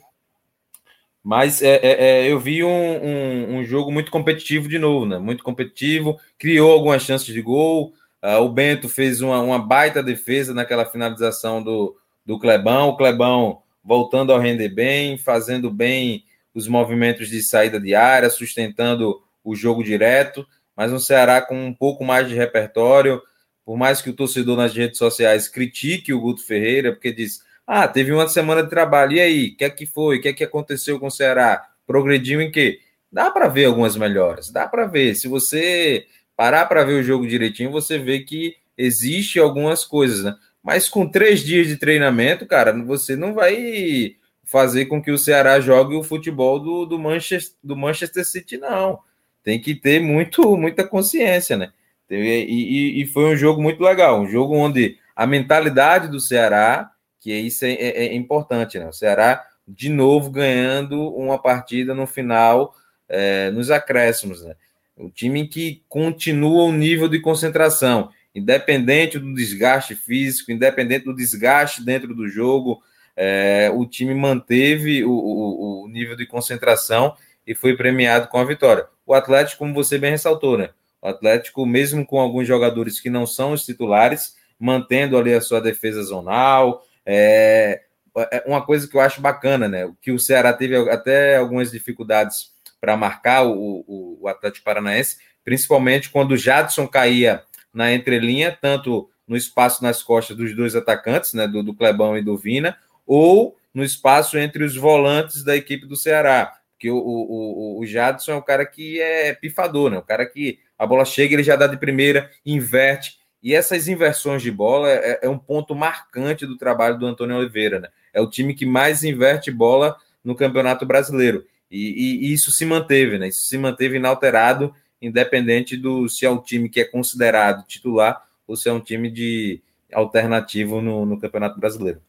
Mas 1.24 1.62
é, 1.62 1.76
é, 1.78 2.06
é, 2.06 2.32
eu 2.32 2.40
vi 2.40 2.64
um, 2.64 2.70
um, 2.70 3.58
um, 3.58 3.64
jogo 3.64 3.92
muito 3.92 4.12
competitivo 4.12 4.68
de 4.68 4.78
novo, 4.78 5.06
né? 5.06 5.18
Muito 5.18 5.44
competitivo, 5.44 6.20
criou 6.38 6.72
algumas 6.72 7.02
chances 7.02 7.34
de 7.34 7.42
gol. 7.42 7.94
Uh, 8.22 8.42
o 8.42 8.50
Bento 8.50 8.90
fez 8.90 9.22
uma, 9.22 9.40
uma, 9.42 9.60
baita 9.60 10.04
defesa 10.04 10.54
naquela 10.54 10.86
finalização 10.86 11.64
do, 11.64 11.96
do 12.26 12.40
Clebão. 12.40 12.90
O 12.90 12.98
Clebão 12.98 13.62
voltando 13.86 14.34
ao 14.34 14.40
render 14.40 14.70
bem, 14.70 15.18
fazendo 15.18 15.70
bem 15.72 16.24
os 16.54 16.68
movimentos 16.68 17.30
de 17.30 17.42
saída 17.42 17.80
de 17.80 17.94
área, 17.94 18.30
sustentando 18.30 19.22
o 19.44 19.56
jogo 19.56 19.84
direto. 19.84 20.46
Mas 20.76 20.92
um 20.92 21.00
Ceará 21.00 21.42
com 21.42 21.68
um 21.68 21.74
pouco 21.74 22.04
mais 22.04 22.28
de 22.28 22.34
repertório, 22.34 23.22
por 23.64 23.78
mais 23.78 24.02
que 24.02 24.10
o 24.10 24.16
torcedor 24.16 24.58
nas 24.58 24.74
redes 24.74 24.98
sociais 24.98 25.48
critique 25.48 26.12
o 26.12 26.20
Guto 26.20 26.46
Ferreira, 26.46 26.92
porque 26.92 27.14
diz 27.14 27.40
ah, 27.68 27.88
teve 27.88 28.12
uma 28.12 28.28
semana 28.28 28.62
de 28.62 28.70
trabalho, 28.70 29.14
e 29.14 29.22
aí? 29.22 29.48
O 29.48 29.58
que 29.58 29.64
é 29.64 29.70
que 29.70 29.88
foi? 29.88 30.18
O 30.18 30.22
que 30.22 30.28
é 30.28 30.34
que 30.34 30.44
aconteceu 30.44 31.00
com 31.00 31.08
o 31.08 31.12
Ceará? 31.12 31.68
Progrediu 31.88 32.40
em 32.40 32.52
quê? 32.52 32.80
Dá 33.12 33.32
para 33.32 33.48
ver 33.48 33.66
algumas 33.66 33.96
melhoras, 33.96 34.52
dá 34.52 34.68
para 34.68 34.86
ver. 34.86 35.16
Se 35.16 35.28
você 35.28 36.06
parar 36.36 36.66
para 36.66 36.84
ver 36.84 36.94
o 37.00 37.04
jogo 37.04 37.26
direitinho, 37.28 37.72
você 37.72 37.98
vê 37.98 38.20
que 38.20 38.56
existe 38.78 39.40
algumas 39.40 39.84
coisas, 39.84 40.24
né? 40.24 40.36
Mas 40.66 40.90
com 40.90 41.08
três 41.08 41.42
dias 41.42 41.68
de 41.68 41.78
treinamento, 41.78 42.48
cara, 42.48 42.74
você 42.74 43.16
não 43.16 43.36
vai 43.36 44.16
fazer 44.44 44.88
com 44.88 45.00
que 45.00 45.12
o 45.12 45.18
Ceará 45.18 45.60
jogue 45.60 45.96
o 45.96 46.04
futebol 46.04 46.60
do, 46.60 46.86
do, 46.88 46.98
Manchester, 46.98 47.56
do 47.64 47.78
Manchester 47.78 48.26
City, 48.26 48.58
não. 48.58 48.98
Tem 49.44 49.62
que 49.62 49.76
ter 49.76 50.00
muito, 50.02 50.58
muita 50.58 50.84
consciência, 50.84 51.56
né? 51.56 51.72
E, 52.10 52.16
e, 52.16 53.02
e 53.04 53.06
foi 53.06 53.26
um 53.26 53.38
jogo 53.38 53.62
muito 53.62 53.84
legal, 53.84 54.20
um 54.20 54.28
jogo 54.28 54.56
onde 54.56 54.98
a 55.16 55.28
mentalidade 55.28 56.08
do 56.08 56.20
Ceará 56.20 56.92
que 57.20 57.32
isso 57.34 57.66
é, 57.66 57.74
é, 57.74 58.06
é, 58.06 58.16
importante, 58.16 58.78
né? 58.78 58.88
O 58.88 58.94
Ceará 58.94 59.44
de 59.68 59.90
novo 59.90 60.30
ganhando 60.30 61.08
uma 61.16 61.40
partida 61.40 61.94
no 61.94 62.06
final, 62.06 62.76
é, 63.08 63.50
nos 63.50 63.72
acréscimos, 63.72 64.44
né? 64.44 64.56
O 64.96 65.10
time 65.10 65.48
que 65.48 65.84
continua 65.90 66.66
o 66.66 66.72
nível 66.72 67.08
de 67.08 67.20
concentração, 67.20 68.10
independente 68.36 69.18
do 69.18 69.34
desgaste 69.34 69.96
físico, 69.96 70.52
independente 70.52 71.06
do 71.06 71.16
desgaste 71.16 71.84
dentro 71.84 72.14
do 72.14 72.28
jogo, 72.28 72.84
é, 73.16 73.72
o 73.74 73.86
time 73.86 74.14
manteve 74.14 75.06
o, 75.06 75.12
o, 75.12 75.84
o, 75.86 75.88
nível 75.88 76.18
de 76.18 76.26
concentração 76.26 77.16
e 77.48 77.56
foi 77.56 77.78
premiado 77.78 78.28
com 78.28 78.38
a 78.38 78.44
vitória. 78.44 78.88
O 79.06 79.14
Atlético, 79.14 79.60
como 79.60 79.74
você 79.74 79.98
bem 79.98 80.12
ressaltou, 80.12 80.58
né? 80.58 80.72
O 81.02 81.08
Atlético, 81.08 81.66
mesmo 81.66 82.06
com 82.06 82.20
alguns 82.20 82.46
jogadores 82.46 83.00
que 83.00 83.10
não 83.10 83.26
são 83.26 83.54
os 83.54 83.64
titulares, 83.64 84.36
mantendo 84.60 85.18
ali 85.18 85.34
a 85.34 85.40
sua 85.40 85.62
defesa 85.62 86.04
zonal, 86.04 86.84
é, 87.06 87.84
é 88.32 88.44
uma 88.46 88.66
coisa 88.66 88.88
que 88.88 88.98
eu 88.98 89.02
acho 89.02 89.22
bacana, 89.22 89.70
né? 89.70 89.90
Que 90.02 90.12
o 90.12 90.20
Ceará 90.20 90.52
teve 90.52 90.76
até 90.90 91.38
algumas 91.38 91.72
dificuldades 91.72 92.54
para 92.82 92.98
marcar 92.98 93.46
o, 93.46 93.84
o, 93.88 94.18
o, 94.22 94.28
Atlético 94.28 94.66
Paranaense, 94.66 95.18
principalmente 95.44 96.10
quando 96.10 96.32
o 96.32 96.38
Jadson 96.38 96.88
caía 96.88 97.44
na 97.76 97.94
entrelinha, 97.94 98.58
tanto 98.60 99.10
no 99.28 99.36
espaço 99.36 99.84
nas 99.84 100.02
costas 100.02 100.36
dos 100.36 100.56
dois 100.56 100.76
atacantes, 100.76 101.34
né? 101.34 101.48
Do, 101.48 101.62
do 101.62 101.74
Clebão 101.74 102.18
e 102.18 102.24
do 102.24 102.38
Vina, 102.38 102.78
ou 103.06 103.56
no 103.74 103.84
espaço 103.84 104.38
entre 104.38 104.64
os 104.64 104.76
volantes 104.76 105.44
da 105.44 105.56
equipe 105.56 105.86
do 105.86 105.96
Ceará. 105.96 106.54
Porque 106.72 106.90
o, 106.90 106.98
o, 106.98 107.80
o 107.80 107.86
Jadson 107.86 108.32
é 108.32 108.36
o 108.36 108.42
cara 108.42 108.66
que 108.66 109.00
é 109.02 109.34
pifador, 109.34 109.92
né? 109.92 109.98
O 109.98 110.02
cara 110.02 110.26
que 110.26 110.60
a 110.78 110.86
bola 110.86 111.06
chega, 111.06 111.34
ele 111.34 111.44
já 111.44 111.56
dá 111.56 111.68
de 111.68 111.78
primeira, 111.78 112.30
inverte 112.46 113.18
e 113.46 113.54
essas 113.54 113.88
inversões 113.88 114.42
de 114.42 114.50
bola 114.50 114.90
é, 114.90 115.20
é, 115.22 115.30
um 115.30 115.38
ponto 115.38 115.76
marcante 115.76 116.48
do 116.48 116.58
trabalho 116.58 116.98
do 116.98 117.06
Antônio 117.06 117.38
Oliveira. 117.38 117.80
Né? 117.80 117.90
É 118.12 118.20
o 118.20 118.28
time 118.28 118.56
que 118.56 118.66
mais 118.66 119.04
inverte 119.04 119.52
bola 119.52 119.96
no 120.24 120.36
Campeonato 120.36 120.84
Brasileiro. 120.84 121.46
E, 121.70 121.78
e, 121.78 122.26
e, 122.26 122.34
isso 122.34 122.52
se 122.52 122.66
manteve, 122.66 123.20
né? 123.20 123.28
Isso 123.28 123.46
se 123.46 123.56
manteve 123.56 123.98
inalterado, 123.98 124.74
independente 125.02 125.78
do 125.78 126.08
se 126.08 126.26
é 126.26 126.30
um 126.30 126.42
time 126.42 126.70
que 126.70 126.80
é 126.80 126.86
considerado 126.86 127.66
titular 127.66 128.26
ou 128.48 128.56
se 128.56 128.70
é 128.70 128.74
um 128.74 128.80
time 128.80 129.10
de 129.10 129.62
alternativo 129.94 130.82
no, 130.82 131.06
no 131.06 131.20
Campeonato 131.20 131.60
Brasileiro. 131.60 132.02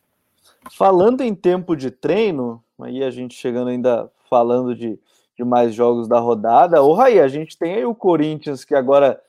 Falando 0.71 1.23
em 1.23 1.35
tempo 1.35 1.77
de 1.77 1.91
treino, 1.91 2.63
aí 2.81 3.03
a 3.03 3.11
gente 3.11 3.35
chegando 3.35 3.69
ainda 3.69 4.11
falando 4.29 4.75
de, 4.75 4.99
de 5.37 5.45
mais 5.45 5.75
jogos 5.75 6.09
da 6.09 6.19
rodada, 6.19 6.83
o 6.83 6.93
Raí, 6.93 7.21
a 7.21 7.29
gente 7.29 7.57
tem 7.57 7.75
aí 7.75 7.85
o 7.85 7.95
Corinthians 7.95 8.65
que 8.65 8.75
agora 8.75 9.21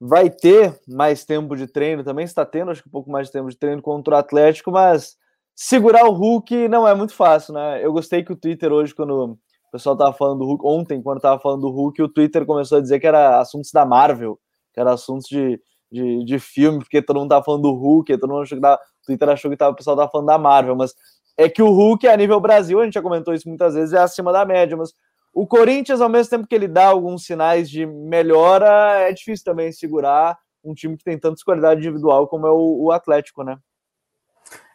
vai 0.00 0.28
ter 0.28 0.78
mais 0.86 1.24
tempo 1.24 1.56
de 1.56 1.66
treino, 1.66 2.04
também 2.04 2.24
está 2.24 2.44
tendo, 2.44 2.70
acho 2.70 2.82
que 2.82 2.88
um 2.88 2.92
pouco 2.92 3.10
mais 3.10 3.28
de 3.28 3.32
tempo 3.32 3.48
de 3.48 3.56
treino 3.56 3.80
contra 3.80 4.14
o 4.14 4.18
Atlético, 4.18 4.70
mas 4.70 5.16
segurar 5.54 6.04
o 6.06 6.12
Hulk 6.12 6.68
não 6.68 6.86
é 6.86 6.94
muito 6.94 7.14
fácil, 7.14 7.54
né? 7.54 7.84
Eu 7.84 7.92
gostei 7.92 8.24
que 8.24 8.32
o 8.32 8.36
Twitter 8.36 8.72
hoje, 8.72 8.94
quando 8.94 9.38
o 9.72 9.78
pessoal 9.78 9.94
estava 9.94 10.12
falando 10.12 10.40
do 10.40 10.44
Hulk, 10.44 10.66
ontem, 10.66 11.02
quando 11.02 11.16
estava 11.16 11.40
falando 11.40 11.62
do 11.62 11.70
Hulk, 11.70 12.02
o 12.02 12.08
Twitter 12.08 12.44
começou 12.44 12.76
a 12.76 12.80
dizer 12.82 13.00
que 13.00 13.06
era 13.06 13.40
assuntos 13.40 13.72
da 13.72 13.86
Marvel, 13.86 14.38
que 14.74 14.78
era 14.78 14.92
assuntos 14.92 15.26
de, 15.26 15.58
de, 15.90 16.22
de 16.26 16.38
filme, 16.38 16.80
porque 16.80 17.00
todo 17.00 17.16
mundo 17.16 17.28
estava 17.28 17.42
falando 17.42 17.62
do 17.62 17.72
Hulk, 17.72 18.18
todo 18.18 18.28
mundo 18.28 18.42
achou 18.42 18.58
que 18.58 18.60
tava, 18.60 18.76
o 18.76 19.06
Twitter 19.06 19.28
achou 19.30 19.50
que 19.50 19.56
tava, 19.56 19.72
o 19.72 19.74
pessoal 19.74 19.96
estava 19.96 20.10
falando 20.10 20.26
da 20.26 20.36
Marvel, 20.36 20.76
mas 20.76 20.94
é 21.38 21.48
que 21.48 21.62
o 21.62 21.70
Hulk, 21.70 22.06
a 22.06 22.14
nível 22.18 22.38
Brasil, 22.38 22.80
a 22.80 22.84
gente 22.84 22.92
já 22.92 23.00
comentou 23.00 23.32
isso 23.32 23.48
muitas 23.48 23.72
vezes, 23.72 23.94
é 23.94 23.98
acima 23.98 24.30
da 24.30 24.44
média, 24.44 24.76
mas 24.76 24.92
o 25.32 25.46
Corinthians, 25.46 26.02
ao 26.02 26.08
mesmo 26.10 26.28
tempo 26.28 26.46
que 26.46 26.54
ele 26.54 26.68
dá 26.68 26.88
alguns 26.88 27.24
sinais 27.24 27.70
de 27.70 27.86
melhora, 27.86 29.00
é 29.08 29.12
difícil 29.14 29.42
também 29.42 29.72
segurar 29.72 30.36
um 30.62 30.74
time 30.74 30.98
que 30.98 31.04
tem 31.04 31.18
tanta 31.18 31.42
qualidade 31.42 31.80
individual 31.80 32.28
como 32.28 32.46
é 32.46 32.50
o, 32.50 32.84
o 32.84 32.92
Atlético, 32.92 33.42
né? 33.42 33.56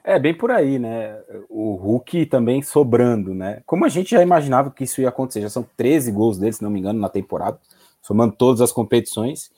É, 0.08 0.18
bem 0.18 0.34
por 0.34 0.52
aí, 0.52 0.80
né? 0.80 1.20
O 1.50 1.76
Hulk 1.76 2.28
também 2.28 2.62
sobrando, 2.62 3.36
né? 3.36 3.62
Como 3.66 3.84
a 3.84 3.90
gente 3.90 4.12
já 4.12 4.22
imaginava 4.22 4.72
que 4.72 4.86
isso 4.86 5.02
ia 5.02 5.10
acontecer, 5.10 5.42
já 5.42 5.50
são 5.50 5.68
13 5.76 6.14
gols 6.14 6.38
dele, 6.38 6.54
se 6.54 6.64
não 6.64 6.70
me 6.70 6.80
engano, 6.80 6.98
na 6.98 7.10
temporada, 7.10 7.60
somando 8.02 8.34
todas 8.34 8.62
as 8.62 8.72
competições. 8.72 9.52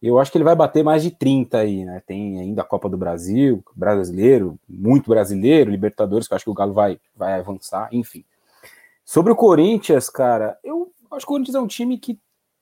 Eu 0.00 0.20
acho 0.20 0.30
que 0.30 0.38
ele 0.38 0.44
vai 0.44 0.54
bater 0.54 0.84
mais 0.84 1.02
de 1.02 1.10
30 1.10 1.58
aí, 1.58 1.84
né? 1.84 2.00
Tem 2.06 2.38
ainda 2.38 2.62
a 2.62 2.64
Copa 2.64 2.88
do 2.88 2.96
Brasil, 2.96 3.64
brasileiro, 3.74 4.56
muito 4.68 5.10
brasileiro, 5.10 5.72
Libertadores, 5.72 6.28
que 6.28 6.34
eu 6.34 6.36
acho 6.36 6.44
que 6.44 6.50
o 6.52 6.54
Galo 6.54 6.72
vai, 6.72 7.00
vai 7.16 7.40
avançar, 7.40 7.88
enfim. 7.90 8.24
Sobre 9.04 9.32
o 9.32 9.36
Corinthians, 9.36 10.08
cara, 10.08 10.56
eu 10.62 10.88
acho 11.10 11.26
que 11.26 11.32
o 11.32 11.34
Corinthians 11.34 11.56
é 11.56 11.60
um 11.60 11.66
time 11.66 11.98
que 11.98 12.16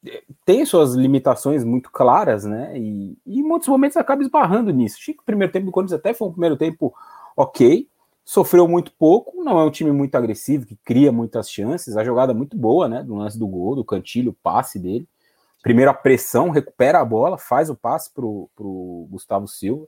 eh, 0.06 0.22
tem 0.46 0.64
suas 0.64 0.94
limitações 0.94 1.62
muito 1.62 1.90
claras, 1.92 2.46
né? 2.46 2.72
E, 2.78 3.18
e 3.26 3.40
em 3.40 3.42
muitos 3.42 3.68
momentos 3.68 3.98
acaba 3.98 4.22
esbarrando 4.22 4.72
nisso. 4.72 4.96
Achei 4.98 5.12
que 5.12 5.20
o 5.20 5.26
primeiro 5.26 5.52
tempo 5.52 5.66
do 5.66 5.72
Corinthians 5.72 6.00
até 6.00 6.14
foi 6.14 6.28
um 6.28 6.32
primeiro 6.32 6.56
tempo 6.56 6.94
ok, 7.36 7.88
sofreu 8.24 8.66
muito 8.66 8.92
pouco, 8.92 9.42
não 9.42 9.58
é 9.58 9.64
um 9.64 9.70
time 9.70 9.92
muito 9.92 10.14
agressivo, 10.14 10.66
que 10.66 10.76
cria 10.76 11.12
muitas 11.12 11.50
chances, 11.50 11.96
a 11.96 12.04
jogada 12.04 12.32
é 12.32 12.34
muito 12.34 12.56
boa, 12.56 12.88
né? 12.88 13.02
Do 13.02 13.14
lance 13.14 13.38
do 13.38 13.46
gol, 13.46 13.76
do 13.76 13.84
cantilho, 13.84 14.30
o 14.30 14.34
passe 14.42 14.78
dele. 14.78 15.06
Primeiro 15.62 15.90
a 15.90 15.94
pressão, 15.94 16.50
recupera 16.50 17.00
a 17.00 17.04
bola, 17.04 17.38
faz 17.38 17.70
o 17.70 17.74
passe 17.74 18.12
pro, 18.12 18.50
pro 18.54 19.06
Gustavo 19.10 19.48
Silva. 19.48 19.86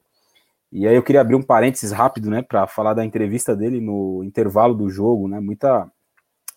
E 0.72 0.87
aí 0.87 0.96
eu 0.96 1.02
queria 1.02 1.20
abrir 1.20 1.37
um 1.37 1.42
parênteses 1.42 1.92
rápido, 1.92 2.28
né, 2.30 2.42
para 2.42 2.66
falar 2.66 2.94
da 2.94 3.04
entrevista 3.04 3.54
dele 3.54 3.80
no 3.80 4.22
intervalo 4.24 4.74
do 4.74 4.90
jogo, 4.90 5.28
né? 5.28 5.40
Muita 5.40 5.90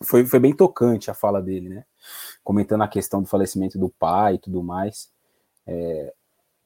foi, 0.02 0.24
foi 0.24 0.38
bem 0.38 0.54
tocante 0.54 1.10
a 1.10 1.14
fala 1.14 1.42
dele, 1.42 1.68
né? 1.68 1.84
Comentando 2.42 2.82
a 2.82 2.88
questão 2.88 3.22
do 3.22 3.28
falecimento 3.28 3.78
do 3.78 3.88
pai 3.90 4.34
e 4.34 4.38
tudo 4.38 4.62
mais. 4.62 5.10
É, 5.66 6.12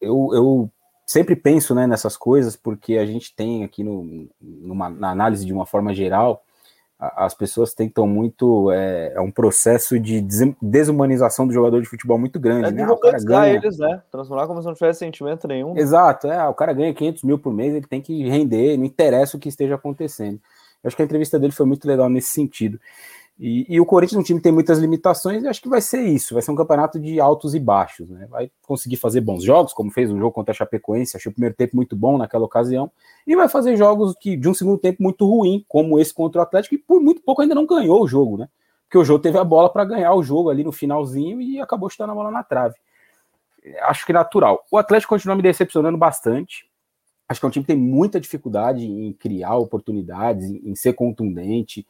eu, 0.00 0.30
eu 0.32 0.70
sempre 1.07 1.37
penso 1.37 1.75
né, 1.75 1.87
nessas 1.87 2.17
coisas, 2.17 2.57
porque 2.57 2.97
a 2.97 3.07
gente 3.07 3.35
tem 3.35 3.64
aqui 3.64 3.83
no, 3.83 4.29
numa, 4.40 4.88
na 4.88 5.11
análise 5.11 5.45
de 5.45 5.53
uma 5.53 5.67
forma 5.67 5.95
geral, 5.95 6.43
a, 6.99 7.27
as 7.27 7.35
pessoas 7.35 7.75
tentam 7.75 8.07
muito. 8.07 8.71
É, 8.71 9.12
é, 9.14 9.21
um 9.21 9.31
processo 9.31 9.99
de 9.99 10.25
desumanização 10.61 11.47
do 11.47 11.53
jogador 11.53 11.81
de 11.81 11.88
futebol 11.88 12.19
muito 12.19 12.38
grande. 12.40 12.69
É 12.69 12.71
né? 12.73 12.83
Ah, 12.85 12.93
o 12.93 12.97
cara 12.97 13.19
ganha... 13.23 13.55
eles, 13.55 13.79
né? 13.79 14.03
Transformar 14.11 14.47
como 14.47 14.61
se 14.61 14.67
não 14.67 14.75
tivesse 14.75 15.01
sentimento 15.01 15.47
nenhum. 15.47 15.77
Exato, 15.77 16.27
é, 16.29 16.47
o 16.49 16.55
cara 16.55 16.73
ganha 16.73 16.95
500 16.95 17.23
mil 17.25 17.38
por 17.38 17.53
mês, 17.53 17.75
ele 17.75 17.87
tem 17.87 18.01
que 18.01 18.29
render, 18.29 18.77
não 18.77 18.85
interessa 18.85 19.37
o 19.37 19.40
que 19.40 19.49
esteja 19.49 19.75
acontecendo. 19.75 20.40
Eu 20.83 20.88
acho 20.88 20.97
que 20.97 21.03
a 21.03 21.05
entrevista 21.05 21.38
dele 21.38 21.53
foi 21.53 21.64
muito 21.64 21.88
legal 21.88 22.11
nesse 22.11 22.29
sentido. 22.29 22.79
E, 23.37 23.66
e, 23.68 23.81
o 23.81 23.87
Corinthians, 23.87 24.20
um 24.20 24.23
time 24.23 24.38
que 24.38 24.44
tem 24.44 24.53
muitas 24.53 24.79
limitações, 24.79 25.42
e 25.42 25.49
acho 25.49 25.61
que 25.61 25.68
vai 25.68 25.81
ser 25.81 26.03
isso, 26.03 26.35
vai 26.35 26.42
ser 26.42 26.53
um 26.53 26.55
campeonato 26.55 27.01
de 27.01 27.18
altos 27.18 27.53
e 27.53 27.59
baixos, 27.59 28.09
né? 28.09 28.27
Vai 28.31 28.49
conseguir 28.62 28.97
fazer 28.97 29.20
bons 29.20 29.42
jogos, 29.42 29.73
como 29.73 29.90
fez 29.90 30.11
o 30.11 30.16
jogo 30.16 30.31
contra 30.31 30.53
a 30.53 30.55
Chapecoense, 30.55 31.16
achei 31.16 31.31
o 31.31 31.33
primeiro 31.33 31.55
tempo 31.57 31.75
muito 31.75 31.97
bom 31.97 32.16
naquela 32.16 32.44
ocasião, 32.44 32.90
e 33.27 33.35
vai 33.35 33.49
fazer 33.49 33.77
jogos 33.77 34.14
que 34.20 34.37
de 34.37 34.49
um 34.49 34.55
segundo 34.55 34.79
tempo 34.79 35.03
muito 35.03 35.27
ruim, 35.27 35.64
como 35.68 35.99
esse 35.99 36.14
contra 36.14 36.40
o 36.40 36.44
Atlético, 36.44 36.77
e 36.77 36.79
por 36.79 37.01
muito 37.01 37.23
pouco 37.23 37.42
ainda 37.42 37.57
não 37.57 37.66
ganhou 37.66 38.05
o 38.05 38.07
jogo, 38.07 38.38
né? 38.38 38.49
Porque 38.85 38.99
o 38.99 39.05
jogo 39.05 39.18
teve 39.18 39.37
a 39.37 39.42
bola 39.42 39.68
para 39.68 39.85
ganhar 39.85 40.14
o 40.14 40.23
jogo 40.23 40.49
ali 40.49 40.62
no 40.62 40.70
finalzinho 40.70 41.40
e 41.40 41.61
acabou 41.61 41.90
chutando 41.90 42.12
a 42.12 42.14
bola 42.14 42.31
na 42.31 42.44
trave. 42.44 42.77
Acho 43.83 44.07
que 44.07 44.12
é 44.12 44.14
natural. 44.14 44.64
O 44.70 44.79
Atlético 44.79 45.12
continua 45.12 45.35
me 45.35 45.42
decepcionando 45.42 45.99
bastante. 45.99 46.68
Acho 47.29 47.40
que 47.40 47.47
é 47.47 47.49
um 47.49 47.51
time 47.51 47.64
que 47.64 47.73
tem 47.73 47.81
muita 47.81 48.20
dificuldade 48.20 48.85
em 48.85 49.12
criar 49.12 49.57
oportunidades, 49.57 50.49
em 50.49 50.75
ser 50.77 50.92
contundente 50.92 51.85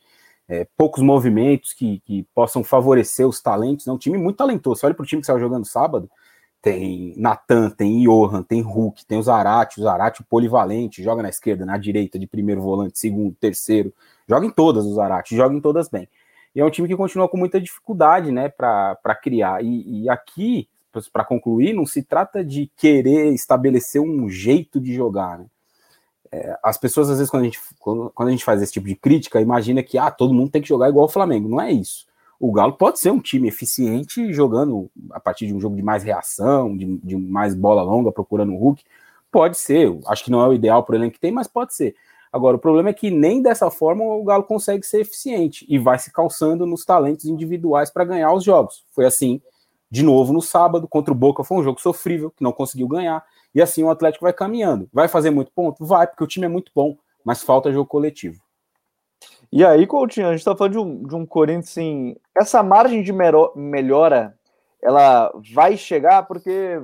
é, 0.48 0.66
poucos 0.76 1.02
movimentos 1.02 1.72
que, 1.72 2.00
que, 2.00 2.26
possam 2.34 2.62
favorecer 2.62 3.26
os 3.26 3.40
talentos. 3.40 3.86
É 3.86 3.92
um 3.92 3.98
time 3.98 4.18
muito 4.18 4.36
talentoso. 4.36 4.80
Você 4.80 4.86
olha 4.86 4.94
para 4.94 5.02
o 5.02 5.06
time 5.06 5.20
que 5.20 5.26
saiu 5.26 5.40
jogando 5.40 5.64
sábado, 5.64 6.10
tem 6.60 7.14
Natan, 7.16 7.70
tem 7.70 8.04
Johan, 8.04 8.42
tem 8.42 8.60
Hulk, 8.60 9.04
tem 9.06 9.18
o 9.18 9.22
Zarate, 9.22 9.80
o 9.80 9.82
Zarate 9.82 10.24
polivalente, 10.24 11.02
joga 11.02 11.22
na 11.22 11.28
esquerda, 11.28 11.64
na 11.66 11.76
direita, 11.76 12.18
de 12.18 12.26
primeiro 12.26 12.62
volante, 12.62 12.98
segundo, 12.98 13.34
terceiro, 13.34 13.92
joga 14.28 14.46
em 14.46 14.50
todas 14.50 14.86
os 14.86 14.94
Zarate, 14.94 15.36
joga 15.36 15.54
em 15.54 15.60
todas 15.60 15.88
bem. 15.88 16.08
E 16.54 16.60
é 16.60 16.64
um 16.64 16.70
time 16.70 16.88
que 16.88 16.96
continua 16.96 17.28
com 17.28 17.36
muita 17.36 17.60
dificuldade, 17.60 18.30
né, 18.30 18.48
para 18.48 19.14
criar. 19.22 19.62
E, 19.62 20.04
e 20.04 20.08
aqui, 20.08 20.68
para 21.12 21.24
concluir, 21.24 21.74
não 21.74 21.84
se 21.84 22.02
trata 22.02 22.44
de 22.44 22.70
querer 22.76 23.32
estabelecer 23.32 24.00
um 24.00 24.28
jeito 24.28 24.80
de 24.80 24.94
jogar, 24.94 25.38
né? 25.38 25.46
É, 26.34 26.58
as 26.64 26.76
pessoas, 26.76 27.08
às 27.08 27.18
vezes, 27.18 27.30
quando 27.30 27.42
a, 27.42 27.44
gente, 27.44 27.60
quando, 27.78 28.10
quando, 28.10 28.28
a 28.28 28.32
gente 28.32 28.44
faz 28.44 28.60
esse 28.60 28.72
tipo 28.72 28.88
de 28.88 28.96
crítica, 28.96 29.40
imagina 29.40 29.84
que 29.84 29.96
ah, 29.96 30.10
todo 30.10 30.34
mundo 30.34 30.50
tem 30.50 30.60
que 30.60 30.68
jogar 30.68 30.88
igual 30.88 31.04
o 31.04 31.08
Flamengo. 31.08 31.48
Não 31.48 31.60
é 31.60 31.70
isso. 31.70 32.06
O 32.40 32.50
Galo 32.50 32.72
pode 32.72 32.98
ser 32.98 33.12
um 33.12 33.20
time 33.20 33.46
eficiente 33.46 34.32
jogando 34.32 34.90
a 35.12 35.20
partir 35.20 35.46
de 35.46 35.54
um 35.54 35.60
jogo 35.60 35.76
de 35.76 35.82
mais 35.82 36.02
reação, 36.02 36.76
de, 36.76 36.98
de 36.98 37.16
mais 37.16 37.54
bola 37.54 37.82
longa, 37.82 38.10
procurando 38.10 38.52
o 38.52 38.58
Hulk. 38.58 38.82
Pode 39.30 39.56
ser. 39.58 39.96
Acho 40.06 40.24
que 40.24 40.30
não 40.30 40.40
é 40.40 40.48
o 40.48 40.52
ideal 40.52 40.82
para 40.82 40.96
elenco 40.96 41.14
que 41.14 41.20
tem, 41.20 41.30
mas 41.30 41.46
pode 41.46 41.72
ser. 41.72 41.94
Agora, 42.32 42.56
o 42.56 42.60
problema 42.60 42.88
é 42.88 42.92
que 42.92 43.12
nem 43.12 43.40
dessa 43.40 43.70
forma 43.70 44.04
o 44.04 44.24
Galo 44.24 44.42
consegue 44.42 44.84
ser 44.84 45.02
eficiente 45.02 45.64
e 45.68 45.78
vai 45.78 46.00
se 46.00 46.12
calçando 46.12 46.66
nos 46.66 46.84
talentos 46.84 47.26
individuais 47.26 47.92
para 47.92 48.04
ganhar 48.04 48.32
os 48.32 48.42
jogos. 48.42 48.84
Foi 48.90 49.06
assim, 49.06 49.40
de 49.88 50.02
novo, 50.02 50.32
no 50.32 50.42
sábado, 50.42 50.88
contra 50.88 51.12
o 51.12 51.16
Boca, 51.16 51.44
foi 51.44 51.58
um 51.58 51.62
jogo 51.62 51.80
sofrível, 51.80 52.32
que 52.32 52.42
não 52.42 52.50
conseguiu 52.50 52.88
ganhar. 52.88 53.24
E 53.54 53.62
assim 53.62 53.82
o 53.82 53.90
Atlético 53.90 54.24
vai 54.24 54.32
caminhando. 54.32 54.88
Vai 54.92 55.08
fazer 55.08 55.30
muito 55.30 55.52
ponto? 55.52 55.84
Vai, 55.84 56.06
porque 56.06 56.24
o 56.24 56.26
time 56.26 56.46
é 56.46 56.48
muito 56.48 56.72
bom, 56.74 56.96
mas 57.24 57.42
falta 57.42 57.72
jogo 57.72 57.88
coletivo. 57.88 58.42
E 59.52 59.64
aí, 59.64 59.86
Coutinho, 59.86 60.26
a 60.26 60.30
gente 60.30 60.40
está 60.40 60.56
falando 60.56 60.72
de 60.72 60.78
um, 60.78 61.02
de 61.04 61.14
um 61.14 61.24
Corinthians, 61.24 61.70
assim, 61.70 62.16
essa 62.36 62.62
margem 62.62 63.02
de 63.02 63.12
melhora, 63.54 64.36
ela 64.82 65.32
vai 65.52 65.76
chegar 65.76 66.24
porque, 66.24 66.82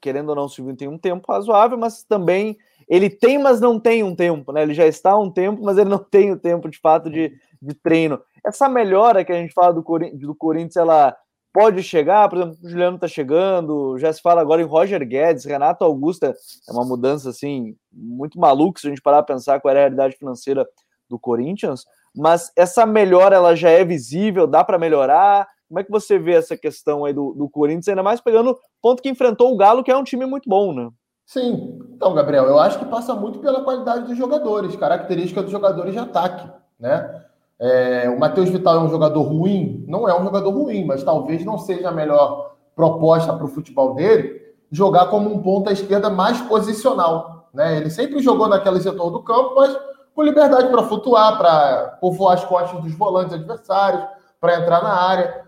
querendo 0.00 0.30
ou 0.30 0.34
não, 0.34 0.44
o 0.44 0.48
Silvio 0.48 0.74
tem 0.74 0.88
um 0.88 0.98
tempo 0.98 1.30
razoável, 1.30 1.76
mas 1.76 2.02
também 2.04 2.56
ele 2.88 3.10
tem, 3.10 3.38
mas 3.38 3.60
não 3.60 3.78
tem 3.78 4.02
um 4.02 4.14
tempo, 4.14 4.52
né? 4.52 4.62
Ele 4.62 4.74
já 4.74 4.86
está 4.86 5.10
há 5.10 5.18
um 5.18 5.30
tempo, 5.30 5.62
mas 5.62 5.76
ele 5.76 5.90
não 5.90 5.98
tem 5.98 6.32
o 6.32 6.38
tempo, 6.38 6.68
de 6.68 6.78
fato, 6.78 7.10
de, 7.10 7.36
de 7.60 7.74
treino. 7.74 8.20
Essa 8.44 8.68
melhora 8.68 9.24
que 9.24 9.32
a 9.32 9.36
gente 9.36 9.52
fala 9.52 9.74
do, 9.74 9.82
do 10.14 10.34
Corinthians, 10.34 10.76
ela 10.76 11.16
pode 11.56 11.82
chegar, 11.82 12.28
por 12.28 12.36
exemplo, 12.36 12.58
o 12.62 12.68
Juliano 12.68 12.96
está 12.96 13.08
chegando, 13.08 13.96
já 13.96 14.12
se 14.12 14.20
fala 14.20 14.42
agora 14.42 14.60
em 14.60 14.66
Roger 14.66 15.02
Guedes, 15.08 15.46
Renato 15.46 15.84
Augusta, 15.84 16.34
é 16.68 16.72
uma 16.72 16.84
mudança 16.84 17.30
assim 17.30 17.74
muito 17.90 18.38
maluca 18.38 18.78
se 18.78 18.86
a 18.86 18.90
gente 18.90 19.00
parar 19.00 19.20
a 19.20 19.22
pensar 19.22 19.58
qual 19.58 19.70
era 19.70 19.80
a 19.80 19.84
realidade 19.84 20.18
financeira 20.18 20.68
do 21.08 21.18
Corinthians, 21.18 21.86
mas 22.14 22.52
essa 22.54 22.84
melhora 22.84 23.36
ela 23.36 23.56
já 23.56 23.70
é 23.70 23.82
visível, 23.86 24.46
dá 24.46 24.62
para 24.62 24.78
melhorar. 24.78 25.48
Como 25.66 25.80
é 25.80 25.84
que 25.84 25.90
você 25.90 26.18
vê 26.18 26.34
essa 26.34 26.58
questão 26.58 27.06
aí 27.06 27.14
do, 27.14 27.32
do 27.32 27.48
Corinthians, 27.48 27.88
ainda 27.88 28.02
mais 28.02 28.20
pegando 28.20 28.50
o 28.50 28.58
ponto 28.82 29.02
que 29.02 29.08
enfrentou 29.08 29.54
o 29.54 29.56
Galo, 29.56 29.82
que 29.82 29.90
é 29.90 29.96
um 29.96 30.04
time 30.04 30.26
muito 30.26 30.50
bom, 30.50 30.74
né? 30.74 30.90
Sim, 31.24 31.78
então, 31.90 32.12
Gabriel, 32.12 32.44
eu 32.44 32.58
acho 32.58 32.78
que 32.78 32.84
passa 32.84 33.14
muito 33.14 33.38
pela 33.38 33.64
qualidade 33.64 34.06
dos 34.08 34.18
jogadores, 34.18 34.76
característica 34.76 35.42
dos 35.42 35.50
jogadores 35.50 35.94
de 35.94 35.98
ataque, 35.98 36.50
né? 36.78 37.24
É, 37.58 38.08
o 38.08 38.18
Matheus 38.18 38.50
Vital 38.50 38.76
é 38.76 38.80
um 38.80 38.88
jogador 38.88 39.22
ruim? 39.22 39.84
Não 39.88 40.08
é 40.08 40.18
um 40.18 40.24
jogador 40.24 40.50
ruim, 40.50 40.84
mas 40.84 41.02
talvez 41.02 41.44
não 41.44 41.58
seja 41.58 41.88
a 41.88 41.92
melhor 41.92 42.54
proposta 42.74 43.32
para 43.32 43.44
o 43.44 43.48
futebol 43.48 43.94
dele 43.94 44.44
jogar 44.70 45.06
como 45.06 45.32
um 45.32 45.42
ponta 45.42 45.72
esquerda 45.72 46.10
mais 46.10 46.40
posicional. 46.42 47.48
Né? 47.54 47.78
Ele 47.78 47.90
sempre 47.90 48.20
jogou 48.20 48.48
naquele 48.48 48.80
setor 48.80 49.10
do 49.10 49.22
campo, 49.22 49.54
mas 49.54 49.76
com 50.14 50.22
liberdade 50.22 50.68
para 50.68 50.82
flutuar, 50.82 51.38
para 51.38 51.98
povoar 52.00 52.34
as 52.34 52.44
costas 52.44 52.82
dos 52.82 52.94
volantes 52.94 53.34
adversários, 53.34 54.04
para 54.40 54.60
entrar 54.60 54.82
na 54.82 54.92
área. 54.92 55.46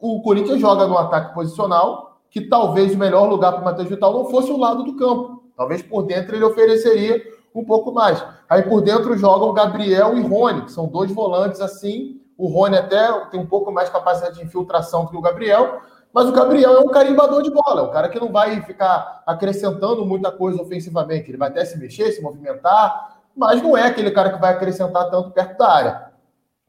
O 0.00 0.22
Corinthians 0.22 0.60
joga 0.60 0.86
no 0.86 0.96
ataque 0.96 1.34
posicional, 1.34 2.20
que 2.30 2.42
talvez 2.42 2.94
o 2.94 2.98
melhor 2.98 3.28
lugar 3.28 3.52
para 3.52 3.60
o 3.60 3.64
Matheus 3.64 3.88
Vital 3.88 4.12
não 4.12 4.26
fosse 4.26 4.50
o 4.50 4.58
lado 4.58 4.84
do 4.84 4.96
campo. 4.96 5.42
Talvez 5.56 5.82
por 5.82 6.02
dentro 6.02 6.34
ele 6.34 6.44
ofereceria 6.44 7.20
um 7.54 7.64
pouco 7.64 7.92
mais. 7.92 8.24
Aí 8.48 8.62
por 8.62 8.80
dentro 8.80 9.16
jogam 9.16 9.52
Gabriel 9.52 10.16
e 10.16 10.22
Rony, 10.22 10.62
que 10.62 10.72
são 10.72 10.86
dois 10.86 11.10
volantes 11.10 11.60
assim. 11.60 12.20
O 12.36 12.48
Rony 12.48 12.76
até 12.76 13.12
tem 13.30 13.40
um 13.40 13.46
pouco 13.46 13.70
mais 13.70 13.90
capacidade 13.90 14.36
de 14.36 14.44
infiltração 14.44 15.04
do 15.04 15.10
que 15.10 15.16
o 15.16 15.20
Gabriel, 15.20 15.80
mas 16.12 16.26
o 16.26 16.32
Gabriel 16.32 16.76
é 16.76 16.80
um 16.80 16.88
carimbador 16.88 17.42
de 17.42 17.50
bola, 17.50 17.82
é 17.82 17.84
um 17.84 17.90
cara 17.90 18.08
que 18.08 18.18
não 18.18 18.32
vai 18.32 18.60
ficar 18.62 19.22
acrescentando 19.26 20.04
muita 20.06 20.32
coisa 20.32 20.60
ofensivamente. 20.62 21.30
Ele 21.30 21.38
vai 21.38 21.48
até 21.48 21.64
se 21.64 21.78
mexer, 21.78 22.10
se 22.12 22.22
movimentar, 22.22 23.18
mas 23.36 23.62
não 23.62 23.76
é 23.76 23.86
aquele 23.86 24.10
cara 24.10 24.30
que 24.30 24.40
vai 24.40 24.52
acrescentar 24.52 25.10
tanto 25.10 25.30
perto 25.30 25.58
da 25.58 25.70
área. 25.70 26.10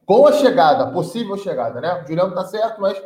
Com 0.04 0.26
a 0.26 0.32
chegada, 0.32 0.88
possível 0.88 1.36
chegada, 1.36 1.80
né? 1.80 2.02
O 2.02 2.06
Juliano 2.06 2.34
tá 2.34 2.44
certo, 2.44 2.80
mas 2.80 3.00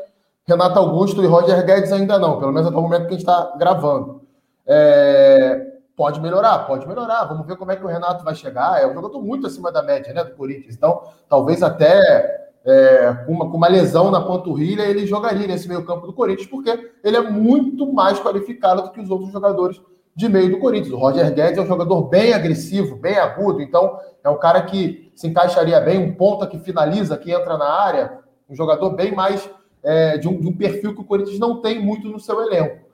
Renato 0.45 0.79
Augusto 0.79 1.23
e 1.23 1.27
Roger 1.27 1.65
Guedes 1.65 1.93
ainda 1.93 2.19
não, 2.19 2.39
pelo 2.39 2.53
menos 2.53 2.69
até 2.69 2.77
o 2.77 2.83
momento 2.83 3.03
que 3.03 3.09
a 3.15 3.19
gente 3.19 3.21
está 3.21 3.55
gravando. 3.57 4.23
É 4.67 5.76
pode 5.97 6.21
melhorar, 6.21 6.61
pode 6.61 6.87
melhorar. 6.87 7.25
Vamos 7.25 7.47
ver 7.47 7.57
como 7.57 7.73
é 7.73 7.77
que 7.77 7.85
o 7.85 7.89
Renato 7.89 8.23
vai 8.23 8.35
chegar. 8.35 8.81
É 8.81 8.87
um 8.87 8.95
jogador 8.95 9.21
muito 9.23 9.47
acima 9.47 9.73
da 9.73 9.83
média, 9.83 10.13
né, 10.13 10.23
do 10.23 10.37
Corinthians. 10.37 10.77
Então, 10.77 11.03
talvez 11.29 11.63
até 11.63 12.47
é, 12.67 13.15
com, 13.25 13.33
uma, 13.33 13.49
com 13.49 13.57
uma 13.57 13.69
lesão 13.69 14.11
na 14.11 14.21
panturrilha 14.21 14.83
ele 14.83 15.07
jogaria 15.07 15.47
nesse 15.47 15.69
meio 15.69 15.85
campo 15.87 16.07
do 16.07 16.13
Corinthians, 16.13 16.49
porque 16.49 16.91
ele 17.03 17.17
é 17.17 17.23
muito 17.23 17.91
mais 17.93 18.21
qualificado 18.21 18.83
do 18.83 18.91
que 18.91 19.01
os 19.01 19.09
outros 19.09 19.33
jogadores 19.33 19.81
de 20.17 20.29
meio 20.29 20.51
do 20.51 20.59
Corinthians. 20.59 20.93
O 20.93 20.99
Roger 20.99 21.33
Guedes 21.33 21.59
é 21.59 21.63
um 21.63 21.67
jogador 21.67 22.03
bem 22.09 22.33
agressivo, 22.33 22.97
bem 22.97 23.17
agudo, 23.19 23.63
então 23.63 24.01
é 24.25 24.29
um 24.29 24.39
cara 24.39 24.63
que 24.63 25.13
se 25.15 25.29
encaixaria 25.29 25.81
bem, 25.81 25.99
um 25.99 26.15
ponta 26.15 26.47
que 26.47 26.59
finaliza, 26.59 27.17
que 27.17 27.31
entra 27.31 27.57
na 27.57 27.69
área, 27.69 28.19
um 28.49 28.57
jogador 28.57 28.91
bem 28.91 29.15
mais 29.15 29.49
é, 29.83 30.19
de, 30.19 30.27
um, 30.27 30.41
de, 30.41 30.49
um, 30.49 30.57
perfil 30.57 30.95
que 30.95 31.01
o 31.01 31.05
Corinthians 31.05 31.39
não 31.39 31.61
tem 31.61 31.81
muito 31.81 32.09
no 32.09 32.19
seu 32.19 32.41
elenco. 32.43 32.85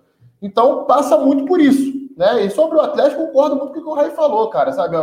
Então 0.43 0.85
passa 0.85 1.17
muito 1.17 1.47
por 1.47 1.61
isso. 1.61 2.02
Né? 2.17 2.45
E 2.45 2.51
sobre 2.51 2.77
o 2.77 2.81
Atlético, 2.81 3.27
concordo 3.27 3.57
muito 3.57 3.73
com 3.73 3.81
o 3.81 3.83
que 3.83 3.89
o 3.89 3.95
Rai 3.95 4.11
falou, 4.11 4.49
cara. 4.49 4.73
Sabe? 4.73 4.97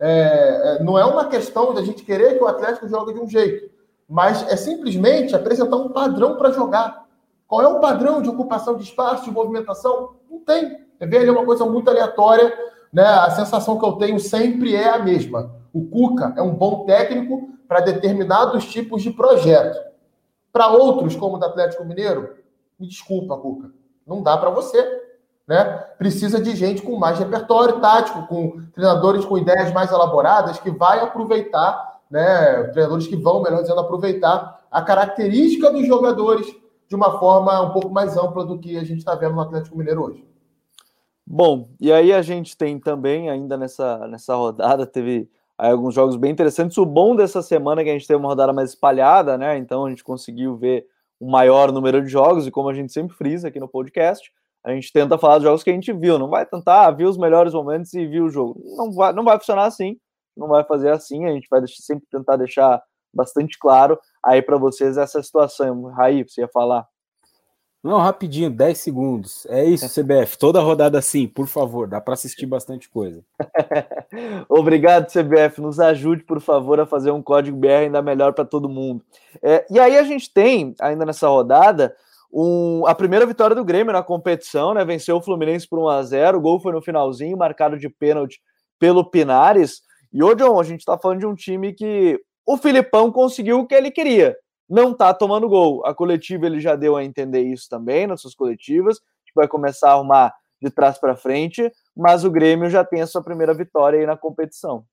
É, 0.00 0.78
é, 0.78 0.82
não 0.82 0.98
é 0.98 1.04
uma 1.04 1.26
questão 1.26 1.74
da 1.74 1.82
gente 1.82 2.04
querer 2.04 2.36
que 2.36 2.44
o 2.44 2.46
Atlético 2.46 2.88
jogue 2.88 3.14
de 3.14 3.20
um 3.20 3.28
jeito, 3.28 3.70
mas 4.08 4.46
é 4.48 4.56
simplesmente 4.56 5.34
apresentar 5.34 5.76
um 5.76 5.88
padrão 5.88 6.36
para 6.36 6.52
jogar. 6.52 7.06
Qual 7.46 7.62
é 7.62 7.66
o 7.66 7.80
padrão 7.80 8.20
de 8.22 8.28
ocupação 8.28 8.76
de 8.76 8.84
espaço, 8.84 9.24
de 9.24 9.30
movimentação? 9.30 10.16
Não 10.30 10.40
tem. 10.40 10.86
É 11.00 11.06
ver 11.06 11.18
ali 11.18 11.30
uma 11.30 11.44
coisa 11.44 11.64
muito 11.64 11.88
aleatória. 11.88 12.52
Né? 12.92 13.02
A 13.02 13.30
sensação 13.30 13.78
que 13.78 13.84
eu 13.84 13.92
tenho 13.92 14.20
sempre 14.20 14.74
é 14.74 14.88
a 14.88 14.98
mesma. 14.98 15.50
O 15.72 15.86
Cuca 15.86 16.34
é 16.36 16.42
um 16.42 16.54
bom 16.54 16.84
técnico 16.84 17.50
para 17.66 17.80
determinados 17.80 18.66
tipos 18.66 19.02
de 19.02 19.10
projeto. 19.10 19.78
Para 20.52 20.68
outros, 20.68 21.14
como 21.16 21.36
o 21.36 21.38
do 21.38 21.44
Atlético 21.44 21.84
Mineiro, 21.84 22.36
me 22.78 22.86
desculpa, 22.86 23.36
Cuca, 23.36 23.70
não 24.06 24.22
dá 24.22 24.36
para 24.36 24.50
você. 24.50 25.07
Né? 25.48 25.64
Precisa 25.96 26.40
de 26.40 26.54
gente 26.54 26.82
com 26.82 26.98
mais 26.98 27.18
repertório 27.18 27.80
tático, 27.80 28.26
com 28.26 28.60
treinadores 28.74 29.24
com 29.24 29.38
ideias 29.38 29.72
mais 29.72 29.90
elaboradas, 29.90 30.58
que 30.58 30.70
vai 30.70 31.00
aproveitar, 31.00 32.02
né? 32.10 32.64
treinadores 32.64 33.06
que 33.06 33.16
vão, 33.16 33.42
melhor 33.42 33.62
dizendo, 33.62 33.80
aproveitar 33.80 34.66
a 34.70 34.82
característica 34.82 35.72
dos 35.72 35.86
jogadores 35.86 36.46
de 36.86 36.94
uma 36.94 37.18
forma 37.18 37.62
um 37.62 37.70
pouco 37.70 37.88
mais 37.88 38.16
ampla 38.16 38.44
do 38.44 38.58
que 38.58 38.76
a 38.76 38.84
gente 38.84 38.98
está 38.98 39.14
vendo 39.14 39.34
no 39.34 39.40
Atlético 39.40 39.78
Mineiro 39.78 40.04
hoje. 40.04 40.28
Bom, 41.26 41.68
e 41.80 41.90
aí 41.92 42.12
a 42.12 42.22
gente 42.22 42.56
tem 42.56 42.78
também, 42.78 43.30
ainda 43.30 43.56
nessa, 43.56 44.06
nessa 44.06 44.34
rodada, 44.34 44.86
teve 44.86 45.30
alguns 45.56 45.94
jogos 45.94 46.16
bem 46.16 46.30
interessantes. 46.30 46.76
O 46.78 46.86
bom 46.86 47.16
dessa 47.16 47.42
semana 47.42 47.80
é 47.80 47.84
que 47.84 47.90
a 47.90 47.92
gente 47.94 48.06
teve 48.06 48.18
uma 48.18 48.28
rodada 48.28 48.52
mais 48.52 48.70
espalhada, 48.70 49.36
né? 49.36 49.58
Então 49.58 49.86
a 49.86 49.90
gente 49.90 50.04
conseguiu 50.04 50.56
ver 50.56 50.86
um 51.20 51.30
maior 51.30 51.72
número 51.72 52.02
de 52.02 52.08
jogos, 52.08 52.46
e 52.46 52.50
como 52.50 52.68
a 52.68 52.74
gente 52.74 52.92
sempre 52.92 53.16
frisa 53.16 53.48
aqui 53.48 53.58
no 53.58 53.68
podcast, 53.68 54.30
a 54.68 54.74
gente 54.74 54.92
tenta 54.92 55.16
falar 55.16 55.36
dos 55.36 55.44
jogos 55.44 55.62
que 55.62 55.70
a 55.70 55.72
gente 55.72 55.90
viu, 55.94 56.18
não 56.18 56.28
vai 56.28 56.44
tentar 56.44 56.86
ah, 56.86 56.90
ver 56.90 57.06
os 57.06 57.16
melhores 57.16 57.54
momentos 57.54 57.94
e 57.94 58.06
ver 58.06 58.20
o 58.20 58.28
jogo. 58.28 58.60
Não 58.76 58.92
vai, 58.92 59.12
não 59.14 59.24
vai 59.24 59.38
funcionar 59.38 59.64
assim, 59.64 59.96
não 60.36 60.46
vai 60.46 60.62
fazer 60.62 60.90
assim, 60.90 61.24
a 61.24 61.32
gente 61.32 61.48
vai 61.50 61.62
sempre 61.66 62.06
tentar 62.10 62.36
deixar 62.36 62.82
bastante 63.12 63.58
claro 63.58 63.98
aí 64.22 64.42
para 64.42 64.58
vocês 64.58 64.98
essa 64.98 65.22
situação. 65.22 65.84
Raí, 65.84 66.22
você 66.22 66.42
ia 66.42 66.48
falar. 66.48 66.86
Não, 67.82 67.96
rapidinho, 67.96 68.50
10 68.50 68.76
segundos. 68.76 69.46
É 69.46 69.64
isso, 69.64 69.88
CBF. 69.94 70.36
Toda 70.36 70.60
rodada 70.60 70.98
assim, 70.98 71.26
por 71.26 71.46
favor, 71.46 71.88
dá 71.88 71.98
para 71.98 72.12
assistir 72.12 72.44
bastante 72.44 72.90
coisa. 72.90 73.24
Obrigado, 74.50 75.06
CBF. 75.06 75.62
Nos 75.62 75.80
ajude, 75.80 76.24
por 76.24 76.42
favor, 76.42 76.78
a 76.78 76.84
fazer 76.84 77.10
um 77.10 77.22
código 77.22 77.56
BR 77.56 77.84
ainda 77.84 78.02
melhor 78.02 78.34
para 78.34 78.44
todo 78.44 78.68
mundo. 78.68 79.02
É, 79.40 79.64
e 79.70 79.80
aí 79.80 79.96
a 79.96 80.02
gente 80.02 80.30
tem, 80.30 80.74
ainda 80.78 81.06
nessa 81.06 81.26
rodada, 81.26 81.96
um, 82.32 82.86
a 82.86 82.94
primeira 82.94 83.26
vitória 83.26 83.56
do 83.56 83.64
Grêmio 83.64 83.92
na 83.92 84.02
competição, 84.02 84.74
né? 84.74 84.84
Venceu 84.84 85.16
o 85.16 85.22
Fluminense 85.22 85.68
por 85.68 85.78
1 85.78 85.88
a 85.88 86.02
0 86.02 86.38
O 86.38 86.40
gol 86.40 86.60
foi 86.60 86.72
no 86.72 86.82
finalzinho, 86.82 87.36
marcado 87.36 87.78
de 87.78 87.88
pênalti 87.88 88.40
pelo 88.78 89.08
Pinares. 89.08 89.82
E 90.12 90.22
ô, 90.22 90.34
John, 90.34 90.60
a 90.60 90.64
gente 90.64 90.80
está 90.80 90.98
falando 90.98 91.20
de 91.20 91.26
um 91.26 91.34
time 91.34 91.72
que 91.72 92.20
o 92.46 92.56
Filipão 92.56 93.10
conseguiu 93.10 93.60
o 93.60 93.66
que 93.66 93.74
ele 93.74 93.90
queria 93.90 94.36
não 94.68 94.92
tá 94.92 95.14
tomando 95.14 95.48
gol. 95.48 95.84
A 95.86 95.94
coletiva 95.94 96.46
ele 96.46 96.60
já 96.60 96.76
deu 96.76 96.96
a 96.96 97.02
entender 97.02 97.40
isso 97.40 97.68
também 97.68 98.06
nas 98.06 98.20
suas 98.20 98.34
coletivas, 98.34 99.00
vai 99.34 99.46
começar 99.46 99.90
a 99.90 99.92
arrumar 99.92 100.34
de 100.60 100.68
trás 100.68 100.98
para 100.98 101.14
frente, 101.14 101.70
mas 101.96 102.24
o 102.24 102.30
Grêmio 102.30 102.68
já 102.68 102.84
tem 102.84 103.00
a 103.00 103.06
sua 103.06 103.22
primeira 103.22 103.54
vitória 103.54 104.00
aí 104.00 104.04
na 104.04 104.16
competição. 104.16 104.84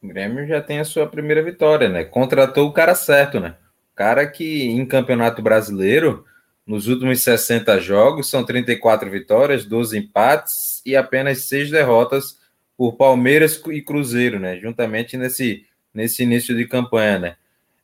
O 0.00 0.06
Grêmio 0.06 0.46
já 0.46 0.62
tem 0.62 0.78
a 0.78 0.84
sua 0.84 1.08
primeira 1.08 1.42
vitória, 1.42 1.88
né? 1.88 2.04
Contratou 2.04 2.68
o 2.68 2.72
cara 2.72 2.94
certo, 2.94 3.40
né? 3.40 3.56
Cara 3.96 4.24
que 4.24 4.68
em 4.68 4.86
Campeonato 4.86 5.42
Brasileiro, 5.42 6.24
nos 6.66 6.88
últimos 6.88 7.22
60 7.22 7.80
jogos, 7.80 8.28
são 8.28 8.44
34 8.44 9.10
vitórias, 9.10 9.64
12 9.64 9.98
empates 9.98 10.82
e 10.84 10.96
apenas 10.96 11.44
6 11.44 11.70
derrotas 11.70 12.38
por 12.76 12.96
Palmeiras 12.96 13.62
e 13.68 13.80
Cruzeiro, 13.80 14.38
né? 14.38 14.58
Juntamente 14.58 15.16
nesse, 15.16 15.64
nesse 15.94 16.22
início 16.22 16.56
de 16.56 16.66
campanha, 16.66 17.18
né? 17.18 17.36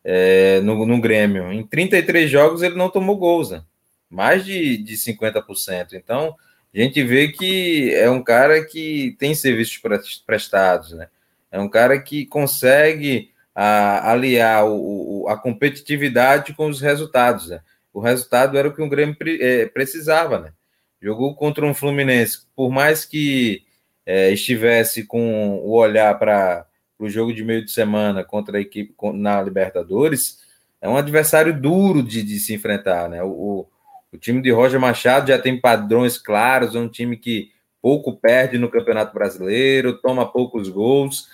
é, 0.05 0.61
no, 0.61 0.85
no 0.87 1.01
Grêmio. 1.01 1.53
Em 1.53 1.67
33 1.67 2.31
jogos 2.31 2.63
ele 2.63 2.77
não 2.77 2.91
tomou 2.91 3.17
gols, 3.17 3.51
né? 3.51 3.63
mais 4.11 4.45
de, 4.45 4.77
de 4.77 4.95
50%. 4.95 5.95
Então, 5.95 6.37
a 6.75 6.79
gente 6.79 7.03
vê 7.03 7.29
que 7.29 7.95
é 7.95 8.11
um 8.11 8.23
cara 8.23 8.65
que 8.65 9.17
tem 9.19 9.35
serviços 9.35 9.81
prestados, 10.27 10.93
né? 10.93 11.09
É 11.51 11.59
um 11.59 11.69
cara 11.69 12.01
que 12.01 12.25
consegue 12.27 13.31
a, 13.55 14.11
aliar 14.13 14.67
o, 14.67 15.23
o, 15.25 15.29
a 15.29 15.37
competitividade 15.37 16.55
com 16.55 16.67
os 16.67 16.81
resultados. 16.81 17.49
Né? 17.49 17.61
O 17.93 18.01
resultado 18.01 18.57
era 18.57 18.69
o 18.69 18.75
que 18.75 18.83
o 18.83 18.89
Grêmio 18.89 19.17
é, 19.41 19.67
precisava, 19.67 20.39
né? 20.39 20.53
Jogou 21.01 21.35
contra 21.35 21.67
um 21.67 21.75
Fluminense, 21.75 22.47
por 22.55 22.71
mais 22.71 23.05
que 23.05 23.65
é, 24.07 24.31
estivesse 24.31 25.05
com 25.05 25.57
o 25.59 25.73
olhar 25.73 26.19
para 26.19 26.67
o 26.99 27.09
jogo 27.09 27.35
de 27.35 27.45
meio 27.45 27.65
de 27.65 27.71
semana 27.71 28.23
contra 28.23 28.59
a 28.59 28.61
equipe 28.61 28.95
na 29.15 29.43
Libertadores, 29.43 30.41
é 30.81 30.89
um 30.89 30.97
adversário 30.97 31.59
duro 31.59 32.03
de, 32.03 32.23
de 32.23 32.39
se 32.39 32.55
enfrentar, 32.55 33.09
né? 33.09 33.23
O, 33.23 33.69
o, 34.13 34.19
time 34.19 34.41
de 34.43 34.51
Roger 34.51 34.81
Machado 34.81 35.29
já 35.29 35.39
tem 35.39 35.61
padrões 35.61 36.19
claros, 36.19 36.75
é 36.75 36.79
um 36.79 36.89
time 36.89 37.17
que 37.17 37.51
pouco 37.81 38.17
perde 38.17 38.59
no 38.59 38.71
Campeonato 38.71 39.15
Brasileiro, 39.15 39.99
toma 39.99 40.31
poucos 40.31 40.69
gols. 40.69 41.29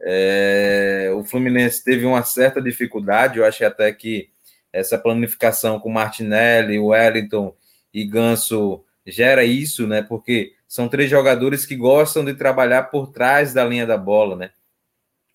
É, 0.00 1.12
o 1.14 1.24
Fluminense 1.24 1.84
teve 1.84 2.04
uma 2.04 2.24
certa 2.24 2.60
dificuldade, 2.60 3.38
eu 3.38 3.44
acho 3.44 3.64
até 3.64 3.92
que 3.92 4.30
essa 4.72 4.96
planificação 4.96 5.78
com 5.78 5.90
Martinelli, 5.90 6.78
Wellington 6.78 7.54
e 7.92 8.04
Ganso 8.04 8.82
gera 9.06 9.44
isso, 9.44 9.86
né? 9.86 10.02
Porque 10.02 10.52
são 10.66 10.88
três 10.88 11.10
jogadores 11.10 11.66
que 11.66 11.76
gostam 11.76 12.24
de 12.24 12.34
trabalhar 12.34 12.84
por 12.84 13.08
trás 13.08 13.52
da 13.52 13.64
linha 13.64 13.86
da 13.86 13.98
bola, 13.98 14.36
né? 14.36 14.50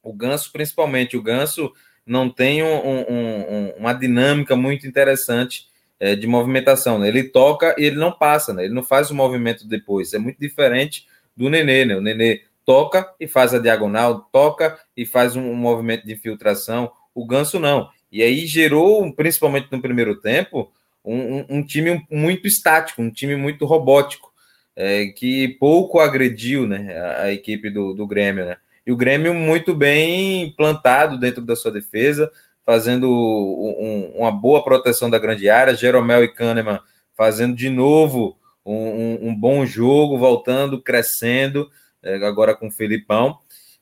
O 0.02 0.14
Ganso, 0.14 0.52
principalmente, 0.52 1.18
o 1.18 1.22
Ganso 1.22 1.72
não 2.06 2.30
tem 2.30 2.64
um, 2.64 2.88
um, 2.88 3.06
um, 3.10 3.70
uma 3.78 3.94
dinâmica 3.94 4.56
muito 4.56 4.88
interessante 4.88 5.68
é, 6.00 6.16
de 6.16 6.26
movimentação. 6.26 6.98
Né? 6.98 7.10
Ele 7.10 7.24
toca 7.24 7.76
e 7.78 7.84
ele 7.84 7.98
não 7.98 8.12
passa, 8.12 8.54
né? 8.54 8.66
ele 8.66 8.74
não 8.74 8.84
faz 8.84 9.12
o 9.12 9.16
movimento 9.16 9.68
depois. 9.68 10.14
É 10.14 10.18
muito 10.18 10.40
diferente 10.40 11.06
do 11.36 11.50
Nenê. 11.50 11.86
Né? 11.86 11.96
O 11.96 12.02
Nenê 12.02 12.44
toca 12.66 13.14
e 13.20 13.28
faz 13.28 13.54
a 13.54 13.60
diagonal, 13.60 14.28
toca 14.32 14.80
e 14.96 15.06
faz 15.06 15.36
um, 15.36 15.54
movimento 15.54 16.06
de 16.06 16.14
infiltração. 16.14 16.92
O 17.14 17.26
Ganso 17.26 17.60
não. 17.60 17.90
E 18.18 18.24
aí 18.24 18.48
gerou, 18.48 19.14
principalmente 19.14 19.68
no 19.72 19.80
primeiro 19.80 20.20
tempo, 20.20 20.72
um, 21.06 21.64
time 21.64 22.04
muito 22.10 22.48
estático, 22.48 23.00
um 23.00 23.12
time 23.12 23.36
muito 23.36 23.64
robótico, 23.64 24.34
é, 24.76 25.06
que 25.10 25.50
pouco 25.60 26.00
agrediu 26.00 26.66
né, 26.66 26.98
a, 26.98 27.22
a 27.26 27.32
equipe 27.32 27.70
do, 27.70 27.94
do 27.94 28.08
Grêmio. 28.08 28.44
Né? 28.44 28.58
E 28.88 28.92
o 28.92 28.98
Grêmio 28.98 29.36
muito 29.36 29.76
bem 29.76 30.52
plantado 30.58 31.20
dentro 31.20 31.44
da 31.44 31.56
sua 31.56 31.72
defesa, 31.72 32.32
fazendo 32.66 33.08
um, 33.08 34.14
uma 34.16 34.32
boa 34.32 34.64
proteção 34.64 35.12
da 35.12 35.20
grande 35.20 35.48
área. 35.48 35.76
Jeromel 35.76 36.24
e 36.24 36.34
Kahneman 36.34 36.80
fazendo 37.16 37.56
de 37.56 37.70
novo 37.70 38.36
um, 38.66 39.30
um 39.30 39.36
bom 39.36 39.64
jogo, 39.64 40.18
voltando, 40.18 40.82
crescendo, 40.82 41.70
é, 42.02 42.16
agora 42.16 42.56
com 42.56 42.66
o 42.66 42.72
Felipão. 42.72 43.38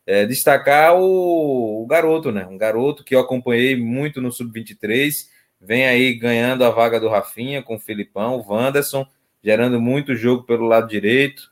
É, 0.05 0.25
destacar 0.25 0.95
o, 0.95 1.83
o, 1.83 1.85
garoto, 1.87 2.31
né? 2.31 2.45
Um 2.45 2.57
garoto 2.57 3.03
que 3.03 3.15
eu 3.15 3.19
acompanhei 3.19 3.75
muito 3.75 4.21
no 4.21 4.31
Sub-23, 4.31 5.11
vem 5.59 5.87
aí 5.87 6.13
ganhando 6.13 6.63
a 6.63 6.69
vaga 6.69 6.99
do 6.99 7.09
Rafinha 7.09 7.63
com 7.63 7.75
o 7.75 7.79
Felipão, 7.79 8.37
o 8.37 8.53
Wanderson, 8.53 9.07
gerando 9.43 9.81
muito 9.81 10.15
jogo 10.15 10.43
pelo 10.43 10.67
lado 10.67 10.87
direito. 10.87 11.49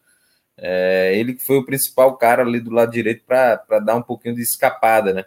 É, 0.56 1.14
ele 1.16 1.38
foi 1.40 1.58
o 1.58 1.66
principal 1.66 2.16
cara 2.18 2.44
ali 2.44 2.60
do 2.60 2.70
lado 2.70 2.92
direito 2.92 3.24
para 3.26 3.80
dar 3.80 3.96
um 3.96 4.04
pouquinho 4.04 4.36
de 4.36 4.42
escapada, 4.42 5.14
né? 5.14 5.26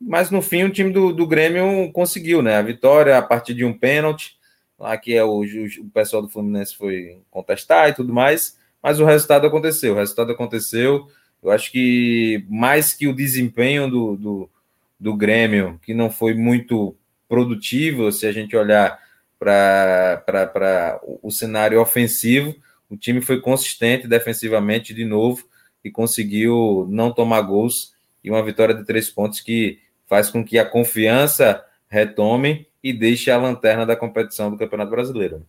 Mas 0.00 0.30
no 0.30 0.42
fim 0.42 0.64
o 0.64 0.70
time 0.70 0.92
do, 0.92 1.12
do 1.12 1.26
Grêmio 1.26 1.90
conseguiu, 1.92 2.42
né? 2.42 2.56
A 2.56 2.62
vitória 2.62 3.16
a 3.16 3.22
partir 3.22 3.54
de 3.54 3.64
um 3.64 3.76
pênalti, 3.76 4.36
lá 4.78 4.96
que 4.98 5.14
é 5.14 5.22
o, 5.22 5.42
o 5.42 5.90
pessoal 5.94 6.20
do 6.22 6.28
Fluminense 6.28 6.76
foi 6.76 7.22
contestar 7.30 7.88
e 7.88 7.94
tudo 7.94 8.12
mais, 8.12 8.58
mas 8.82 8.98
o 8.98 9.04
resultado 9.04 9.46
aconteceu. 9.46 9.94
O 9.94 9.96
resultado 9.96 10.32
aconteceu. 10.32 11.08
Eu 11.42 11.50
acho 11.50 11.72
que 11.72 12.44
mais 12.48 12.92
que 12.92 13.08
o 13.08 13.14
desempenho 13.14 13.90
do, 13.90 14.16
do, 14.16 14.50
do 14.98 15.16
Grêmio, 15.16 15.80
que 15.82 15.92
não 15.92 16.10
foi 16.10 16.34
muito 16.34 16.96
produtivo, 17.28 18.12
se 18.12 18.26
a 18.26 18.32
gente 18.32 18.56
olhar 18.56 18.98
para 19.38 21.00
o 21.22 21.30
cenário 21.30 21.80
ofensivo, 21.80 22.54
o 22.88 22.96
time 22.96 23.20
foi 23.20 23.40
consistente 23.40 24.06
defensivamente 24.06 24.94
de 24.94 25.04
novo 25.04 25.44
e 25.84 25.90
conseguiu 25.90 26.86
não 26.88 27.12
tomar 27.12 27.40
gols 27.40 27.94
e 28.22 28.30
uma 28.30 28.42
vitória 28.42 28.74
de 28.74 28.84
três 28.84 29.10
pontos 29.10 29.40
que 29.40 29.80
faz 30.06 30.30
com 30.30 30.44
que 30.44 30.58
a 30.58 30.64
confiança 30.64 31.64
retome 31.88 32.66
e 32.82 32.92
deixe 32.92 33.30
a 33.30 33.36
lanterna 33.36 33.84
da 33.84 33.96
competição 33.96 34.50
do 34.50 34.58
Campeonato 34.58 34.90
Brasileiro. 34.90 35.44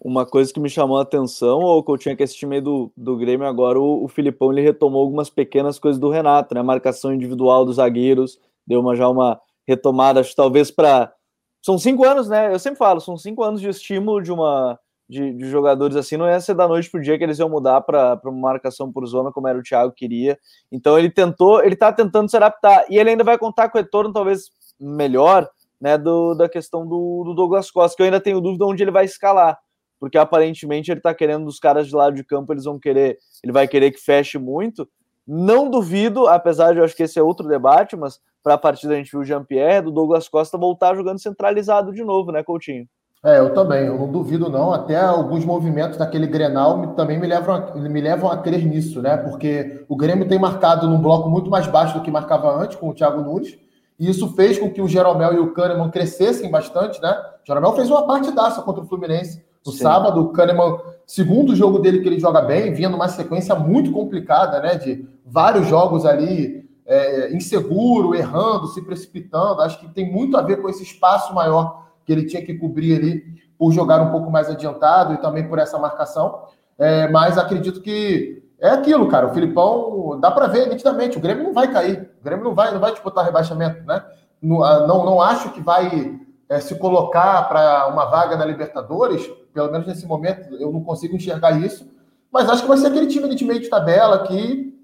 Uma 0.00 0.26
coisa 0.26 0.52
que 0.52 0.60
me 0.60 0.68
chamou 0.68 0.98
a 0.98 1.02
atenção, 1.02 1.60
ou 1.60 1.82
que 1.82 1.90
eu 1.90 1.98
tinha 1.98 2.16
que 2.16 2.22
assistir 2.22 2.46
meio 2.46 2.62
do, 2.62 2.92
do 2.96 3.16
Grêmio 3.16 3.46
agora, 3.46 3.78
o, 3.78 4.04
o 4.04 4.08
Filipão 4.08 4.52
ele 4.52 4.60
retomou 4.60 5.02
algumas 5.02 5.30
pequenas 5.30 5.78
coisas 5.78 6.00
do 6.00 6.10
Renato, 6.10 6.54
né? 6.54 6.60
A 6.60 6.64
marcação 6.64 7.12
individual 7.12 7.64
dos 7.64 7.76
zagueiros, 7.76 8.38
deu 8.66 8.80
uma, 8.80 8.94
já 8.96 9.08
uma 9.08 9.40
retomada, 9.66 10.20
acho 10.20 10.34
talvez 10.34 10.70
para. 10.70 11.12
São 11.62 11.78
cinco 11.78 12.04
anos, 12.04 12.28
né? 12.28 12.52
Eu 12.52 12.58
sempre 12.58 12.78
falo, 12.78 13.00
são 13.00 13.16
cinco 13.16 13.42
anos 13.42 13.60
de 13.60 13.68
estímulo 13.68 14.22
de 14.22 14.30
uma 14.30 14.78
de, 15.08 15.32
de 15.34 15.50
jogadores 15.50 15.96
assim, 15.96 16.16
não 16.16 16.26
ia 16.26 16.40
ser 16.40 16.54
da 16.54 16.66
noite 16.66 16.90
pro 16.90 17.00
dia 17.00 17.16
que 17.18 17.24
eles 17.24 17.38
iam 17.38 17.48
mudar 17.48 17.80
para 17.82 18.18
uma 18.24 18.52
marcação 18.52 18.90
por 18.90 19.04
zona, 19.06 19.30
como 19.30 19.48
era 19.48 19.58
o 19.58 19.62
Thiago 19.62 19.92
queria. 19.92 20.38
Então 20.72 20.98
ele 20.98 21.10
tentou, 21.10 21.62
ele 21.62 21.76
tá 21.76 21.92
tentando 21.92 22.30
se 22.30 22.36
adaptar, 22.36 22.84
e 22.88 22.98
ele 22.98 23.10
ainda 23.10 23.24
vai 23.24 23.38
contar 23.38 23.68
com 23.68 23.78
o 23.78 23.80
retorno 23.80 24.12
talvez 24.12 24.50
melhor, 24.80 25.48
né, 25.80 25.98
do, 25.98 26.34
da 26.34 26.48
questão 26.48 26.86
do, 26.86 27.24
do 27.24 27.34
Douglas 27.34 27.70
Costa, 27.70 27.96
que 27.96 28.02
eu 28.02 28.06
ainda 28.06 28.20
tenho 28.20 28.40
dúvida 28.40 28.64
onde 28.64 28.82
ele 28.82 28.90
vai 28.90 29.04
escalar 29.04 29.58
porque 30.04 30.18
aparentemente 30.18 30.90
ele 30.90 30.98
está 31.00 31.14
querendo 31.14 31.46
dos 31.46 31.58
caras 31.58 31.86
de 31.86 31.96
lado 31.96 32.14
de 32.14 32.22
campo, 32.22 32.52
eles 32.52 32.64
vão 32.64 32.78
querer, 32.78 33.16
ele 33.42 33.54
vai 33.54 33.66
querer 33.66 33.90
que 33.90 33.98
feche 33.98 34.36
muito. 34.36 34.86
Não 35.26 35.70
duvido, 35.70 36.26
apesar 36.26 36.74
de 36.74 36.78
eu 36.78 36.84
acho 36.84 36.94
que 36.94 37.04
esse 37.04 37.18
é 37.18 37.22
outro 37.22 37.48
debate, 37.48 37.96
mas 37.96 38.20
para 38.42 38.52
a 38.52 38.58
partida 38.58 38.92
a 38.92 38.96
gente 38.98 39.10
viu 39.10 39.20
o 39.20 39.24
Jean-Pierre, 39.24 39.80
do 39.80 39.90
Douglas 39.90 40.28
Costa 40.28 40.58
voltar 40.58 40.94
jogando 40.94 41.18
centralizado 41.18 41.90
de 41.90 42.04
novo, 42.04 42.30
né, 42.30 42.42
Coutinho? 42.42 42.86
É, 43.24 43.38
eu 43.38 43.54
também, 43.54 43.86
eu 43.86 43.98
não 43.98 44.12
duvido 44.12 44.50
não, 44.50 44.74
até 44.74 45.00
alguns 45.00 45.42
movimentos 45.42 45.96
daquele 45.96 46.26
Grenal 46.26 46.88
também 46.88 47.18
me 47.18 47.26
levam, 47.26 47.54
a, 47.54 47.74
me 47.76 48.00
levam 48.02 48.30
a 48.30 48.36
crer 48.36 48.66
nisso, 48.66 49.00
né, 49.00 49.16
porque 49.16 49.86
o 49.88 49.96
Grêmio 49.96 50.28
tem 50.28 50.38
marcado 50.38 50.86
num 50.86 51.00
bloco 51.00 51.30
muito 51.30 51.48
mais 51.48 51.66
baixo 51.66 51.94
do 51.94 52.02
que 52.02 52.10
marcava 52.10 52.54
antes 52.54 52.76
com 52.76 52.90
o 52.90 52.94
Thiago 52.94 53.22
Nunes, 53.22 53.56
e 53.98 54.10
isso 54.10 54.34
fez 54.34 54.58
com 54.58 54.70
que 54.70 54.82
o 54.82 54.88
Jeromel 54.88 55.32
e 55.32 55.38
o 55.38 55.54
Kahneman 55.54 55.90
crescessem 55.90 56.50
bastante, 56.50 57.00
né, 57.00 57.18
o 57.42 57.46
Jeromel 57.46 57.72
fez 57.72 57.88
uma 57.88 58.06
partidaça 58.06 58.60
contra 58.60 58.82
o 58.82 58.86
Fluminense, 58.86 59.42
no 59.64 59.72
Sim. 59.72 59.78
sábado, 59.78 60.20
o 60.20 60.28
Kahneman, 60.32 60.78
segundo 61.06 61.56
jogo 61.56 61.78
dele 61.78 62.00
que 62.00 62.08
ele 62.08 62.20
joga 62.20 62.42
bem, 62.42 62.72
vinha 62.72 62.88
numa 62.88 63.08
sequência 63.08 63.54
muito 63.54 63.90
complicada, 63.92 64.60
né? 64.60 64.74
De 64.76 65.08
vários 65.24 65.66
jogos 65.66 66.04
ali 66.04 66.68
é, 66.86 67.34
inseguro, 67.34 68.14
errando, 68.14 68.68
se 68.68 68.82
precipitando. 68.82 69.62
Acho 69.62 69.80
que 69.80 69.88
tem 69.88 70.10
muito 70.10 70.36
a 70.36 70.42
ver 70.42 70.60
com 70.60 70.68
esse 70.68 70.82
espaço 70.82 71.34
maior 71.34 71.84
que 72.04 72.12
ele 72.12 72.26
tinha 72.26 72.44
que 72.44 72.54
cobrir 72.54 72.96
ali 72.96 73.24
por 73.58 73.72
jogar 73.72 74.02
um 74.02 74.10
pouco 74.10 74.30
mais 74.30 74.50
adiantado 74.50 75.14
e 75.14 75.18
também 75.18 75.48
por 75.48 75.58
essa 75.58 75.78
marcação. 75.78 76.42
É, 76.78 77.08
mas 77.08 77.38
acredito 77.38 77.80
que 77.80 78.42
é 78.60 78.68
aquilo, 78.68 79.08
cara. 79.08 79.26
O 79.26 79.34
Filipão 79.34 80.18
dá 80.20 80.30
para 80.30 80.46
ver 80.46 80.68
nitidamente. 80.68 81.16
O 81.16 81.20
Grêmio 81.20 81.44
não 81.44 81.54
vai 81.54 81.72
cair. 81.72 82.10
O 82.20 82.24
Grêmio 82.24 82.44
não 82.44 82.54
vai, 82.54 82.72
não 82.72 82.80
vai 82.80 82.92
disputar 82.92 83.24
rebaixamento, 83.24 83.82
né? 83.84 84.04
Não, 84.42 84.62
ah, 84.62 84.86
não, 84.86 85.06
não 85.06 85.22
acho 85.22 85.50
que 85.50 85.60
vai 85.60 86.18
é, 86.48 86.60
se 86.60 86.74
colocar 86.74 87.48
para 87.48 87.86
uma 87.86 88.04
vaga 88.06 88.36
na 88.36 88.44
Libertadores 88.44 89.26
pelo 89.54 89.70
menos 89.70 89.86
nesse 89.86 90.04
momento, 90.04 90.54
eu 90.56 90.72
não 90.72 90.82
consigo 90.82 91.14
enxergar 91.14 91.52
isso. 91.64 91.88
Mas 92.30 92.48
acho 92.48 92.62
que 92.62 92.68
vai 92.68 92.76
ser 92.76 92.88
aquele 92.88 93.06
time 93.06 93.32
de 93.32 93.44
meio 93.44 93.60
de 93.60 93.68
tabela 93.68 94.26
que, 94.26 94.76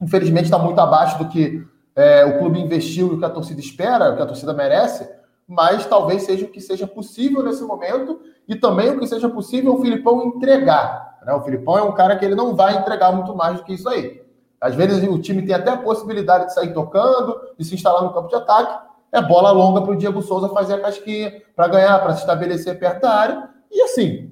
infelizmente, 0.00 0.44
está 0.44 0.58
muito 0.58 0.80
abaixo 0.80 1.18
do 1.18 1.28
que 1.28 1.66
é, 1.96 2.24
o 2.24 2.38
clube 2.38 2.60
investiu 2.60 3.08
e 3.08 3.14
o 3.14 3.18
que 3.18 3.24
a 3.24 3.30
torcida 3.30 3.60
espera, 3.60 4.12
o 4.12 4.16
que 4.16 4.22
a 4.22 4.26
torcida 4.26 4.54
merece. 4.54 5.10
Mas 5.46 5.84
talvez 5.84 6.22
seja 6.22 6.46
o 6.46 6.48
que 6.48 6.60
seja 6.60 6.86
possível 6.86 7.42
nesse 7.42 7.64
momento 7.64 8.20
e 8.48 8.54
também 8.54 8.90
o 8.90 8.98
que 8.98 9.06
seja 9.06 9.28
possível 9.28 9.74
o 9.74 9.80
Filipão 9.82 10.24
entregar. 10.24 11.18
Né? 11.26 11.34
O 11.34 11.42
Filipão 11.42 11.76
é 11.76 11.82
um 11.82 11.92
cara 11.92 12.16
que 12.16 12.24
ele 12.24 12.36
não 12.36 12.54
vai 12.54 12.76
entregar 12.78 13.12
muito 13.12 13.34
mais 13.34 13.58
do 13.58 13.64
que 13.64 13.74
isso 13.74 13.88
aí. 13.88 14.22
Às 14.60 14.76
vezes 14.76 15.02
o 15.08 15.18
time 15.18 15.42
tem 15.42 15.56
até 15.56 15.72
a 15.72 15.76
possibilidade 15.76 16.46
de 16.46 16.54
sair 16.54 16.72
tocando, 16.72 17.36
de 17.58 17.64
se 17.64 17.74
instalar 17.74 18.04
no 18.04 18.12
campo 18.12 18.28
de 18.28 18.36
ataque. 18.36 18.86
É 19.10 19.20
bola 19.20 19.50
longa 19.50 19.82
para 19.82 19.90
o 19.90 19.96
Diego 19.96 20.22
Souza 20.22 20.48
fazer 20.48 20.74
a 20.74 20.80
casquinha, 20.80 21.42
para 21.54 21.66
ganhar, 21.66 21.98
para 21.98 22.14
se 22.14 22.20
estabelecer 22.20 22.78
perto 22.78 23.02
da 23.02 23.10
área. 23.10 23.50
E 23.72 23.82
assim, 23.82 24.30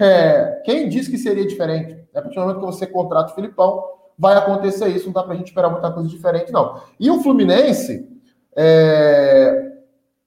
é, 0.00 0.60
quem 0.64 0.88
disse 0.88 1.10
que 1.10 1.18
seria 1.18 1.46
diferente? 1.46 1.96
É 2.12 2.18
a 2.18 2.22
partir 2.22 2.36
do 2.36 2.42
momento 2.42 2.60
que 2.60 2.66
você 2.66 2.86
contrata 2.86 3.32
o 3.32 3.34
Filipão, 3.34 3.82
vai 4.18 4.36
acontecer 4.36 4.88
isso, 4.88 5.06
não 5.06 5.12
dá 5.12 5.22
para 5.22 5.32
a 5.32 5.36
gente 5.36 5.48
esperar 5.48 5.70
muita 5.70 5.90
coisa 5.90 6.08
diferente, 6.08 6.52
não. 6.52 6.80
E 7.00 7.10
o 7.10 7.20
Fluminense, 7.22 8.08
é, 8.54 9.72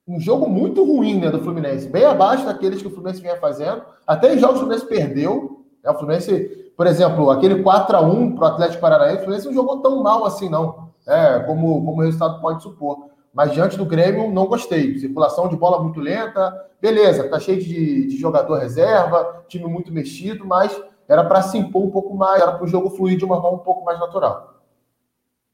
um 0.07 0.19
jogo 0.19 0.49
muito 0.49 0.83
ruim 0.83 1.19
né, 1.19 1.29
do 1.29 1.39
Fluminense, 1.39 1.87
bem 1.87 2.05
abaixo 2.05 2.45
daqueles 2.45 2.81
que 2.81 2.87
o 2.87 2.91
Fluminense 2.91 3.21
vinha 3.21 3.37
fazendo. 3.37 3.83
Até 4.05 4.33
em 4.33 4.39
jogos 4.39 4.57
o 4.57 4.59
Fluminense 4.59 4.87
perdeu. 4.87 5.65
Né, 5.83 5.91
o 5.91 5.95
Fluminense, 5.95 6.71
por 6.75 6.87
exemplo, 6.87 7.29
aquele 7.29 7.61
4 7.61 7.97
a 7.97 8.01
1 8.01 8.35
para 8.35 8.43
o 8.43 8.47
Atlético 8.47 8.81
Paranaense, 8.81 9.17
o 9.17 9.19
Fluminense 9.19 9.47
não 9.47 9.53
jogou 9.53 9.81
tão 9.81 10.01
mal 10.01 10.25
assim, 10.25 10.49
não, 10.49 10.89
é, 11.07 11.39
como, 11.39 11.85
como 11.85 12.01
o 12.01 12.05
resultado 12.05 12.41
pode 12.41 12.63
supor. 12.63 13.09
Mas 13.35 13.51
diante 13.51 13.75
do 13.75 13.85
Grêmio, 13.85 14.31
não 14.31 14.45
gostei. 14.45 14.97
Circulação 14.97 15.49
de 15.49 15.57
bola 15.57 15.83
muito 15.83 15.99
lenta. 15.99 16.69
Beleza, 16.81 17.27
tá 17.27 17.37
cheio 17.37 17.61
de, 17.61 18.07
de 18.07 18.17
jogador 18.17 18.57
reserva, 18.57 19.43
time 19.49 19.65
muito 19.65 19.91
mexido, 19.91 20.45
mas 20.45 20.81
era 21.05 21.21
para 21.21 21.41
se 21.41 21.57
impor 21.57 21.83
um 21.83 21.91
pouco 21.91 22.15
mais, 22.15 22.41
era 22.41 22.53
para 22.53 22.63
o 22.63 22.67
jogo 22.67 22.89
fluir 22.89 23.17
de 23.17 23.25
uma 23.25 23.41
forma 23.41 23.57
um 23.57 23.63
pouco 23.63 23.83
mais 23.83 23.99
natural. 23.99 24.55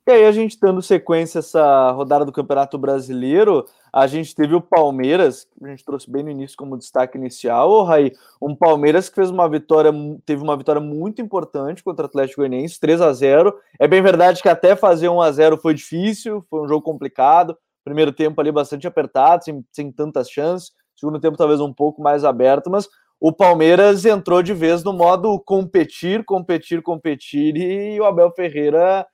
E 0.08 0.12
aí, 0.12 0.26
a 0.26 0.32
gente 0.32 0.60
dando 0.60 0.82
sequência 0.82 1.40
essa 1.40 1.92
rodada 1.92 2.26
do 2.26 2.32
Campeonato 2.32 2.78
Brasileiro, 2.78 3.66
a 3.94 4.08
gente 4.08 4.34
teve 4.34 4.56
o 4.56 4.62
Palmeiras, 4.62 5.44
que 5.44 5.64
a 5.64 5.70
gente 5.70 5.86
trouxe 5.86 6.10
bem 6.10 6.24
no 6.24 6.32
início 6.32 6.58
como 6.58 6.78
destaque 6.78 7.18
inicial, 7.18 7.70
oh, 7.70 7.84
Raí, 7.84 8.12
um 8.42 8.56
Palmeiras 8.56 9.10
que 9.10 9.16
fez 9.16 9.30
uma 9.30 9.48
vitória, 9.48 9.92
teve 10.26 10.42
uma 10.42 10.58
vitória 10.58 10.82
muito 10.82 11.22
importante 11.22 11.84
contra 11.84 12.06
o 12.06 12.08
Atlético 12.08 12.42
Goianiense, 12.42 12.80
3 12.80 13.00
a 13.00 13.14
0 13.14 13.56
É 13.80 13.88
bem 13.88 14.02
verdade 14.02 14.42
que 14.42 14.50
até 14.50 14.76
fazer 14.76 15.08
1 15.08 15.22
a 15.22 15.32
0 15.32 15.58
foi 15.58 15.74
difícil, 15.74 16.44
foi 16.50 16.62
um 16.62 16.68
jogo 16.68 16.82
complicado, 16.82 17.56
Primeiro 17.84 18.12
tempo 18.12 18.40
ali 18.40 18.52
bastante 18.52 18.88
apertado, 18.88 19.44
sem, 19.44 19.66
sem 19.72 19.92
tantas 19.92 20.30
chances. 20.30 20.72
Segundo 20.96 21.20
tempo 21.20 21.38
talvez 21.38 21.60
um 21.60 21.74
pouco 21.74 22.02
mais 22.02 22.24
aberto, 22.24 22.70
mas 22.70 22.88
o 23.20 23.32
Palmeiras 23.32 24.06
entrou 24.06 24.42
de 24.42 24.54
vez 24.54 24.84
no 24.84 24.94
modo 24.94 25.40
competir, 25.46 26.24
competir, 26.26 26.82
competir 26.82 27.56
e 27.56 28.00
o 28.00 28.06
Abel 28.06 28.32
Ferreira 28.32 29.06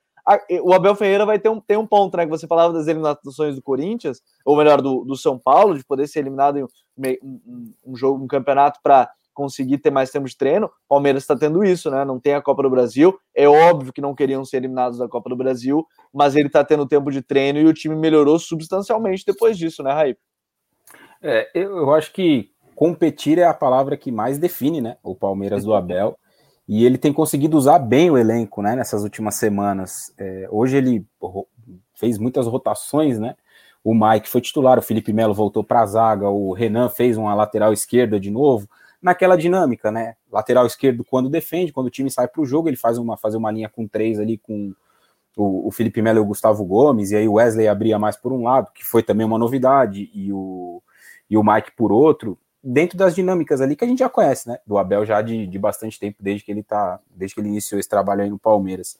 o 0.62 0.74
Abel 0.74 0.94
Ferreira 0.94 1.24
vai 1.24 1.38
ter 1.38 1.48
um, 1.48 1.60
tem 1.60 1.76
um 1.76 1.86
ponto, 1.86 2.16
né? 2.16 2.24
Que 2.24 2.30
você 2.30 2.46
falava 2.46 2.72
das 2.72 2.86
eliminações 2.86 3.54
do 3.56 3.62
Corinthians, 3.62 4.20
ou 4.44 4.56
melhor, 4.56 4.82
do, 4.82 5.04
do 5.04 5.16
São 5.16 5.38
Paulo, 5.38 5.76
de 5.76 5.84
poder 5.84 6.06
ser 6.06 6.18
eliminado 6.18 6.58
em 6.58 6.64
um, 6.64 6.68
um, 7.22 7.74
um 7.86 7.96
jogo, 7.96 8.22
um 8.22 8.26
campeonato 8.26 8.78
para 8.82 9.10
conseguir 9.38 9.78
ter 9.78 9.92
mais 9.92 10.10
tempo 10.10 10.26
de 10.26 10.36
treino. 10.36 10.66
O 10.66 10.70
Palmeiras 10.88 11.22
está 11.22 11.36
tendo 11.36 11.62
isso, 11.62 11.88
né? 11.92 12.04
Não 12.04 12.18
tem 12.18 12.34
a 12.34 12.42
Copa 12.42 12.60
do 12.60 12.68
Brasil. 12.68 13.16
É 13.32 13.46
óbvio 13.46 13.92
que 13.92 14.00
não 14.00 14.12
queriam 14.12 14.44
ser 14.44 14.56
eliminados 14.56 14.98
da 14.98 15.08
Copa 15.08 15.30
do 15.30 15.36
Brasil, 15.36 15.86
mas 16.12 16.34
ele 16.34 16.48
está 16.48 16.64
tendo 16.64 16.84
tempo 16.88 17.08
de 17.12 17.22
treino 17.22 17.60
e 17.60 17.64
o 17.64 17.72
time 17.72 17.94
melhorou 17.94 18.36
substancialmente 18.36 19.22
depois 19.24 19.56
disso, 19.56 19.80
né, 19.84 19.92
Raí? 19.92 20.16
É, 21.22 21.48
eu 21.54 21.94
acho 21.94 22.12
que 22.12 22.50
competir 22.74 23.38
é 23.38 23.44
a 23.44 23.54
palavra 23.54 23.96
que 23.96 24.10
mais 24.10 24.38
define, 24.38 24.80
né? 24.80 24.96
O 25.04 25.14
Palmeiras 25.14 25.62
do 25.62 25.72
Abel. 25.72 26.18
E 26.66 26.84
ele 26.84 26.98
tem 26.98 27.12
conseguido 27.12 27.56
usar 27.56 27.78
bem 27.78 28.10
o 28.10 28.18
elenco, 28.18 28.60
né? 28.60 28.74
Nessas 28.74 29.04
últimas 29.04 29.36
semanas. 29.36 30.12
É, 30.18 30.48
hoje 30.50 30.76
ele 30.76 31.06
fez 31.94 32.18
muitas 32.18 32.48
rotações, 32.48 33.20
né? 33.20 33.36
O 33.84 33.94
Mike 33.94 34.28
foi 34.28 34.40
titular, 34.40 34.80
o 34.80 34.82
Felipe 34.82 35.12
Melo 35.12 35.32
voltou 35.32 35.62
para 35.62 35.82
a 35.82 35.86
zaga, 35.86 36.28
o 36.28 36.52
Renan 36.52 36.88
fez 36.88 37.16
uma 37.16 37.34
lateral 37.36 37.72
esquerda 37.72 38.18
de 38.18 38.32
novo 38.32 38.68
naquela 39.00 39.36
dinâmica, 39.36 39.90
né? 39.90 40.16
Lateral 40.30 40.66
esquerdo 40.66 41.04
quando 41.04 41.30
defende, 41.30 41.72
quando 41.72 41.86
o 41.86 41.90
time 41.90 42.10
sai 42.10 42.28
para 42.28 42.42
o 42.42 42.46
jogo, 42.46 42.68
ele 42.68 42.76
faz 42.76 42.98
uma, 42.98 43.16
fazer 43.16 43.36
uma 43.36 43.50
linha 43.50 43.68
com 43.68 43.86
três 43.86 44.18
ali 44.18 44.38
com 44.38 44.74
o, 45.36 45.68
o 45.68 45.70
Felipe 45.70 46.02
Melo 46.02 46.18
e 46.18 46.22
o 46.22 46.26
Gustavo 46.26 46.64
Gomes, 46.64 47.10
e 47.10 47.16
aí 47.16 47.28
o 47.28 47.34
Wesley 47.34 47.68
abria 47.68 47.98
mais 47.98 48.16
por 48.16 48.32
um 48.32 48.42
lado, 48.42 48.72
que 48.72 48.84
foi 48.84 49.02
também 49.02 49.24
uma 49.24 49.38
novidade, 49.38 50.10
e 50.12 50.32
o, 50.32 50.82
e 51.30 51.36
o 51.36 51.44
Mike 51.44 51.72
por 51.76 51.92
outro, 51.92 52.36
dentro 52.62 52.98
das 52.98 53.14
dinâmicas 53.14 53.60
ali 53.60 53.76
que 53.76 53.84
a 53.84 53.88
gente 53.88 54.00
já 54.00 54.08
conhece, 54.08 54.48
né? 54.48 54.58
Do 54.66 54.76
Abel 54.78 55.06
já 55.06 55.22
de, 55.22 55.46
de 55.46 55.58
bastante 55.58 55.98
tempo, 55.98 56.18
desde 56.20 56.44
que 56.44 56.50
ele 56.50 56.62
tá, 56.62 57.00
desde 57.10 57.34
que 57.34 57.40
ele 57.40 57.48
iniciou 57.48 57.78
esse 57.78 57.88
trabalho 57.88 58.22
aí 58.22 58.30
no 58.30 58.38
Palmeiras. 58.38 58.98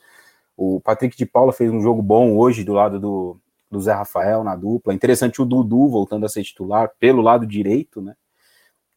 O 0.56 0.80
Patrick 0.80 1.16
de 1.16 1.26
Paula 1.26 1.52
fez 1.52 1.70
um 1.70 1.80
jogo 1.80 2.02
bom 2.02 2.36
hoje 2.36 2.64
do 2.64 2.72
lado 2.72 2.98
do, 2.98 3.38
do 3.70 3.80
Zé 3.80 3.92
Rafael 3.92 4.42
na 4.42 4.56
dupla. 4.56 4.94
Interessante 4.94 5.42
o 5.42 5.44
Dudu 5.44 5.88
voltando 5.88 6.24
a 6.24 6.28
ser 6.28 6.42
titular 6.42 6.90
pelo 6.98 7.20
lado 7.20 7.46
direito, 7.46 8.00
né? 8.00 8.16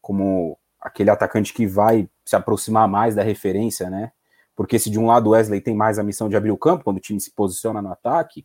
Como 0.00 0.58
aquele 0.82 1.10
atacante 1.10 1.54
que 1.54 1.66
vai 1.66 2.08
se 2.24 2.34
aproximar 2.34 2.88
mais 2.88 3.14
da 3.14 3.22
referência, 3.22 3.88
né? 3.88 4.10
Porque 4.54 4.78
se 4.78 4.90
de 4.90 4.98
um 4.98 5.06
lado 5.06 5.28
o 5.28 5.30
Wesley 5.30 5.60
tem 5.60 5.74
mais 5.74 5.98
a 5.98 6.02
missão 6.02 6.28
de 6.28 6.36
abrir 6.36 6.50
o 6.50 6.58
campo 6.58 6.84
quando 6.84 6.98
o 6.98 7.00
time 7.00 7.20
se 7.20 7.30
posiciona 7.30 7.80
no 7.80 7.90
ataque, 7.90 8.44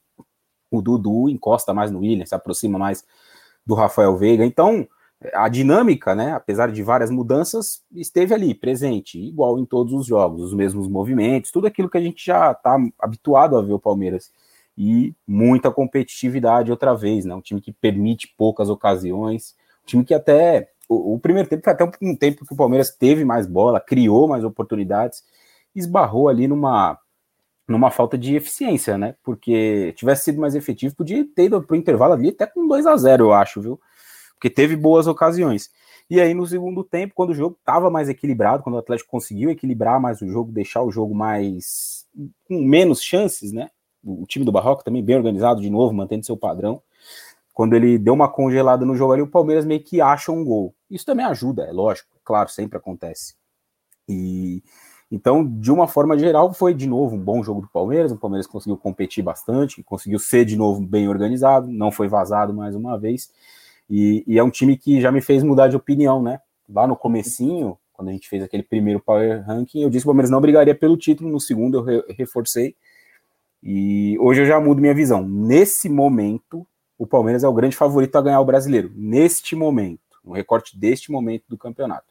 o 0.71 0.81
Dudu 0.81 1.27
encosta 1.29 1.73
mais 1.73 1.91
no 1.91 1.99
William, 1.99 2.25
se 2.25 2.35
aproxima 2.35 2.77
mais 2.77 3.03
do 3.65 3.73
Rafael 3.73 4.15
Veiga. 4.15 4.45
Então, 4.45 4.87
a 5.33 5.49
dinâmica, 5.49 6.13
né, 6.13 6.33
apesar 6.33 6.71
de 6.71 6.83
várias 6.83 7.09
mudanças, 7.09 7.81
esteve 7.91 8.33
ali, 8.33 8.53
presente, 8.53 9.19
igual 9.19 9.57
em 9.59 9.65
todos 9.65 9.93
os 9.93 10.05
jogos, 10.05 10.41
os 10.41 10.53
mesmos 10.53 10.87
movimentos, 10.87 11.51
tudo 11.51 11.67
aquilo 11.67 11.89
que 11.89 11.97
a 11.97 12.01
gente 12.01 12.23
já 12.23 12.51
está 12.51 12.77
habituado 12.99 13.57
a 13.57 13.61
ver 13.61 13.73
o 13.73 13.79
Palmeiras. 13.79 14.31
E 14.77 15.15
muita 15.27 15.71
competitividade 15.71 16.69
outra 16.69 16.93
vez, 16.93 17.25
né? 17.25 17.33
Um 17.33 17.41
time 17.41 17.59
que 17.59 17.71
permite 17.71 18.33
poucas 18.37 18.69
ocasiões, 18.69 19.55
um 19.83 19.87
time 19.87 20.05
que 20.05 20.13
até 20.13 20.69
o, 20.87 21.15
o, 21.15 21.19
primeiro 21.19 21.49
tempo 21.49 21.63
foi 21.63 21.73
até 21.73 21.83
um, 22.01 22.15
tempo 22.15 22.45
que 22.45 22.53
o 22.53 22.57
Palmeiras 22.57 22.91
teve 22.91 23.25
mais 23.25 23.45
bola, 23.45 23.79
criou 23.79 24.27
mais 24.27 24.43
oportunidades, 24.43 25.23
esbarrou 25.75 26.29
ali 26.29 26.47
numa, 26.47 26.97
numa 27.67 27.91
falta 27.91 28.17
de 28.17 28.35
eficiência, 28.35 28.97
né? 28.97 29.15
Porque 29.23 29.93
tivesse 29.97 30.25
sido 30.25 30.39
mais 30.39 30.55
efetivo, 30.55 30.95
podia 30.95 31.25
ter 31.35 31.45
ido 31.45 31.61
para 31.61 31.73
o 31.73 31.77
intervalo 31.77 32.13
ali 32.13 32.29
até 32.29 32.45
com 32.45 32.67
2 32.67 32.85
a 32.87 32.95
0 32.95 33.25
eu 33.25 33.33
acho, 33.33 33.61
viu? 33.61 33.79
Porque 34.33 34.49
teve 34.49 34.75
boas 34.75 35.07
ocasiões. 35.07 35.69
E 36.09 36.21
aí, 36.21 36.33
no 36.33 36.47
segundo 36.47 36.83
tempo, 36.85 37.13
quando 37.13 37.31
o 37.31 37.35
jogo 37.35 37.57
estava 37.59 37.89
mais 37.89 38.07
equilibrado, 38.07 38.63
quando 38.63 38.75
o 38.75 38.79
Atlético 38.79 39.11
conseguiu 39.11 39.49
equilibrar 39.49 39.99
mais 39.99 40.21
o 40.21 40.27
jogo, 40.27 40.51
deixar 40.51 40.81
o 40.81 40.91
jogo 40.91 41.13
mais. 41.13 42.05
com 42.47 42.61
menos 42.61 43.01
chances, 43.01 43.51
né? 43.51 43.69
O 44.03 44.25
time 44.25 44.45
do 44.45 44.51
Barroco 44.51 44.85
também 44.85 45.03
bem 45.03 45.17
organizado 45.17 45.59
de 45.59 45.69
novo, 45.69 45.93
mantendo 45.93 46.25
seu 46.25 46.37
padrão. 46.37 46.81
Quando 47.57 47.73
ele 47.73 47.97
deu 47.97 48.13
uma 48.13 48.29
congelada 48.29 48.85
no 48.85 48.95
jogo 48.95 49.13
ali, 49.13 49.21
o 49.23 49.27
Palmeiras 49.27 49.65
meio 49.65 49.83
que 49.83 49.99
acha 49.99 50.31
um 50.31 50.45
gol. 50.45 50.75
Isso 50.91 51.03
também 51.03 51.25
ajuda, 51.25 51.63
é 51.63 51.71
lógico, 51.71 52.07
claro, 52.23 52.49
sempre 52.49 52.77
acontece. 52.77 53.33
E 54.07 54.61
então, 55.11 55.43
de 55.43 55.71
uma 55.71 55.87
forma 55.87 56.15
geral, 56.19 56.53
foi 56.53 56.71
de 56.71 56.87
novo 56.87 57.15
um 57.15 57.19
bom 57.19 57.41
jogo 57.41 57.61
do 57.61 57.67
Palmeiras. 57.67 58.11
O 58.11 58.15
Palmeiras 58.15 58.45
conseguiu 58.45 58.77
competir 58.77 59.23
bastante, 59.23 59.81
conseguiu 59.81 60.19
ser 60.19 60.45
de 60.45 60.55
novo 60.55 60.85
bem 60.85 61.09
organizado, 61.09 61.67
não 61.67 61.89
foi 61.89 62.07
vazado 62.07 62.53
mais 62.53 62.75
uma 62.75 62.95
vez. 62.95 63.31
E, 63.89 64.23
e, 64.27 64.37
é 64.37 64.43
um 64.43 64.51
time 64.51 64.77
que 64.77 65.01
já 65.01 65.11
me 65.11 65.19
fez 65.19 65.41
mudar 65.41 65.67
de 65.67 65.75
opinião, 65.75 66.21
né? 66.21 66.39
Lá 66.69 66.85
no 66.85 66.95
comecinho, 66.95 67.75
quando 67.91 68.09
a 68.09 68.11
gente 68.11 68.29
fez 68.29 68.43
aquele 68.43 68.61
primeiro 68.61 68.99
Power 68.99 69.43
Ranking, 69.43 69.81
eu 69.81 69.89
disse 69.89 70.03
que 70.03 70.07
o 70.07 70.11
Palmeiras 70.11 70.29
não 70.29 70.41
brigaria 70.41 70.75
pelo 70.75 70.95
título, 70.95 71.27
no 71.27 71.39
segundo 71.39 71.79
eu 71.79 71.83
re 71.83 72.03
reforcei. 72.19 72.75
E 73.63 74.15
hoje 74.19 74.43
eu 74.43 74.45
já 74.45 74.59
mudo 74.61 74.79
minha 74.79 74.93
visão. 74.93 75.27
Nesse 75.27 75.89
momento, 75.89 76.67
o 76.97 77.05
Palmeiras 77.05 77.43
é 77.43 77.47
o 77.47 77.53
grande 77.53 77.75
favorito 77.75 78.15
a 78.15 78.21
ganhar 78.21 78.39
o 78.39 78.45
brasileiro. 78.45 78.91
Neste 78.95 79.55
momento, 79.55 80.01
no 80.23 80.33
recorte 80.33 80.77
deste 80.77 81.11
momento 81.11 81.43
do 81.47 81.57
campeonato. 81.57 82.07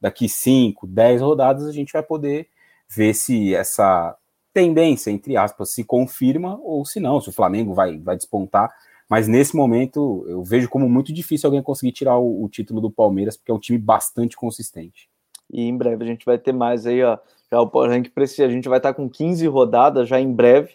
Daqui 0.00 0.28
5, 0.28 0.86
10 0.86 1.22
rodadas, 1.22 1.66
a 1.66 1.72
gente 1.72 1.92
vai 1.92 2.02
poder 2.02 2.48
ver 2.88 3.14
se 3.14 3.54
essa 3.54 4.16
tendência, 4.52 5.10
entre 5.10 5.36
aspas, 5.36 5.70
se 5.70 5.84
confirma 5.84 6.58
ou 6.62 6.84
se 6.84 7.00
não, 7.00 7.20
se 7.20 7.28
o 7.28 7.32
Flamengo 7.32 7.74
vai, 7.74 7.98
vai 7.98 8.16
despontar 8.16 8.70
mas 9.08 9.28
nesse 9.28 9.54
momento 9.54 10.24
eu 10.28 10.42
vejo 10.42 10.68
como 10.68 10.88
muito 10.88 11.12
difícil 11.12 11.46
alguém 11.46 11.62
conseguir 11.62 11.92
tirar 11.92 12.18
o, 12.18 12.44
o, 12.44 12.48
título 12.48 12.80
do 12.80 12.90
Palmeiras, 12.90 13.36
porque 13.36 13.52
é 13.52 13.54
um 13.54 13.58
time 13.58 13.78
bastante 13.78 14.36
consistente. 14.36 15.08
E 15.50 15.62
em 15.62 15.76
breve 15.76 16.04
a 16.04 16.06
gente 16.06 16.26
vai 16.26 16.38
ter 16.38 16.52
mais 16.52 16.86
aí, 16.86 17.02
ó. 17.02 17.16
Já 17.50 17.60
o 17.60 17.86
Rank 17.86 18.08
precisa, 18.08 18.46
a 18.46 18.50
gente 18.50 18.68
vai 18.68 18.78
estar 18.78 18.92
com 18.92 19.08
15 19.08 19.46
rodadas 19.46 20.08
já 20.08 20.20
em 20.20 20.32
breve. 20.32 20.72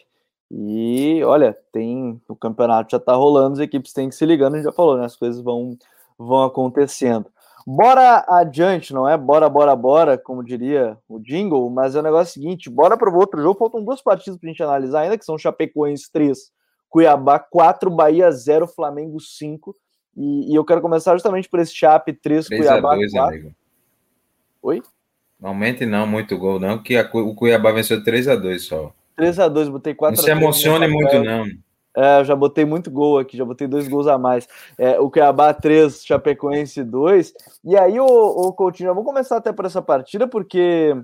E 0.54 1.24
olha, 1.24 1.58
tem 1.72 2.22
o 2.28 2.36
campeonato 2.36 2.92
já 2.92 3.00
tá 3.00 3.16
rolando, 3.16 3.54
as 3.54 3.60
equipes 3.60 3.94
têm 3.94 4.10
que 4.10 4.16
se 4.16 4.26
ligando, 4.26 4.56
a 4.56 4.58
gente 4.58 4.66
já 4.66 4.72
falou, 4.74 4.98
né? 4.98 5.06
As 5.06 5.16
coisas 5.16 5.42
vão, 5.42 5.78
vão 6.18 6.44
acontecendo. 6.44 7.28
Bora 7.66 8.26
adiante, 8.28 8.94
não 8.94 9.08
é? 9.08 9.16
Bora, 9.16 9.48
bora, 9.48 9.74
bora, 9.76 10.18
como 10.18 10.44
diria 10.44 10.98
o 11.08 11.20
Jingle, 11.20 11.70
mas 11.70 11.96
é 11.96 12.00
o 12.00 12.04
negócio 12.04 12.34
seguinte: 12.34 12.70
bora 12.70 12.98
para 12.98 13.10
o 13.10 13.16
outro 13.16 13.42
jogo. 13.42 13.60
Faltam 13.60 13.84
duas 13.84 14.02
partidas 14.02 14.38
para 14.38 14.50
a 14.50 14.52
gente 14.52 14.64
analisar 14.64 15.02
ainda, 15.02 15.18
que 15.18 15.24
são 15.24 15.38
Chapecoense 15.38 16.12
3, 16.12 16.52
Cuiabá 16.90 17.40
4, 17.40 17.90
Bahia 17.90 18.30
0, 18.30 18.68
Flamengo 18.68 19.22
5. 19.22 19.74
E, 20.18 20.52
e, 20.52 20.56
eu 20.56 20.66
quero 20.66 20.82
começar 20.82 21.14
justamente 21.14 21.48
por 21.48 21.60
esse 21.60 21.74
Chape 21.74 22.12
3, 22.12 22.48
3 22.48 22.62
Cuiabá 22.62 22.96
2, 22.96 23.12
4. 23.12 23.30
Amigo. 23.30 23.56
Oi? 24.64 24.82
Aumente 25.42 25.86
não 25.86 26.06
muito 26.06 26.38
gol, 26.38 26.60
não, 26.60 26.82
que 26.82 26.98
a, 26.98 27.10
o 27.14 27.34
Cuiabá 27.34 27.72
venceu 27.72 28.04
3 28.04 28.28
a 28.28 28.36
2 28.36 28.64
só. 28.64 28.94
3 29.22 29.40
a 29.40 29.48
2 29.48 29.70
botei 29.70 29.94
4 29.94 30.18
Não 30.18 30.24
se 30.24 30.32
emocione 30.32 30.88
muito, 30.88 31.24
não. 31.24 31.46
É, 31.96 32.22
eu 32.22 32.26
já 32.26 32.36
botei 32.36 32.66
muito 32.66 32.90
gol 32.90 33.20
aqui, 33.20 33.38
já 33.38 33.46
botei 33.46 33.68
dois 33.68 33.88
gols 33.88 34.08
a 34.08 34.18
mais. 34.18 34.48
É, 34.80 35.00
o 35.00 35.12
Cuiabá 35.12 35.54
3, 35.54 36.04
Chapecoense 36.04 36.84
2. 36.84 37.34
E 37.66 37.78
aí, 37.78 38.00
o, 38.00 38.06
o 38.06 38.52
Coutinho, 38.54 38.90
vamos 38.90 39.06
começar 39.06 39.38
até 39.38 39.54
por 39.54 39.66
essa 39.66 39.82
partida, 39.82 40.28
porque, 40.28 40.96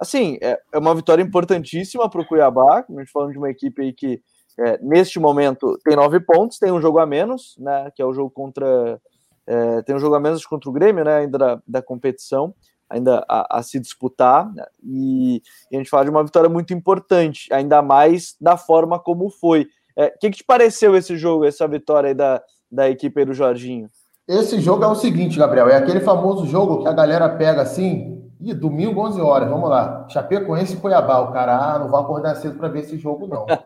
assim, 0.00 0.38
é, 0.40 0.58
é 0.72 0.78
uma 0.78 0.94
vitória 0.94 1.22
importantíssima 1.22 2.08
para 2.08 2.22
o 2.22 2.26
Cuiabá. 2.26 2.86
A 2.88 2.98
gente 2.98 3.10
falando 3.10 3.32
de 3.32 3.38
uma 3.38 3.50
equipe 3.50 3.82
aí 3.82 3.92
que 3.92 4.22
é, 4.58 4.78
neste 4.80 5.20
momento 5.20 5.78
tem 5.84 5.96
nove 5.96 6.20
pontos, 6.20 6.58
tem 6.58 6.72
um 6.72 6.80
jogo 6.80 6.98
a 6.98 7.04
menos, 7.04 7.56
né? 7.58 7.90
Que 7.94 8.00
é 8.00 8.06
o 8.06 8.14
jogo 8.14 8.30
contra. 8.30 8.98
É, 9.46 9.82
tem 9.82 9.94
um 9.94 9.98
jogo 9.98 10.14
a 10.14 10.20
menos 10.20 10.46
contra 10.46 10.70
o 10.70 10.72
Grêmio, 10.72 11.04
né? 11.04 11.18
Ainda 11.18 11.36
da, 11.36 11.62
da 11.66 11.82
competição, 11.82 12.54
ainda 12.88 13.24
a, 13.28 13.58
a 13.58 13.62
se 13.62 13.78
disputar. 13.80 14.52
Né, 14.54 14.64
e, 14.82 15.42
e, 15.70 15.76
a 15.76 15.78
gente 15.78 15.90
fala 15.90 16.04
de 16.04 16.10
uma 16.10 16.24
vitória 16.24 16.48
muito 16.48 16.72
importante, 16.72 17.52
ainda 17.52 17.82
mais 17.82 18.36
da 18.40 18.56
forma 18.56 18.98
como 18.98 19.28
foi. 19.30 19.62
O 19.62 19.66
é, 19.96 20.10
que, 20.10 20.30
que 20.30 20.38
te 20.38 20.44
pareceu 20.44 20.96
esse 20.96 21.16
jogo, 21.16 21.44
essa 21.44 21.66
vitória 21.66 22.08
aí 22.08 22.14
da, 22.14 22.42
da 22.70 22.88
equipe 22.88 23.24
do 23.24 23.32
Jorginho? 23.32 23.88
Esse 24.28 24.60
jogo 24.60 24.82
é 24.82 24.88
o 24.88 24.94
seguinte, 24.94 25.38
Gabriel, 25.38 25.68
é 25.68 25.76
aquele 25.76 26.00
famoso 26.00 26.46
jogo 26.46 26.82
que 26.82 26.88
a 26.88 26.92
galera 26.92 27.28
pega 27.28 27.62
assim, 27.62 28.16
e 28.40 28.52
domingo, 28.52 29.00
11 29.00 29.20
horas, 29.20 29.48
vamos 29.48 29.70
lá. 29.70 30.06
Chapecoense 30.08 30.74
e 30.74 30.76
Cuiabá. 30.76 31.20
O 31.20 31.32
cara, 31.32 31.56
ah, 31.56 31.78
não 31.78 31.88
vai 31.88 32.00
acordar 32.00 32.34
cedo 32.36 32.58
para 32.58 32.68
ver 32.68 32.80
esse 32.80 32.98
jogo, 32.98 33.26
não. 33.26 33.46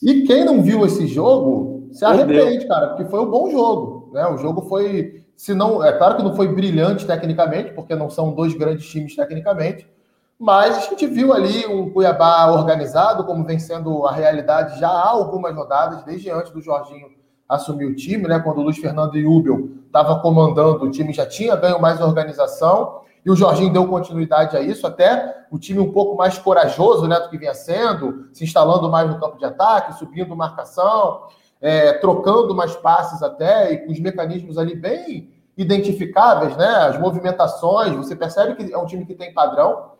E 0.00 0.22
quem 0.22 0.44
não 0.44 0.62
viu 0.62 0.86
esse 0.86 1.08
jogo 1.08 1.88
se 1.90 2.04
arrepende, 2.04 2.68
cara, 2.68 2.88
porque 2.88 3.04
foi 3.06 3.20
um 3.20 3.28
bom 3.28 3.50
jogo. 3.50 4.10
Né? 4.12 4.24
O 4.28 4.36
jogo 4.38 4.62
foi, 4.62 5.24
se 5.38 5.54
não, 5.54 5.84
é 5.84 5.92
claro 5.92 6.16
que 6.16 6.22
não 6.24 6.34
foi 6.34 6.48
brilhante 6.48 7.06
tecnicamente, 7.06 7.72
porque 7.72 7.94
não 7.94 8.10
são 8.10 8.32
dois 8.32 8.54
grandes 8.54 8.88
times 8.88 9.14
tecnicamente, 9.14 9.88
mas 10.36 10.76
a 10.76 10.80
gente 10.80 11.06
viu 11.06 11.32
ali 11.32 11.64
um 11.64 11.90
Cuiabá 11.90 12.50
organizado, 12.50 13.24
como 13.24 13.44
vem 13.44 13.56
sendo 13.56 14.04
a 14.04 14.10
realidade 14.10 14.80
já 14.80 14.88
há 14.88 15.10
algumas 15.10 15.54
rodadas, 15.54 16.02
desde 16.02 16.28
antes 16.28 16.50
do 16.50 16.60
Jorginho 16.60 17.06
assumir 17.48 17.86
o 17.86 17.94
time, 17.94 18.26
né? 18.26 18.40
Quando 18.40 18.58
o 18.58 18.62
Luiz 18.62 18.78
Fernando 18.78 19.14
Ubel 19.14 19.70
estava 19.86 20.18
comandando, 20.18 20.84
o 20.84 20.90
time 20.90 21.12
já 21.12 21.24
tinha 21.24 21.54
ganho 21.54 21.80
mais 21.80 22.00
organização 22.00 23.02
e 23.24 23.30
o 23.30 23.36
Jorginho 23.36 23.72
deu 23.72 23.86
continuidade 23.86 24.56
a 24.56 24.60
isso, 24.60 24.88
até 24.88 25.46
o 25.52 25.58
time 25.58 25.78
um 25.78 25.92
pouco 25.92 26.16
mais 26.16 26.36
corajoso 26.36 27.06
né, 27.06 27.18
do 27.20 27.28
que 27.28 27.38
vinha 27.38 27.54
sendo, 27.54 28.26
se 28.32 28.42
instalando 28.42 28.90
mais 28.90 29.08
no 29.08 29.20
campo 29.20 29.38
de 29.38 29.44
ataque, 29.44 29.96
subindo 29.96 30.34
marcação, 30.34 31.22
é, 31.60 31.92
trocando 31.94 32.54
mais 32.54 32.76
passes 32.76 33.22
até, 33.22 33.72
e 33.72 33.78
com 33.78 33.92
os 33.92 34.00
mecanismos 34.00 34.58
ali 34.58 34.74
bem 34.74 35.30
identificáveis, 35.56 36.56
né? 36.56 36.68
As 36.68 36.98
movimentações, 36.98 37.94
você 37.96 38.14
percebe 38.14 38.54
que 38.54 38.72
é 38.72 38.78
um 38.78 38.86
time 38.86 39.04
que 39.04 39.14
tem 39.14 39.34
padrão. 39.34 39.92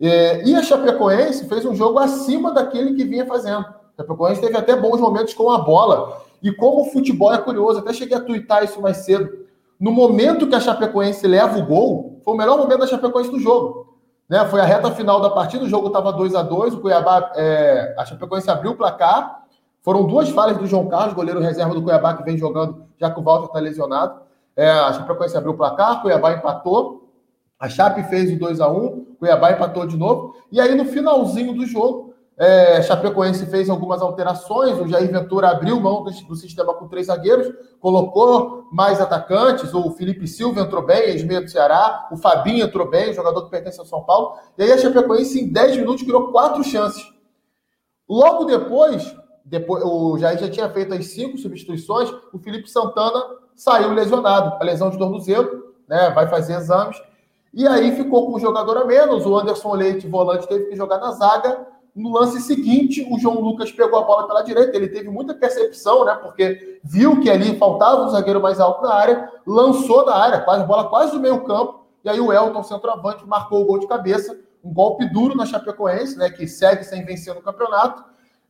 É, 0.00 0.42
e 0.44 0.54
a 0.56 0.62
Chapecoense 0.62 1.48
fez 1.48 1.64
um 1.64 1.74
jogo 1.74 1.98
acima 1.98 2.52
daquele 2.52 2.94
que 2.94 3.04
vinha 3.04 3.24
fazendo. 3.24 3.64
A 3.64 4.02
Chapecoense 4.02 4.40
teve 4.40 4.56
até 4.56 4.74
bons 4.74 5.00
momentos 5.00 5.34
com 5.34 5.50
a 5.50 5.58
bola. 5.58 6.20
E 6.42 6.50
como 6.52 6.82
o 6.82 6.90
futebol 6.90 7.32
é 7.32 7.38
curioso, 7.38 7.78
até 7.78 7.92
cheguei 7.92 8.16
a 8.16 8.20
twittar 8.20 8.64
isso 8.64 8.82
mais 8.82 8.98
cedo 8.98 9.44
no 9.78 9.90
momento 9.90 10.46
que 10.46 10.54
a 10.54 10.60
Chapecoense 10.60 11.26
leva 11.26 11.58
o 11.58 11.66
gol, 11.66 12.20
foi 12.24 12.34
o 12.34 12.36
melhor 12.36 12.56
momento 12.56 12.80
da 12.80 12.86
Chapecoense 12.86 13.30
do 13.30 13.38
jogo. 13.38 13.98
Né? 14.28 14.44
Foi 14.46 14.60
a 14.60 14.64
reta 14.64 14.90
final 14.92 15.20
da 15.20 15.30
partida, 15.30 15.64
o 15.64 15.68
jogo 15.68 15.88
estava 15.88 16.12
2 16.12 16.34
a 16.34 16.42
2 16.42 16.74
o 16.74 16.80
Cuiabá, 16.80 17.32
é, 17.36 17.94
a 17.98 18.04
Chapecoense 18.04 18.50
abriu 18.50 18.72
o 18.72 18.76
placar. 18.76 19.43
Foram 19.84 20.06
duas 20.06 20.30
falhas 20.30 20.56
do 20.56 20.66
João 20.66 20.88
Carlos, 20.88 21.12
goleiro 21.12 21.40
reserva 21.40 21.74
do 21.74 21.82
Cuiabá, 21.82 22.14
que 22.14 22.24
vem 22.24 22.38
jogando, 22.38 22.86
já 22.98 23.10
que 23.10 23.20
o 23.20 23.22
Walter 23.22 23.48
está 23.48 23.60
lesionado. 23.60 24.22
É, 24.56 24.66
a 24.66 24.90
Chapecoense 24.94 25.36
abriu 25.36 25.52
o 25.52 25.56
placar, 25.56 26.00
Cuiabá 26.00 26.32
empatou. 26.32 27.12
A 27.60 27.68
Chape 27.68 28.02
fez 28.04 28.32
o 28.32 28.38
2 28.38 28.62
a 28.62 28.68
1 28.68 29.16
Cuiabá 29.18 29.52
empatou 29.52 29.86
de 29.86 29.98
novo. 29.98 30.34
E 30.50 30.58
aí, 30.58 30.74
no 30.74 30.86
finalzinho 30.86 31.52
do 31.52 31.66
jogo, 31.66 32.14
é, 32.38 32.80
Chapecoense 32.80 33.44
fez 33.44 33.68
algumas 33.68 34.00
alterações, 34.00 34.78
o 34.80 34.88
Jair 34.88 35.12
Ventura 35.12 35.50
abriu 35.50 35.78
mão 35.78 36.02
do, 36.02 36.10
do, 36.10 36.34
sistema 36.34 36.72
com 36.72 36.88
três 36.88 37.08
zagueiros, 37.08 37.52
colocou 37.78 38.64
mais 38.72 39.02
atacantes, 39.02 39.74
o 39.74 39.90
Felipe 39.90 40.26
Silva 40.26 40.62
entrou 40.62 40.84
bem, 40.84 41.10
ex-meia 41.10 41.42
do 41.42 41.50
Ceará, 41.50 42.08
o 42.10 42.16
Fabinho 42.16 42.64
entrou 42.64 42.88
bem, 42.88 43.12
jogador 43.12 43.44
que 43.44 43.50
pertence 43.50 43.78
ao 43.78 43.86
São 43.86 44.02
Paulo, 44.02 44.36
e 44.56 44.62
aí 44.62 44.72
a 44.72 44.78
Chapecoense 44.78 45.42
em 45.42 45.52
10 45.52 45.76
minutos 45.76 46.02
criou 46.02 46.32
quatro 46.32 46.64
chances. 46.64 47.04
Logo 48.08 48.44
depois, 48.44 49.14
depois 49.44 49.82
o 49.84 50.16
Jair 50.18 50.38
já 50.38 50.50
tinha 50.50 50.68
feito 50.70 50.94
as 50.94 51.06
cinco 51.06 51.36
substituições, 51.38 52.10
o 52.32 52.38
Felipe 52.38 52.70
Santana 52.70 53.22
saiu 53.54 53.92
lesionado, 53.92 54.56
a 54.60 54.64
lesão 54.64 54.90
de 54.90 54.98
tornozelo, 54.98 55.74
né, 55.86 56.10
vai 56.10 56.26
fazer 56.28 56.54
exames, 56.54 56.96
e 57.52 57.66
aí 57.68 57.94
ficou 57.94 58.26
com 58.26 58.36
um 58.36 58.40
jogador 58.40 58.78
a 58.78 58.84
menos, 58.84 59.24
o 59.26 59.38
Anderson 59.38 59.74
Leite, 59.74 60.08
volante, 60.08 60.48
teve 60.48 60.64
que 60.64 60.76
jogar 60.76 60.98
na 60.98 61.12
zaga, 61.12 61.66
no 61.94 62.10
lance 62.10 62.40
seguinte, 62.40 63.06
o 63.08 63.16
João 63.18 63.40
Lucas 63.40 63.70
pegou 63.70 64.00
a 64.00 64.02
bola 64.02 64.26
pela 64.26 64.42
direita. 64.42 64.76
Ele 64.76 64.88
teve 64.88 65.08
muita 65.08 65.32
percepção, 65.32 66.04
né? 66.04 66.14
Porque 66.16 66.80
viu 66.82 67.20
que 67.20 67.30
ali 67.30 67.56
faltava 67.56 68.02
um 68.02 68.08
zagueiro 68.08 68.42
mais 68.42 68.58
alto 68.58 68.82
na 68.82 68.92
área, 68.92 69.30
lançou 69.46 70.04
na 70.04 70.16
área, 70.16 70.40
quase 70.40 70.66
bola 70.66 70.88
quase 70.88 71.12
do 71.12 71.20
meio 71.20 71.44
campo. 71.44 71.86
E 72.04 72.08
aí 72.08 72.18
o 72.18 72.32
Elton, 72.32 72.64
centroavante, 72.64 73.24
marcou 73.26 73.62
o 73.62 73.64
gol 73.64 73.78
de 73.78 73.86
cabeça. 73.86 74.36
Um 74.62 74.72
golpe 74.72 75.06
duro 75.06 75.36
na 75.36 75.46
Chapecoense, 75.46 76.18
né? 76.18 76.30
Que 76.30 76.48
segue 76.48 76.82
sem 76.82 77.04
vencer 77.04 77.32
no 77.32 77.40
campeonato. 77.40 78.04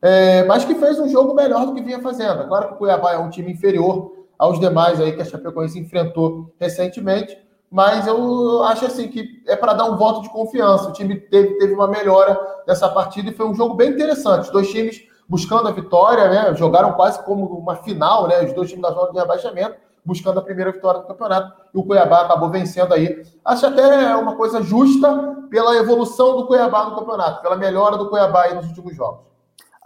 É, 0.07 0.43
mas 0.43 0.63
que 0.63 0.75
fez 0.75 0.99
um 0.99 1.09
jogo 1.09 1.33
melhor 1.33 1.65
do 1.65 1.73
que 1.73 1.81
vinha 1.81 1.99
fazendo. 1.99 2.41
É 2.41 2.47
claro 2.47 2.67
que 2.67 2.73
o 2.73 2.77
Cuiabá 2.77 3.13
é 3.13 3.17
um 3.17 3.29
time 3.29 3.51
inferior 3.51 4.11
aos 4.37 4.59
demais 4.59 5.01
aí 5.01 5.13
que 5.13 5.21
a 5.21 5.25
Chapecoense 5.25 5.79
enfrentou 5.79 6.53
recentemente 6.59 7.45
mas 7.75 8.07
eu 8.07 8.63
acho 8.63 8.85
assim 8.85 9.09
que 9.09 9.43
é 9.45 9.53
para 9.53 9.73
dar 9.73 9.83
um 9.85 9.97
voto 9.97 10.21
de 10.21 10.29
confiança. 10.29 10.87
O 10.87 10.93
time 10.93 11.15
teve, 11.15 11.57
teve 11.57 11.73
uma 11.73 11.89
melhora 11.89 12.39
nessa 12.65 12.87
partida 12.87 13.29
e 13.29 13.33
foi 13.33 13.45
um 13.45 13.53
jogo 13.53 13.73
bem 13.73 13.89
interessante. 13.89 14.43
Os 14.43 14.49
dois 14.49 14.71
times 14.71 15.01
buscando 15.27 15.67
a 15.67 15.71
vitória, 15.71 16.29
né? 16.29 16.55
Jogaram 16.55 16.93
quase 16.93 17.21
como 17.25 17.45
uma 17.45 17.75
final, 17.75 18.29
né? 18.29 18.45
Os 18.45 18.53
dois 18.53 18.69
times 18.69 18.83
da 18.83 18.93
zona 18.93 19.11
de 19.11 19.17
rebaixamento, 19.17 19.75
buscando 20.05 20.39
a 20.39 20.41
primeira 20.41 20.71
vitória 20.71 21.01
do 21.01 21.07
campeonato. 21.07 21.51
E 21.73 21.77
o 21.77 21.83
Cuiabá 21.83 22.21
acabou 22.21 22.49
vencendo 22.49 22.93
aí. 22.93 23.23
Acho 23.43 23.65
até 23.65 24.15
uma 24.15 24.37
coisa 24.37 24.61
justa 24.61 25.35
pela 25.49 25.75
evolução 25.75 26.37
do 26.37 26.47
Cuiabá 26.47 26.85
no 26.85 26.95
campeonato, 26.95 27.41
pela 27.41 27.57
melhora 27.57 27.97
do 27.97 28.09
Cuiabá 28.09 28.43
aí 28.43 28.55
nos 28.55 28.67
últimos 28.67 28.95
jogos. 28.95 29.34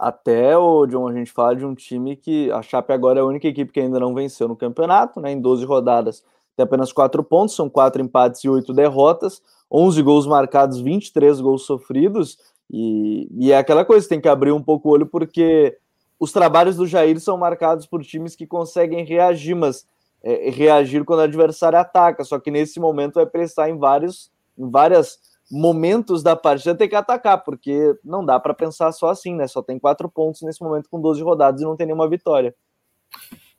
Até 0.00 0.56
o 0.56 0.86
John, 0.86 1.08
a 1.08 1.12
gente 1.12 1.30
fala 1.30 1.54
de 1.54 1.66
um 1.66 1.74
time 1.74 2.16
que 2.16 2.50
a 2.52 2.62
Chape 2.62 2.90
agora 2.90 3.18
é 3.18 3.22
a 3.22 3.26
única 3.26 3.46
equipe 3.46 3.70
que 3.70 3.80
ainda 3.80 4.00
não 4.00 4.14
venceu 4.14 4.48
no 4.48 4.56
campeonato, 4.56 5.20
né? 5.20 5.30
Em 5.30 5.38
12 5.38 5.66
rodadas 5.66 6.24
tem 6.56 6.64
apenas 6.64 6.90
quatro 6.90 7.22
pontos, 7.22 7.54
são 7.54 7.68
quatro 7.68 8.00
empates 8.00 8.42
e 8.42 8.48
oito 8.48 8.72
derrotas, 8.72 9.42
11 9.70 10.02
gols 10.02 10.26
marcados, 10.26 10.80
23 10.80 11.38
gols 11.42 11.66
sofridos, 11.66 12.38
e, 12.70 13.28
e 13.30 13.52
é 13.52 13.58
aquela 13.58 13.84
coisa, 13.84 14.08
tem 14.08 14.18
que 14.18 14.28
abrir 14.28 14.52
um 14.52 14.62
pouco 14.62 14.88
o 14.88 14.92
olho, 14.92 15.04
porque 15.04 15.76
os 16.18 16.32
trabalhos 16.32 16.76
do 16.76 16.86
Jair 16.86 17.20
são 17.20 17.36
marcados 17.36 17.84
por 17.84 18.02
times 18.02 18.34
que 18.34 18.46
conseguem 18.46 19.04
reagir, 19.04 19.54
mas 19.54 19.86
é, 20.22 20.48
reagir 20.48 21.04
quando 21.04 21.20
o 21.20 21.24
adversário 21.24 21.78
ataca, 21.78 22.24
só 22.24 22.38
que 22.38 22.50
nesse 22.50 22.80
momento 22.80 23.16
vai 23.16 23.26
prestar 23.26 23.68
em 23.68 23.76
vários, 23.76 24.32
em 24.56 24.70
várias 24.70 25.18
momentos 25.50 26.22
da 26.22 26.36
partida 26.36 26.74
tem 26.74 26.88
que 26.88 26.94
atacar, 26.94 27.42
porque 27.42 27.94
não 28.04 28.24
dá 28.24 28.38
para 28.38 28.54
pensar 28.54 28.92
só 28.92 29.08
assim, 29.08 29.34
né? 29.34 29.46
Só 29.48 29.62
tem 29.62 29.78
quatro 29.78 30.08
pontos 30.08 30.42
nesse 30.42 30.62
momento 30.62 30.88
com 30.88 31.00
12 31.00 31.22
rodadas 31.22 31.60
e 31.60 31.64
não 31.64 31.76
tem 31.76 31.86
nenhuma 31.86 32.08
vitória. 32.08 32.54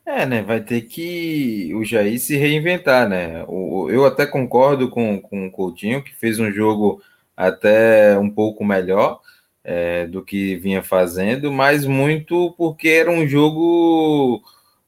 É, 0.05 0.25
né? 0.25 0.41
Vai 0.41 0.61
ter 0.61 0.81
que 0.81 1.71
o 1.75 1.83
Jair 1.83 2.19
se 2.19 2.35
reinventar, 2.35 3.07
né? 3.07 3.45
eu 3.89 4.05
até 4.05 4.25
concordo 4.25 4.89
com, 4.89 5.21
com 5.21 5.47
o 5.47 5.51
Coutinho, 5.51 6.03
que 6.03 6.15
fez 6.15 6.39
um 6.39 6.51
jogo 6.51 7.01
até 7.35 8.17
um 8.17 8.29
pouco 8.29 8.63
melhor 8.63 9.19
é, 9.63 10.07
do 10.07 10.23
que 10.23 10.55
vinha 10.55 10.81
fazendo, 10.81 11.51
mas 11.51 11.85
muito 11.85 12.53
porque 12.57 12.89
era 12.89 13.11
um 13.11 13.27
jogo 13.27 14.41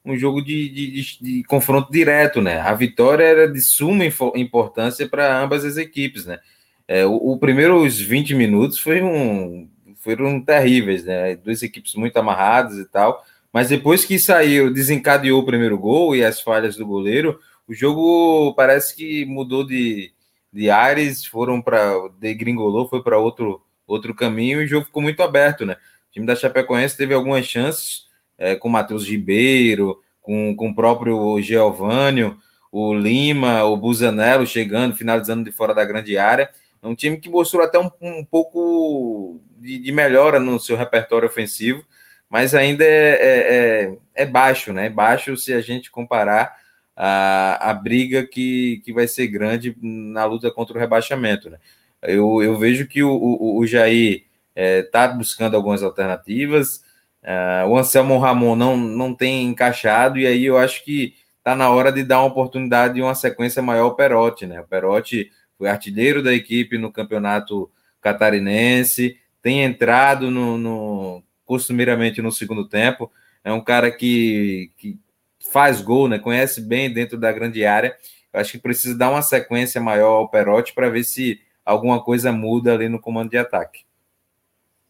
um 0.05 0.17
jogo 0.17 0.41
de, 0.41 0.67
de, 0.69 0.91
de, 0.91 1.17
de 1.21 1.43
confronto 1.45 1.91
direto, 1.91 2.41
né? 2.41 2.59
A 2.59 2.73
vitória 2.73 3.23
era 3.23 3.47
de 3.51 3.61
suma 3.61 4.03
importância 4.35 5.07
para 5.07 5.41
ambas 5.41 5.63
as 5.63 5.77
equipes, 5.77 6.25
né? 6.25 6.39
É, 6.87 7.05
o, 7.05 7.15
o 7.15 7.37
primeiros 7.37 7.99
20 7.99 8.35
minutos 8.35 8.79
foi 8.79 9.01
um, 9.01 9.69
foram 9.97 10.41
terríveis, 10.41 11.05
né? 11.05 11.35
Duas 11.35 11.63
equipes 11.63 11.95
muito 11.95 12.17
amarradas 12.17 12.77
e 12.77 12.85
tal. 12.85 13.23
Mas 13.51 13.69
depois 13.69 14.03
que 14.03 14.19
saiu, 14.19 14.73
desencadeou 14.73 15.41
o 15.41 15.45
primeiro 15.45 15.77
gol 15.77 16.15
e 16.15 16.23
as 16.23 16.41
falhas 16.41 16.75
do 16.75 16.85
goleiro, 16.85 17.39
o 17.67 17.73
jogo 17.73 18.53
parece 18.55 18.95
que 18.95 19.25
mudou 19.25 19.65
de, 19.65 20.11
de 20.51 20.69
ares, 20.69 21.25
foram 21.25 21.61
para 21.61 22.09
degringolou, 22.19 22.89
foi 22.89 23.01
para 23.01 23.17
outro 23.17 23.61
outro 23.85 24.15
caminho 24.15 24.61
e 24.61 24.65
o 24.65 24.67
jogo 24.67 24.85
ficou 24.85 25.01
muito 25.01 25.21
aberto, 25.21 25.65
né? 25.65 25.73
O 26.09 26.13
time 26.13 26.25
da 26.25 26.35
Chapecoense 26.35 26.97
teve 26.97 27.13
algumas 27.13 27.45
chances 27.45 28.05
é, 28.37 28.55
com 28.55 28.67
o 28.67 28.71
Matheus 28.71 29.07
Ribeiro, 29.07 29.99
com, 30.21 30.55
com 30.55 30.69
o 30.69 30.75
próprio 30.75 31.41
Geovânio, 31.41 32.37
o 32.71 32.93
Lima, 32.93 33.63
o 33.63 33.77
Busanello 33.77 34.47
chegando, 34.47 34.95
finalizando 34.95 35.43
de 35.43 35.51
fora 35.51 35.73
da 35.73 35.85
grande 35.85 36.17
área. 36.17 36.49
É 36.83 36.87
um 36.87 36.95
time 36.95 37.17
que 37.17 37.29
mostrou 37.29 37.63
até 37.63 37.79
um, 37.79 37.89
um 38.01 38.25
pouco 38.25 39.39
de, 39.57 39.79
de, 39.79 39.91
melhora 39.93 40.37
no 40.37 40.59
seu 40.59 40.75
repertório 40.75 41.27
ofensivo, 41.27 41.85
mas 42.29 42.53
ainda 42.53 42.83
é, 42.83 42.89
é, 42.89 43.93
é, 44.15 44.23
é 44.23 44.25
baixo, 44.25 44.73
né? 44.73 44.89
Baixo 44.89 45.37
se 45.37 45.53
a 45.53 45.61
gente 45.61 45.89
comparar 45.89 46.57
a, 46.93 47.69
a 47.69 47.73
briga 47.73 48.27
que, 48.27 48.81
que 48.83 48.91
vai 48.91 49.07
ser 49.07 49.27
grande 49.27 49.75
na 49.81 50.25
luta 50.25 50.51
contra 50.51 50.75
o 50.77 50.79
rebaixamento, 50.79 51.49
né? 51.49 51.57
Eu, 52.01 52.43
eu 52.43 52.57
vejo 52.57 52.85
que 52.85 53.01
o, 53.01 53.13
o, 53.13 53.59
o 53.59 53.65
Jair 53.65 54.25
está 54.53 55.03
é, 55.03 55.07
buscando 55.07 55.55
algumas 55.55 55.81
alternativas, 55.81 56.83
uh, 57.23 57.67
o 57.69 57.77
Anselmo 57.77 58.19
Ramon 58.19 58.57
não, 58.57 58.75
não 58.75 59.15
tem 59.15 59.45
encaixado, 59.45 60.19
e 60.19 60.27
aí 60.27 60.43
eu 60.43 60.57
acho 60.57 60.83
que 60.83 61.15
está 61.37 61.55
na 61.55 61.69
hora 61.69 61.93
de 61.93 62.03
dar 62.03 62.19
uma 62.19 62.27
oportunidade 62.27 62.99
e 62.99 63.01
uma 63.01 63.15
sequência 63.15 63.61
maior 63.61 63.85
ao 63.85 63.95
Perotti, 63.95 64.45
né? 64.45 64.59
O 64.59 64.67
Perotti 64.67 65.31
foi 65.63 65.69
artilheiro 65.69 66.21
da 66.21 66.33
equipe 66.33 66.77
no 66.77 66.91
campeonato 66.91 67.71
catarinense, 68.01 69.17
tem 69.41 69.63
entrado 69.63 70.29
no, 70.29 70.57
no 70.57 71.23
costumeiramente 71.45 72.21
no 72.21 72.33
segundo 72.33 72.67
tempo, 72.67 73.09
é 73.45 73.53
um 73.53 73.63
cara 73.63 73.89
que, 73.89 74.71
que 74.77 74.99
faz 75.39 75.81
gol, 75.81 76.09
né? 76.09 76.19
Conhece 76.19 76.59
bem 76.59 76.93
dentro 76.93 77.17
da 77.17 77.31
grande 77.31 77.65
área. 77.65 77.95
Eu 78.33 78.41
acho 78.41 78.51
que 78.51 78.59
precisa 78.59 78.97
dar 78.97 79.09
uma 79.09 79.21
sequência 79.21 79.79
maior 79.79 80.15
ao 80.15 80.29
Perotti 80.29 80.73
para 80.73 80.89
ver 80.89 81.05
se 81.05 81.39
alguma 81.63 82.03
coisa 82.03 82.29
muda 82.33 82.73
ali 82.73 82.89
no 82.89 82.99
comando 82.99 83.29
de 83.29 83.37
ataque. 83.37 83.85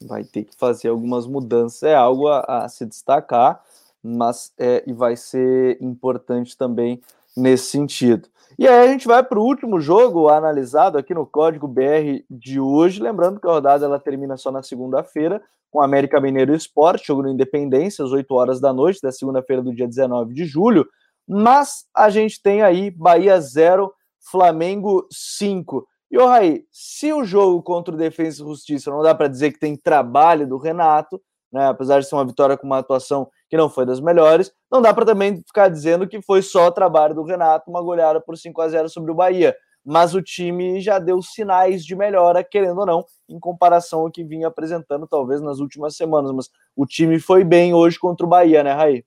Vai 0.02 0.24
ter 0.24 0.44
que 0.44 0.56
fazer 0.56 0.88
algumas 0.88 1.28
mudanças, 1.28 1.84
é 1.84 1.94
algo 1.94 2.28
a, 2.28 2.66
a 2.66 2.68
se 2.68 2.84
destacar, 2.84 3.64
mas 4.02 4.52
é, 4.58 4.84
e 4.88 4.94
vai 4.94 5.16
ser 5.16 5.78
importante 5.80 6.58
também 6.58 7.00
nesse 7.36 7.66
sentido. 7.66 8.28
E 8.58 8.68
aí 8.68 8.88
a 8.88 8.92
gente 8.92 9.08
vai 9.08 9.24
para 9.24 9.40
o 9.40 9.44
último 9.44 9.80
jogo 9.80 10.30
analisado 10.30 10.98
aqui 10.98 11.14
no 11.14 11.26
Código 11.26 11.68
BR 11.68 12.24
de 12.30 12.60
hoje. 12.60 13.02
Lembrando 13.02 13.40
que 13.40 13.48
a 13.48 13.52
rodada 13.52 13.86
ela 13.86 14.00
termina 14.00 14.38
só 14.38 14.52
na 14.52 14.62
segunda-feira, 14.62 15.42
com 15.72 15.82
América 15.82 16.22
Mineiro 16.22 16.54
Esporte, 16.54 17.08
jogo 17.08 17.24
no 17.24 17.30
Independência, 17.30 18.06
às 18.06 18.12
8 18.12 18.32
horas 18.36 18.62
da 18.62 18.72
noite, 18.72 19.02
da 19.02 19.12
segunda-feira 19.12 19.64
do 19.64 19.74
dia 19.74 19.88
19 19.88 20.34
de 20.36 20.46
julho. 20.46 20.86
Mas 21.28 21.86
a 21.96 22.10
gente 22.10 22.42
tem 22.42 22.62
aí 22.62 22.92
Bahia 22.92 23.40
0, 23.40 23.92
Flamengo 24.30 25.08
5. 25.12 25.88
E 26.12 26.18
o 26.20 26.28
Raí, 26.28 26.64
se 26.72 27.12
o 27.12 27.24
jogo 27.24 27.64
contra 27.64 27.94
o 27.94 27.98
Defesa 27.98 28.44
e 28.44 28.46
Justiça 28.46 28.92
não 28.92 29.02
dá 29.02 29.16
para 29.16 29.28
dizer 29.28 29.52
que 29.52 29.60
tem 29.60 29.76
trabalho 29.76 30.48
do 30.48 30.58
Renato, 30.58 31.20
né, 31.54 31.68
apesar 31.68 32.00
de 32.00 32.08
ser 32.08 32.16
uma 32.16 32.26
vitória 32.26 32.58
com 32.58 32.66
uma 32.66 32.80
atuação 32.80 33.30
que 33.48 33.56
não 33.56 33.70
foi 33.70 33.86
das 33.86 34.00
melhores, 34.00 34.52
não 34.72 34.82
dá 34.82 34.92
para 34.92 35.06
também 35.06 35.38
ficar 35.46 35.70
dizendo 35.70 36.08
que 36.08 36.20
foi 36.20 36.42
só 36.42 36.72
trabalho 36.72 37.14
do 37.14 37.24
Renato, 37.24 37.70
uma 37.70 37.82
goleada 37.82 38.20
por 38.20 38.36
5 38.36 38.60
a 38.60 38.68
0 38.68 38.90
sobre 38.90 39.12
o 39.12 39.16
Bahia. 39.16 39.56
Mas 39.86 40.16
o 40.16 40.22
time 40.22 40.80
já 40.80 40.98
deu 40.98 41.22
sinais 41.22 41.86
de 41.86 41.96
melhora, 41.96 42.44
querendo 42.44 42.80
ou 42.80 42.86
não, 42.86 43.06
em 43.30 43.38
comparação 43.40 44.00
ao 44.00 44.12
que 44.12 44.24
vinha 44.24 44.48
apresentando, 44.48 45.06
talvez 45.06 45.42
nas 45.42 45.60
últimas 45.60 45.96
semanas. 45.96 46.32
Mas 46.32 46.50
o 46.76 46.86
time 46.86 47.20
foi 47.20 47.44
bem 47.44 47.74
hoje 47.74 48.00
contra 48.00 48.26
o 48.26 48.30
Bahia, 48.30 48.64
né, 48.64 48.72
Raí? 48.72 49.06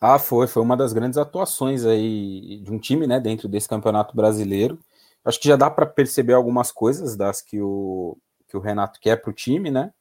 Ah, 0.00 0.18
foi. 0.18 0.46
Foi 0.46 0.62
uma 0.62 0.76
das 0.76 0.92
grandes 0.92 1.18
atuações 1.18 1.84
aí 1.84 2.60
de 2.62 2.72
um 2.72 2.78
time, 2.78 3.06
né, 3.06 3.18
dentro 3.18 3.48
desse 3.48 3.68
campeonato 3.68 4.14
brasileiro. 4.14 4.78
Acho 5.24 5.40
que 5.40 5.48
já 5.48 5.56
dá 5.56 5.68
para 5.68 5.84
perceber 5.84 6.34
algumas 6.34 6.70
coisas 6.70 7.16
das 7.16 7.42
que 7.42 7.60
o, 7.60 8.16
que 8.48 8.56
o 8.56 8.60
Renato 8.60 9.00
quer 9.00 9.16
para 9.20 9.30
o 9.30 9.34
time, 9.34 9.70
né? 9.72 9.92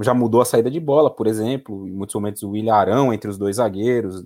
Já 0.00 0.12
mudou 0.12 0.40
a 0.40 0.44
saída 0.44 0.70
de 0.70 0.80
bola, 0.80 1.08
por 1.08 1.26
exemplo, 1.26 1.86
em 1.86 1.92
muitos 1.92 2.14
momentos 2.14 2.42
o 2.42 2.50
William 2.50 2.74
Arão 2.74 3.12
entre 3.12 3.30
os 3.30 3.38
dois 3.38 3.56
zagueiros, 3.56 4.24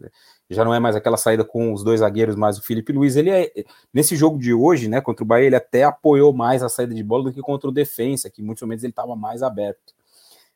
já 0.50 0.64
não 0.64 0.72
é 0.72 0.80
mais 0.80 0.96
aquela 0.96 1.18
saída 1.18 1.44
com 1.44 1.74
os 1.74 1.84
dois 1.84 2.00
zagueiros, 2.00 2.34
mas 2.34 2.58
o 2.58 2.62
Felipe 2.62 2.92
Luiz, 2.92 3.16
ele 3.16 3.28
é, 3.30 3.52
nesse 3.92 4.16
jogo 4.16 4.38
de 4.38 4.54
hoje, 4.54 4.88
né, 4.88 5.00
contra 5.00 5.22
o 5.22 5.26
Bahia, 5.26 5.46
ele 5.46 5.56
até 5.56 5.84
apoiou 5.84 6.32
mais 6.32 6.62
a 6.62 6.70
saída 6.70 6.94
de 6.94 7.02
bola 7.02 7.24
do 7.24 7.32
que 7.32 7.42
contra 7.42 7.68
o 7.68 7.72
Defensa, 7.72 8.30
que 8.30 8.40
em 8.40 8.44
muitos 8.44 8.62
momentos 8.62 8.82
ele 8.82 8.92
estava 8.92 9.14
mais 9.14 9.42
aberto. 9.42 9.92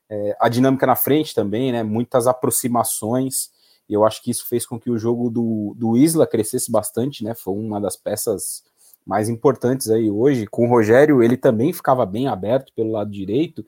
É, 0.09 0.37
a 0.41 0.49
dinâmica 0.49 0.87
na 0.87 0.97
frente 0.97 1.35
também, 1.35 1.73
né, 1.73 1.83
muitas 1.83 2.27
aproximações, 2.27 3.51
e 3.87 3.93
eu 3.93 4.05
acho 4.05 4.23
que 4.23 4.31
isso 4.31 4.47
fez 4.49 4.65
com 4.65 4.81
que 4.81 4.91
o 4.91 4.97
jogo 4.97 5.29
do, 5.29 5.75
do 5.77 5.95
Isla 5.95 6.27
crescesse 6.27 6.73
bastante, 6.73 7.23
né, 7.23 7.35
foi 7.35 7.53
uma 7.53 7.79
das 7.79 7.95
peças 7.95 8.65
mais 9.05 9.29
importantes 9.29 9.91
aí 9.91 10.11
hoje. 10.11 10.47
Com 10.47 10.67
o 10.67 10.71
Rogério, 10.71 11.23
ele 11.23 11.37
também 11.37 11.71
ficava 11.71 12.07
bem 12.07 12.29
aberto 12.29 12.73
pelo 12.75 12.93
lado 12.93 13.11
direito, 13.11 13.63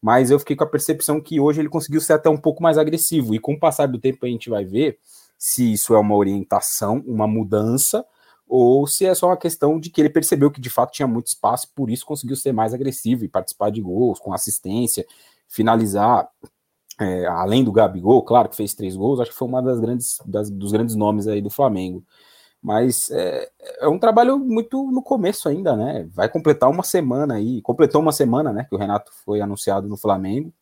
mas 0.00 0.30
eu 0.30 0.38
fiquei 0.38 0.56
com 0.56 0.64
a 0.64 0.68
percepção 0.68 1.20
que 1.20 1.40
hoje 1.40 1.60
ele 1.60 1.68
conseguiu 1.68 2.00
ser 2.00 2.14
até 2.14 2.28
um 2.28 2.36
pouco 2.36 2.62
mais 2.62 2.78
agressivo. 2.78 3.34
E 3.34 3.38
com 3.38 3.54
o 3.54 3.58
passar 3.58 3.86
do 3.86 3.98
tempo 3.98 4.24
a 4.24 4.28
gente 4.28 4.50
vai 4.50 4.64
ver 4.64 4.98
se 5.38 5.72
isso 5.72 5.94
é 5.94 5.98
uma 5.98 6.14
orientação, 6.14 7.02
uma 7.06 7.26
mudança, 7.26 8.04
ou 8.48 8.86
se 8.86 9.04
é 9.04 9.14
só 9.14 9.26
uma 9.26 9.36
questão 9.36 9.78
de 9.78 9.90
que 9.90 10.00
ele 10.00 10.10
percebeu 10.10 10.50
que 10.50 10.60
de 10.60 10.70
fato 10.70 10.92
tinha 10.92 11.08
muito 11.08 11.26
espaço, 11.26 11.70
por 11.74 11.90
isso 11.90 12.06
conseguiu 12.06 12.36
ser 12.36 12.52
mais 12.52 12.72
agressivo 12.72 13.24
e 13.24 13.28
participar 13.28 13.70
de 13.70 13.80
gols, 13.80 14.20
com 14.20 14.32
assistência, 14.32 15.04
finalizar. 15.48 16.28
É, 16.98 17.26
além 17.26 17.62
do 17.62 17.72
Gabigol, 17.72 18.22
claro 18.22 18.48
que 18.48 18.56
fez 18.56 18.72
três 18.72 18.96
gols, 18.96 19.20
acho 19.20 19.30
que 19.30 19.36
foi 19.36 19.46
uma 19.46 19.60
das 19.60 19.78
grandes 19.78 20.18
das, 20.24 20.48
dos 20.48 20.72
grandes 20.72 20.94
nomes 20.94 21.26
aí 21.26 21.42
do 21.42 21.50
Flamengo. 21.50 22.02
Mas 22.66 23.12
é, 23.12 23.48
é, 23.80 23.86
um 23.86 23.96
trabalho 23.96 24.40
muito 24.40 24.90
no 24.90 25.00
começo 25.00 25.48
ainda, 25.48 25.76
né? 25.76 26.08
Vai 26.12 26.28
completar 26.28 26.68
uma 26.68 26.82
semana 26.82 27.34
aí, 27.34 27.62
completou 27.62 28.00
uma 28.00 28.10
semana, 28.10 28.52
né? 28.52 28.66
Que 28.68 28.74
o 28.74 28.78
Renato 28.78 29.12
foi 29.24 29.40
anunciado 29.40 29.86
no 29.86 29.96
Flamengo. 29.96 30.52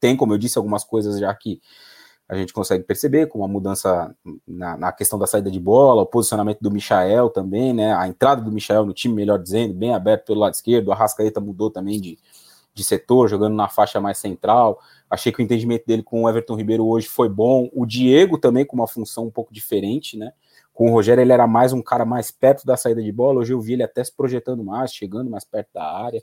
Tem, 0.00 0.16
como 0.16 0.34
eu 0.34 0.38
disse, 0.38 0.58
algumas 0.58 0.82
coisas 0.82 1.20
já 1.20 1.32
que 1.32 1.60
a 2.28 2.36
gente 2.36 2.52
consegue 2.52 2.82
perceber, 2.82 3.28
como 3.28 3.44
a 3.44 3.48
mudança 3.48 4.12
na, 4.44 4.76
na, 4.76 4.90
questão 4.90 5.16
da 5.16 5.28
saída 5.28 5.48
de 5.48 5.60
bola, 5.60 6.02
o 6.02 6.06
posicionamento 6.06 6.58
do 6.60 6.72
Michael 6.72 7.30
também, 7.30 7.72
né? 7.72 7.94
A 7.94 8.08
entrada 8.08 8.42
do 8.42 8.50
Michael 8.50 8.84
no 8.84 8.92
time, 8.92 9.14
melhor 9.14 9.38
dizendo, 9.38 9.72
bem 9.72 9.94
aberto 9.94 10.24
pelo 10.26 10.40
lado 10.40 10.54
esquerdo. 10.54 10.90
A 10.90 10.96
Rascaeta 10.96 11.40
mudou 11.40 11.70
também 11.70 12.00
de, 12.00 12.18
de 12.74 12.82
setor, 12.82 13.28
jogando 13.28 13.54
na 13.54 13.68
faixa 13.68 14.00
mais 14.00 14.18
central. 14.18 14.80
Achei 15.08 15.30
que 15.30 15.40
o 15.40 15.44
entendimento 15.44 15.86
dele 15.86 16.02
com 16.02 16.24
o 16.24 16.28
Everton 16.28 16.56
Ribeiro 16.56 16.84
hoje 16.84 17.06
foi 17.06 17.28
bom. 17.28 17.70
O 17.72 17.86
Diego 17.86 18.38
também 18.38 18.66
com 18.66 18.74
uma 18.74 18.88
função 18.88 19.26
um 19.26 19.30
pouco 19.30 19.54
diferente, 19.54 20.16
né? 20.16 20.32
Com 20.78 20.90
o 20.90 20.92
Rogério, 20.92 21.20
ele 21.20 21.32
era 21.32 21.44
mais 21.44 21.72
um 21.72 21.82
cara 21.82 22.04
mais 22.04 22.30
perto 22.30 22.64
da 22.64 22.76
saída 22.76 23.02
de 23.02 23.10
bola. 23.10 23.40
Hoje 23.40 23.52
eu 23.52 23.60
vi 23.60 23.72
ele 23.72 23.82
até 23.82 24.04
se 24.04 24.14
projetando 24.14 24.62
mais, 24.62 24.92
chegando 24.92 25.28
mais 25.28 25.44
perto 25.44 25.70
da 25.74 25.82
área. 25.82 26.22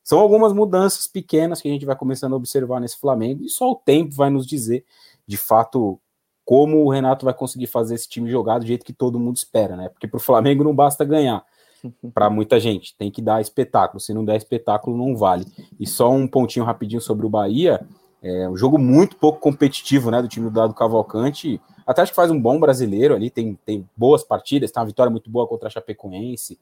São 0.00 0.20
algumas 0.20 0.52
mudanças 0.52 1.08
pequenas 1.08 1.60
que 1.60 1.68
a 1.68 1.72
gente 1.72 1.84
vai 1.84 1.96
começando 1.96 2.34
a 2.34 2.36
observar 2.36 2.78
nesse 2.78 3.00
Flamengo 3.00 3.42
e 3.42 3.48
só 3.48 3.68
o 3.68 3.74
tempo 3.74 4.14
vai 4.14 4.30
nos 4.30 4.46
dizer, 4.46 4.84
de 5.26 5.36
fato, 5.36 6.00
como 6.44 6.84
o 6.84 6.88
Renato 6.88 7.24
vai 7.24 7.34
conseguir 7.34 7.66
fazer 7.66 7.96
esse 7.96 8.08
time 8.08 8.30
jogar 8.30 8.60
do 8.60 8.66
jeito 8.66 8.86
que 8.86 8.92
todo 8.92 9.18
mundo 9.18 9.38
espera, 9.38 9.76
né? 9.76 9.88
Porque 9.88 10.06
para 10.06 10.18
o 10.18 10.20
Flamengo 10.20 10.62
não 10.62 10.72
basta 10.72 11.04
ganhar. 11.04 11.44
Para 12.14 12.30
muita 12.30 12.60
gente, 12.60 12.96
tem 12.96 13.10
que 13.10 13.20
dar 13.20 13.40
espetáculo. 13.40 13.98
Se 13.98 14.14
não 14.14 14.24
der 14.24 14.36
espetáculo, 14.36 14.96
não 14.96 15.16
vale. 15.16 15.44
E 15.80 15.84
só 15.84 16.12
um 16.12 16.28
pontinho 16.28 16.64
rapidinho 16.64 17.00
sobre 17.00 17.26
o 17.26 17.28
Bahia. 17.28 17.84
É 18.22 18.48
um 18.48 18.56
jogo 18.56 18.78
muito 18.78 19.16
pouco 19.16 19.40
competitivo, 19.40 20.12
né? 20.12 20.22
Do 20.22 20.28
time 20.28 20.46
do 20.46 20.52
Dado 20.52 20.74
Cavalcante 20.74 21.60
até 21.86 22.02
acho 22.02 22.12
que 22.12 22.16
faz 22.16 22.30
um 22.30 22.40
bom 22.40 22.58
brasileiro 22.58 23.14
ali, 23.14 23.30
tem, 23.30 23.58
tem 23.64 23.88
boas 23.96 24.24
partidas, 24.24 24.72
tem 24.72 24.80
uma 24.80 24.86
vitória 24.86 25.10
muito 25.10 25.30
boa 25.30 25.46
contra 25.46 25.68
a 25.68 25.70
Chapecoense, 25.70 26.58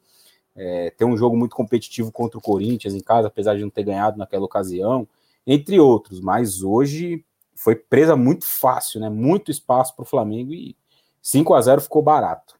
é, 0.56 0.90
tem 0.96 1.06
um 1.06 1.16
jogo 1.16 1.36
muito 1.36 1.56
competitivo 1.56 2.12
contra 2.12 2.38
o 2.38 2.42
Corinthians 2.42 2.94
em 2.94 3.00
casa, 3.00 3.28
apesar 3.28 3.56
de 3.56 3.62
não 3.62 3.70
ter 3.70 3.82
ganhado 3.82 4.18
naquela 4.18 4.44
ocasião, 4.44 5.08
entre 5.46 5.80
outros, 5.80 6.20
mas 6.20 6.62
hoje 6.62 7.24
foi 7.54 7.74
presa 7.74 8.16
muito 8.16 8.46
fácil, 8.46 9.00
né? 9.00 9.08
Muito 9.08 9.50
espaço 9.50 9.94
para 9.94 10.02
o 10.02 10.06
Flamengo 10.06 10.52
e 10.52 10.76
5 11.22 11.54
a 11.54 11.60
0 11.60 11.80
ficou 11.80 12.02
barato. 12.02 12.54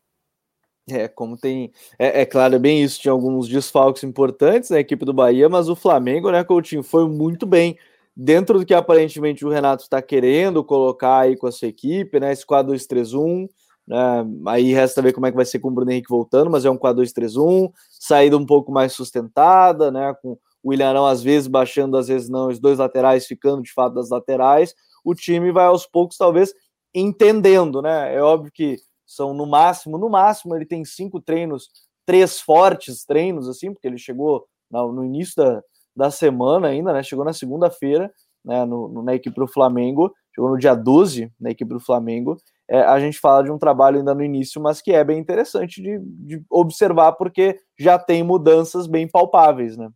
É, 0.88 1.08
como 1.08 1.36
tem. 1.36 1.72
É, 1.98 2.22
é, 2.22 2.26
claro, 2.26 2.54
é 2.54 2.58
bem 2.58 2.82
isso. 2.82 3.00
Tinha 3.00 3.12
alguns 3.12 3.48
desfalques 3.48 4.04
importantes 4.04 4.70
na 4.70 4.78
equipe 4.80 5.04
do 5.04 5.14
Bahia, 5.14 5.48
mas 5.48 5.68
o 5.68 5.76
Flamengo, 5.76 6.30
né, 6.30 6.44
Coutinho, 6.44 6.82
foi 6.82 7.08
muito 7.08 7.46
bem. 7.46 7.78
Dentro 8.16 8.58
do 8.58 8.66
que 8.66 8.74
aparentemente 8.74 9.44
o 9.44 9.50
Renato 9.50 9.82
está 9.82 10.00
querendo 10.00 10.62
colocar 10.62 11.20
aí 11.20 11.36
com 11.36 11.46
a 11.46 11.52
sua 11.52 11.68
equipe, 11.68 12.20
né? 12.20 12.32
Esse 12.32 12.46
4-2-3-1. 12.46 13.48
Né, 13.86 13.98
aí 14.46 14.72
resta 14.72 15.02
ver 15.02 15.12
como 15.12 15.26
é 15.26 15.30
que 15.30 15.36
vai 15.36 15.44
ser 15.44 15.58
com 15.58 15.68
o 15.68 15.70
Bruno 15.70 15.90
Henrique 15.90 16.08
voltando, 16.08 16.50
mas 16.50 16.64
é 16.64 16.70
um 16.70 16.78
4-2-3-1, 16.78 17.70
saída 17.90 18.34
um 18.34 18.46
pouco 18.46 18.72
mais 18.72 18.94
sustentada, 18.94 19.90
né? 19.90 20.14
Com 20.22 20.38
o 20.62 20.72
Ilharão 20.72 21.06
às 21.06 21.22
vezes 21.22 21.46
baixando, 21.46 21.96
às 21.98 22.08
vezes 22.08 22.30
não, 22.30 22.48
os 22.48 22.58
dois 22.58 22.78
laterais 22.78 23.26
ficando 23.26 23.62
de 23.62 23.72
fato 23.72 23.94
das 23.94 24.08
laterais. 24.08 24.74
O 25.04 25.14
time 25.14 25.52
vai 25.52 25.66
aos 25.66 25.86
poucos, 25.86 26.16
talvez, 26.16 26.54
entendendo, 26.94 27.82
né? 27.82 28.14
É 28.14 28.22
óbvio 28.22 28.50
que 28.50 28.78
são 29.06 29.34
no 29.34 29.46
máximo, 29.46 29.98
no 29.98 30.08
máximo, 30.08 30.56
ele 30.56 30.64
tem 30.64 30.84
cinco 30.84 31.20
treinos, 31.20 31.68
três 32.06 32.40
fortes 32.40 33.04
treinos, 33.04 33.48
assim, 33.48 33.72
porque 33.72 33.86
ele 33.86 33.98
chegou 33.98 34.46
no, 34.70 35.04
início 35.04 35.34
da, 35.36 35.62
da 35.96 36.10
semana 36.10 36.68
ainda, 36.68 36.92
né? 36.92 37.02
Chegou 37.02 37.24
na 37.24 37.32
segunda-feira, 37.32 38.10
né? 38.44 38.64
No, 38.64 38.88
no, 38.88 39.02
na 39.02 39.14
equipe 39.14 39.36
do 39.36 39.46
Flamengo, 39.46 40.12
chegou 40.34 40.50
no 40.50 40.58
dia 40.58 40.74
12 40.74 41.30
na 41.40 41.50
equipe 41.50 41.72
do 41.72 41.80
Flamengo. 41.80 42.36
É, 42.68 42.80
a 42.80 42.98
gente 42.98 43.18
fala 43.18 43.44
de 43.44 43.50
um 43.50 43.58
trabalho 43.58 43.98
ainda 43.98 44.14
no 44.14 44.22
início, 44.22 44.60
mas 44.60 44.80
que 44.80 44.92
é 44.92 45.04
bem 45.04 45.18
interessante 45.18 45.82
de, 45.82 45.98
de 46.00 46.42
observar, 46.50 47.12
porque 47.12 47.58
já 47.78 47.98
tem 47.98 48.22
mudanças 48.22 48.86
bem 48.86 49.08
palpáveis, 49.08 49.76
né? 49.76 49.90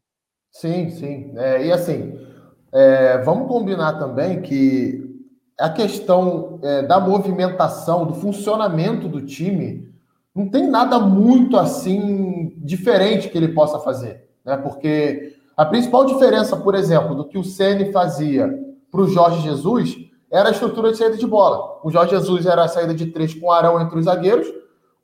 Sim, 0.53 0.91
sim. 0.91 1.33
É, 1.37 1.67
e 1.67 1.73
assim, 1.73 2.19
é, 2.73 3.19
vamos 3.19 3.49
combinar 3.49 3.99
também 3.99 4.43
que 4.43 5.05
a 5.59 5.71
questão 5.71 6.61
é, 6.63 6.83
da 6.83 7.01
movimentação, 7.01 8.07
do 8.07 8.15
funcionamento 8.15 9.09
do 9.09 9.25
time, 9.25 9.89
não 10.35 10.49
tem 10.49 10.69
nada 10.69 11.01
muito 11.01 11.57
assim 11.57 12.55
diferente 12.59 13.29
que 13.29 13.37
ele 13.37 13.49
possa 13.49 13.81
fazer, 13.81 14.29
né? 14.45 14.57
Porque 14.57 15.38
a 15.59 15.65
principal 15.65 16.05
diferença, 16.05 16.57
por 16.57 16.77
exemplo, 16.77 17.17
do 17.17 17.25
que 17.25 17.37
o 17.37 17.43
Ceni 17.43 17.91
fazia 17.91 18.49
para 18.93 19.01
o 19.01 19.09
Jorge 19.09 19.43
Jesus 19.43 19.97
era 20.31 20.51
a 20.51 20.53
estrutura 20.53 20.93
de 20.93 20.99
saída 20.99 21.17
de 21.17 21.27
bola. 21.27 21.81
O 21.83 21.91
Jorge 21.91 22.13
Jesus 22.13 22.47
era 22.47 22.63
a 22.63 22.69
saída 22.69 22.95
de 22.95 23.07
três 23.07 23.35
com 23.35 23.47
o 23.47 23.51
Arão 23.51 23.81
entre 23.81 23.99
os 23.99 24.05
zagueiros, 24.05 24.47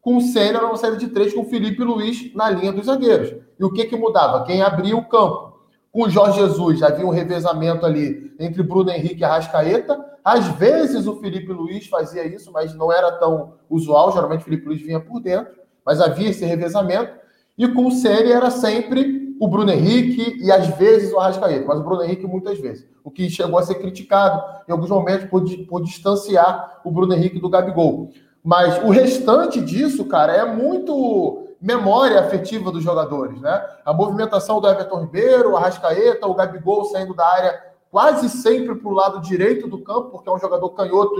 com 0.00 0.16
o 0.16 0.20
Ceni 0.20 0.57
era 0.57 0.64
uma 0.64 0.76
saída 0.76 0.96
de 0.96 1.09
três 1.09 1.34
com 1.34 1.40
o 1.40 1.46
Felipe 1.46 1.82
Luiz 1.82 2.32
na 2.36 2.50
linha 2.50 2.72
dos 2.72 2.86
zagueiros. 2.86 3.34
E 3.59 3.64
o 3.64 3.72
que 3.72 3.84
que 3.86 3.96
mudava? 3.96 4.44
Quem 4.44 4.62
abria 4.62 4.96
o 4.96 5.05
campo. 5.09 5.59
Com 5.90 6.05
o 6.05 6.09
Jorge 6.09 6.38
Jesus 6.38 6.84
havia 6.84 7.05
um 7.05 7.11
revezamento 7.11 7.84
ali 7.84 8.32
entre 8.38 8.62
Bruno 8.62 8.92
Henrique 8.92 9.22
e 9.22 9.24
Arrascaeta, 9.24 9.98
às 10.24 10.46
vezes 10.50 11.09
o 11.09 11.16
Felipe 11.16 11.52
Luiz 11.52 11.88
fazia 11.88 12.24
isso, 12.24 12.52
mas 12.52 12.72
não 12.76 12.92
era 12.92 13.11
tão 13.18 13.55
usual. 13.68 14.12
Geralmente 14.12 14.42
o 14.42 14.44
Felipe 14.44 14.68
Luiz 14.68 14.80
vinha 14.80 15.00
por 15.00 15.18
dentro, 15.18 15.52
mas 15.84 16.00
havia 16.00 16.28
esse 16.30 16.44
revezamento. 16.44 17.12
E 17.59 17.66
com 17.66 17.86
o 17.86 17.90
Ceni 17.90 18.30
era 18.30 18.52
sempre 18.52 19.23
o 19.41 19.49
Bruno 19.49 19.70
Henrique 19.70 20.39
e 20.43 20.51
às 20.51 20.68
vezes 20.76 21.12
o 21.12 21.18
Arrascaeta, 21.18 21.66
mas 21.66 21.78
o 21.78 21.82
Bruno 21.82 22.03
Henrique 22.03 22.26
muitas 22.26 22.59
vezes. 22.59 22.87
O 23.03 23.11
que 23.11 23.28
chegou 23.28 23.59
a 23.59 23.62
ser 23.62 23.76
criticado 23.76 24.43
em 24.68 24.72
alguns 24.72 24.91
momentos 24.91 25.26
por, 25.28 25.43
por 25.66 25.82
distanciar 25.82 26.80
o 26.85 26.91
Bruno 26.91 27.14
Henrique 27.14 27.41
do 27.41 27.49
Gabigol. 27.49 28.11
Mas 28.43 28.82
o 28.85 28.91
restante 28.91 29.61
disso, 29.61 30.05
cara, 30.05 30.32
é 30.32 30.45
muito 30.45 31.49
memória 31.61 32.20
afetiva 32.20 32.70
dos 32.70 32.85
jogadores, 32.85 33.41
né? 33.41 33.64
A 33.85 33.93
movimentação 33.93 34.61
do 34.61 34.68
Everton 34.68 35.01
Ribeiro, 35.01 35.53
o 35.53 35.57
Arrascaeta, 35.57 36.26
o 36.26 36.35
Gabigol 36.35 36.85
saindo 36.85 37.14
da 37.14 37.26
área 37.26 37.74
quase 37.91 38.28
sempre 38.28 38.74
para 38.74 38.89
o 38.89 38.93
lado 38.93 39.20
direito 39.20 39.68
do 39.68 39.78
campo, 39.78 40.11
porque 40.11 40.28
é 40.28 40.32
um 40.32 40.39
jogador 40.39 40.68
canhoto, 40.70 41.14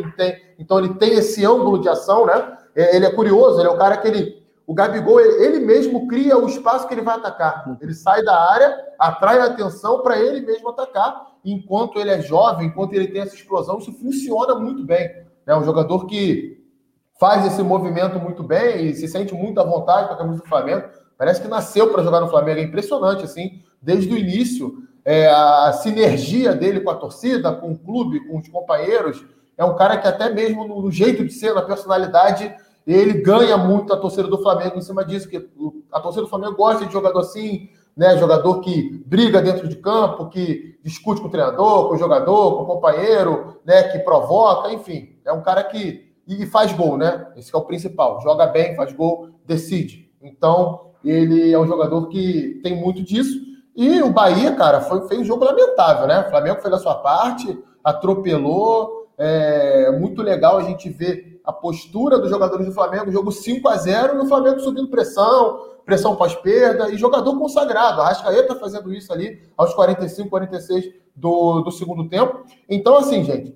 então 0.59 0.81
ele 0.81 0.95
tem 0.95 1.15
esse 1.15 1.47
ângulo 1.47 1.81
de 1.81 1.89
ação, 1.89 2.27
né? 2.27 2.59
É, 2.75 2.97
ele 2.97 3.07
é 3.07 3.11
curioso, 3.12 3.61
ele 3.61 3.69
é 3.69 3.71
o 3.71 3.79
cara 3.79 3.97
que 3.97 4.09
ele. 4.09 4.43
O 4.67 4.73
Gabigol, 4.73 5.21
ele 5.21 5.61
mesmo 5.61 6.09
cria 6.09 6.39
o 6.39 6.49
espaço 6.49 6.89
que 6.89 6.95
ele 6.95 7.03
vai 7.03 7.17
atacar. 7.17 7.65
Ele 7.81 7.93
sai 7.93 8.23
da 8.23 8.51
área, 8.51 8.77
atrai 8.99 9.39
a 9.39 9.45
atenção 9.45 10.03
para 10.03 10.19
ele 10.19 10.41
mesmo 10.41 10.71
atacar, 10.71 11.35
enquanto 11.45 11.99
ele 11.99 12.11
é 12.11 12.21
jovem, 12.21 12.69
enquanto 12.69 12.95
ele 12.95 13.09
tem 13.09 13.23
essa 13.23 13.35
explosão, 13.35 13.79
isso 13.79 13.93
funciona 13.93 14.55
muito 14.55 14.85
bem. 14.85 15.25
É 15.47 15.55
um 15.55 15.65
jogador 15.65 16.07
que 16.07 16.65
faz 17.21 17.47
esse 17.47 17.62
movimento 17.62 18.19
muito 18.19 18.43
bem 18.43 18.87
e 18.87 18.95
se 18.95 19.07
sente 19.07 19.35
muito 19.35 19.61
à 19.61 19.65
vontade 19.65 20.09
com 20.09 20.15
a 20.15 20.19
camisa 20.19 20.43
do 20.43 20.49
Flamengo. 20.49 20.89
Parece 21.19 21.43
que 21.43 21.49
nasceu 21.49 21.93
para 21.93 22.03
jogar 22.03 22.21
no 22.21 22.29
Flamengo, 22.29 22.61
é 22.61 22.62
impressionante, 22.62 23.25
assim, 23.25 23.62
desde 23.81 24.12
o 24.12 24.17
início 24.17 24.83
é, 25.05 25.29
a 25.29 25.73
sinergia 25.73 26.55
dele 26.55 26.81
com 26.81 26.91
a 26.91 26.95
torcida, 26.95 27.53
com 27.53 27.73
o 27.73 27.79
clube, 27.79 28.27
com 28.27 28.39
os 28.39 28.49
companheiros. 28.49 29.25
É 29.57 29.65
um 29.65 29.77
cara 29.77 29.99
que, 29.99 30.09
até 30.09 30.31
mesmo 30.31 30.67
no, 30.67 30.91
jeito 30.91 31.25
de 31.25 31.33
ser, 31.33 31.55
na 31.55 31.62
personalidade, 31.62 32.53
ele 32.87 33.22
ganha 33.22 33.57
muito 33.57 33.93
a 33.93 33.97
torcida 33.97 34.28
do 34.28 34.43
Flamengo 34.43 34.76
em 34.76 34.82
cima 34.82 35.05
disso, 35.05 35.28
que 35.28 35.49
a 35.91 36.01
torcida 36.01 36.22
do 36.22 36.28
Flamengo 36.28 36.57
gosta 36.57 36.85
de 36.85 36.93
jogador 36.93 37.20
assim, 37.20 37.70
né? 37.97 38.16
Jogador 38.18 38.61
que 38.61 39.03
briga 39.07 39.41
dentro 39.41 39.68
de 39.68 39.76
campo, 39.76 40.28
que 40.28 40.78
discute 40.82 41.20
com 41.20 41.28
o 41.28 41.30
treinador, 41.30 41.89
com 41.89 41.95
o 41.95 41.99
jogador, 41.99 42.57
com 42.57 42.62
o 42.64 42.66
companheiro, 42.66 43.59
né? 43.64 43.85
Que 43.85 43.99
provoca, 44.01 44.72
enfim. 44.72 45.16
É 45.24 45.32
um 45.32 45.43
cara 45.43 45.62
que. 45.64 46.12
E 46.26 46.47
faz 46.47 46.72
gol, 46.72 46.97
né? 46.97 47.26
Esse 47.37 47.55
é 47.55 47.59
o 47.59 47.64
principal. 47.64 48.20
Joga 48.22 48.47
bem, 48.47 48.74
faz 48.74 48.93
gol, 48.93 49.28
decide. 49.47 50.11
Então, 50.22 50.93
ele 51.05 51.53
é 51.53 51.59
um 51.59 51.66
jogador 51.66 52.09
que 52.09 52.61
tem 52.62 52.74
muito 52.74 53.03
disso. 53.03 53.39
E 53.76 54.01
o 54.01 54.11
Bahia, 54.11 54.55
cara, 54.55 54.80
foi, 54.80 55.07
fez 55.07 55.20
um 55.20 55.24
jogo 55.24 55.45
lamentável, 55.45 56.07
né? 56.07 56.20
O 56.20 56.30
Flamengo 56.30 56.62
fez 56.62 56.72
a 56.72 56.78
sua 56.78 56.95
parte, 56.97 57.59
atropelou. 57.82 59.05
É 59.18 59.93
muito 59.93 60.22
legal 60.22 60.57
a 60.59 60.62
gente 60.62 60.89
ver 60.89 61.34
a 61.45 61.53
postura 61.53 62.18
dos 62.18 62.30
jogadores 62.30 62.64
do 62.64 62.72
Flamengo, 62.72 63.12
jogo 63.12 63.30
5 63.30 63.68
a 63.68 63.76
0 63.76 64.16
e 64.16 64.20
o 64.20 64.26
Flamengo 64.26 64.61
subindo 64.61 64.88
pressão, 64.88 65.61
pressão 65.84 66.16
pós-perda, 66.16 66.90
e 66.90 66.97
jogador 66.97 67.38
consagrado. 67.38 68.01
A 68.01 68.07
Rascaeta 68.07 68.55
fazendo 68.55 68.92
isso 68.92 69.12
ali 69.12 69.42
aos 69.57 69.74
45, 69.74 70.30
46 70.30 70.90
do, 71.14 71.61
do 71.61 71.70
segundo 71.70 72.09
tempo. 72.09 72.42
Então, 72.68 72.97
assim, 72.97 73.22
gente, 73.22 73.55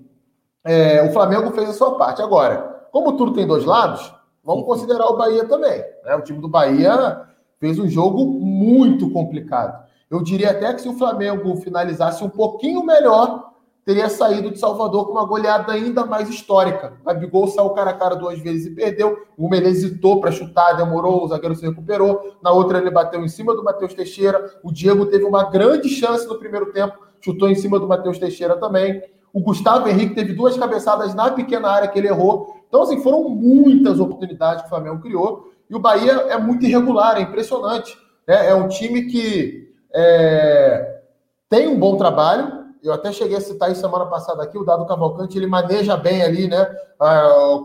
é, 0.63 1.01
o 1.03 1.11
Flamengo 1.11 1.51
fez 1.51 1.69
a 1.69 1.73
sua 1.73 1.97
parte. 1.97 2.21
Agora, 2.21 2.87
como 2.91 3.17
tudo 3.17 3.33
tem 3.33 3.47
dois 3.47 3.65
lados, 3.65 4.13
vamos 4.43 4.65
considerar 4.65 5.07
o 5.07 5.17
Bahia 5.17 5.45
também. 5.45 5.83
Né? 6.05 6.15
O 6.15 6.21
time 6.21 6.39
do 6.39 6.47
Bahia 6.47 7.25
fez 7.59 7.79
um 7.79 7.89
jogo 7.89 8.23
muito 8.25 9.09
complicado. 9.11 9.83
Eu 10.09 10.21
diria 10.21 10.51
até 10.51 10.73
que 10.73 10.81
se 10.81 10.89
o 10.89 10.97
Flamengo 10.97 11.55
finalizasse 11.57 12.23
um 12.23 12.29
pouquinho 12.29 12.83
melhor, 12.83 13.48
teria 13.89 14.07
saído 14.07 14.51
de 14.51 14.59
Salvador 14.59 15.07
com 15.07 15.13
uma 15.13 15.25
goleada 15.25 15.73
ainda 15.73 16.05
mais 16.05 16.29
histórica. 16.29 16.93
Gabigol 17.03 17.47
saiu 17.47 17.71
cara 17.71 17.89
a 17.89 17.93
cara 17.95 18.15
duas 18.15 18.37
vezes 18.37 18.67
e 18.67 18.75
perdeu. 18.75 19.17
O 19.35 19.49
Menezes 19.49 19.85
hesitou 19.85 20.21
para 20.21 20.31
chutar, 20.31 20.73
demorou, 20.73 21.23
o 21.23 21.27
zagueiro 21.27 21.55
se 21.55 21.65
recuperou. 21.65 22.35
Na 22.39 22.51
outra, 22.51 22.77
ele 22.77 22.91
bateu 22.91 23.25
em 23.25 23.27
cima 23.27 23.55
do 23.55 23.63
Matheus 23.63 23.95
Teixeira. 23.95 24.59
O 24.63 24.71
Diego 24.71 25.07
teve 25.07 25.23
uma 25.23 25.49
grande 25.49 25.89
chance 25.89 26.27
no 26.27 26.37
primeiro 26.37 26.71
tempo, 26.71 26.99
chutou 27.19 27.49
em 27.49 27.55
cima 27.55 27.79
do 27.79 27.87
Matheus 27.87 28.19
Teixeira 28.19 28.57
também. 28.57 29.01
O 29.33 29.41
Gustavo 29.41 29.89
Henrique 29.89 30.13
teve 30.13 30.33
duas 30.33 30.55
cabeçadas 30.55 31.15
na 31.15 31.31
pequena 31.31 31.69
área 31.69 31.87
que 31.87 31.97
ele 31.97 32.09
errou. 32.09 32.61
Então, 32.67 32.83
assim, 32.83 33.01
foram 33.01 33.27
muitas 33.27 33.99
oportunidades 33.99 34.61
que 34.61 34.67
o 34.67 34.69
Flamengo 34.69 35.01
criou. 35.01 35.51
E 35.67 35.75
o 35.75 35.79
Bahia 35.79 36.11
é 36.29 36.37
muito 36.37 36.63
irregular, 36.63 37.17
é 37.17 37.21
impressionante. 37.21 37.97
Né? 38.27 38.49
É 38.49 38.53
um 38.53 38.67
time 38.67 39.07
que 39.07 39.73
é, 39.91 40.99
tem 41.49 41.67
um 41.67 41.79
bom 41.79 41.97
trabalho. 41.97 42.58
Eu 42.81 42.93
até 42.93 43.11
cheguei 43.11 43.37
a 43.37 43.41
citar 43.41 43.71
isso 43.71 43.81
semana 43.81 44.05
passada 44.05 44.41
aqui. 44.41 44.57
O 44.57 44.63
Dado 44.63 44.85
Cavalcante 44.85 45.37
ele 45.37 45.47
maneja 45.47 45.97
bem 45.97 46.21
ali, 46.21 46.47
né? 46.47 46.65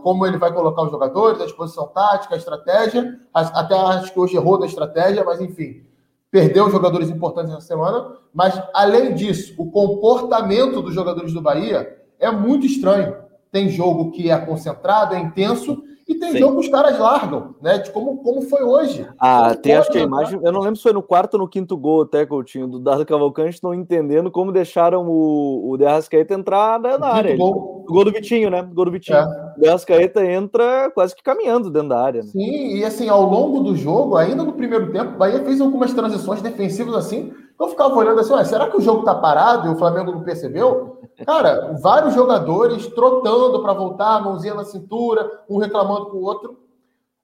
como 0.03 0.25
ele 0.25 0.37
vai 0.37 0.53
colocar 0.53 0.83
os 0.83 0.91
jogadores, 0.91 1.41
a 1.41 1.45
disposição 1.45 1.87
tática, 1.87 2.35
a 2.35 2.37
estratégia. 2.37 3.19
Até 3.33 3.75
acho 3.75 4.13
que 4.13 4.19
hoje 4.19 4.35
errou 4.35 4.57
da 4.57 4.65
estratégia, 4.65 5.23
mas 5.23 5.39
enfim, 5.39 5.85
perdeu 6.29 6.69
jogadores 6.69 7.09
importantes 7.09 7.51
essa 7.51 7.61
semana. 7.61 8.17
Mas 8.33 8.61
além 8.73 9.13
disso, 9.13 9.53
o 9.57 9.71
comportamento 9.71 10.81
dos 10.81 10.93
jogadores 10.93 11.33
do 11.33 11.41
Bahia 11.41 11.97
é 12.19 12.29
muito 12.31 12.65
estranho. 12.65 13.15
Tem 13.51 13.69
jogo 13.69 14.11
que 14.11 14.29
é 14.29 14.37
concentrado, 14.37 15.15
é 15.15 15.19
intenso, 15.19 15.81
e 16.07 16.13
tem 16.15 16.33
Sim. 16.33 16.37
jogo 16.37 16.59
que 16.59 16.67
os 16.67 16.71
caras 16.71 16.99
largam, 16.99 17.55
né? 17.59 17.79
De 17.79 17.89
como, 17.89 18.17
como 18.17 18.43
foi 18.43 18.61
hoje. 18.63 19.07
Ah, 19.19 19.55
tem 19.55 19.73
acho 19.73 19.91
que 19.91 19.97
a 19.97 20.01
imagem. 20.01 20.39
Eu 20.43 20.51
não 20.51 20.61
lembro 20.61 20.75
se 20.75 20.83
foi 20.83 20.93
no 20.93 21.01
quarto 21.01 21.33
ou 21.33 21.39
no 21.39 21.47
quinto 21.47 21.75
gol 21.75 22.03
até, 22.03 22.23
Coutinho, 22.25 22.67
do 22.67 22.79
Dado 22.79 23.05
Cavalcante, 23.05 23.63
não 23.63 23.73
entendendo 23.73 24.29
como 24.29 24.51
deixaram 24.51 25.07
o, 25.07 25.71
o 25.71 25.77
De 25.77 25.85
Arrascaeta 25.85 26.35
entrar 26.35 26.79
na, 26.79 26.97
na 26.99 27.07
área. 27.07 27.35
Gol. 27.35 27.83
O 27.87 27.91
gol 27.91 28.05
do 28.05 28.11
Vitinho, 28.11 28.51
né? 28.51 28.61
O 28.61 28.75
gol 28.75 28.85
do 28.85 28.91
Vitinho. 28.91 29.17
É. 29.17 29.53
O 29.57 29.61
De 29.61 29.67
Arrascaeta 29.67 30.23
entra 30.23 30.91
quase 30.93 31.15
que 31.15 31.23
caminhando 31.23 31.71
dentro 31.71 31.89
da 31.89 31.99
área. 31.99 32.21
Né? 32.21 32.27
Sim, 32.27 32.77
e 32.77 32.85
assim, 32.85 33.09
ao 33.09 33.23
longo 33.23 33.61
do 33.61 33.75
jogo, 33.75 34.15
ainda 34.15 34.43
no 34.43 34.53
primeiro 34.53 34.91
tempo, 34.91 35.15
o 35.15 35.17
Bahia 35.17 35.43
fez 35.43 35.59
algumas 35.59 35.91
transições 35.91 36.41
defensivas 36.41 36.93
assim, 36.93 37.33
Eu 37.59 37.69
ficava 37.69 37.95
olhando 37.95 38.19
assim, 38.19 38.43
será 38.43 38.69
que 38.69 38.77
o 38.77 38.81
jogo 38.81 39.03
tá 39.03 39.15
parado 39.15 39.67
e 39.67 39.71
o 39.71 39.77
Flamengo 39.77 40.11
não 40.11 40.23
percebeu? 40.23 40.99
Cara, 41.25 41.77
vários 41.81 42.13
jogadores 42.13 42.87
trotando 42.87 43.61
para 43.61 43.73
voltar, 43.73 44.21
mãozinha 44.21 44.53
na 44.53 44.65
cintura, 44.65 45.43
um 45.49 45.57
reclamando 45.57 46.07
com 46.07 46.17
o 46.17 46.23
outro. 46.23 46.59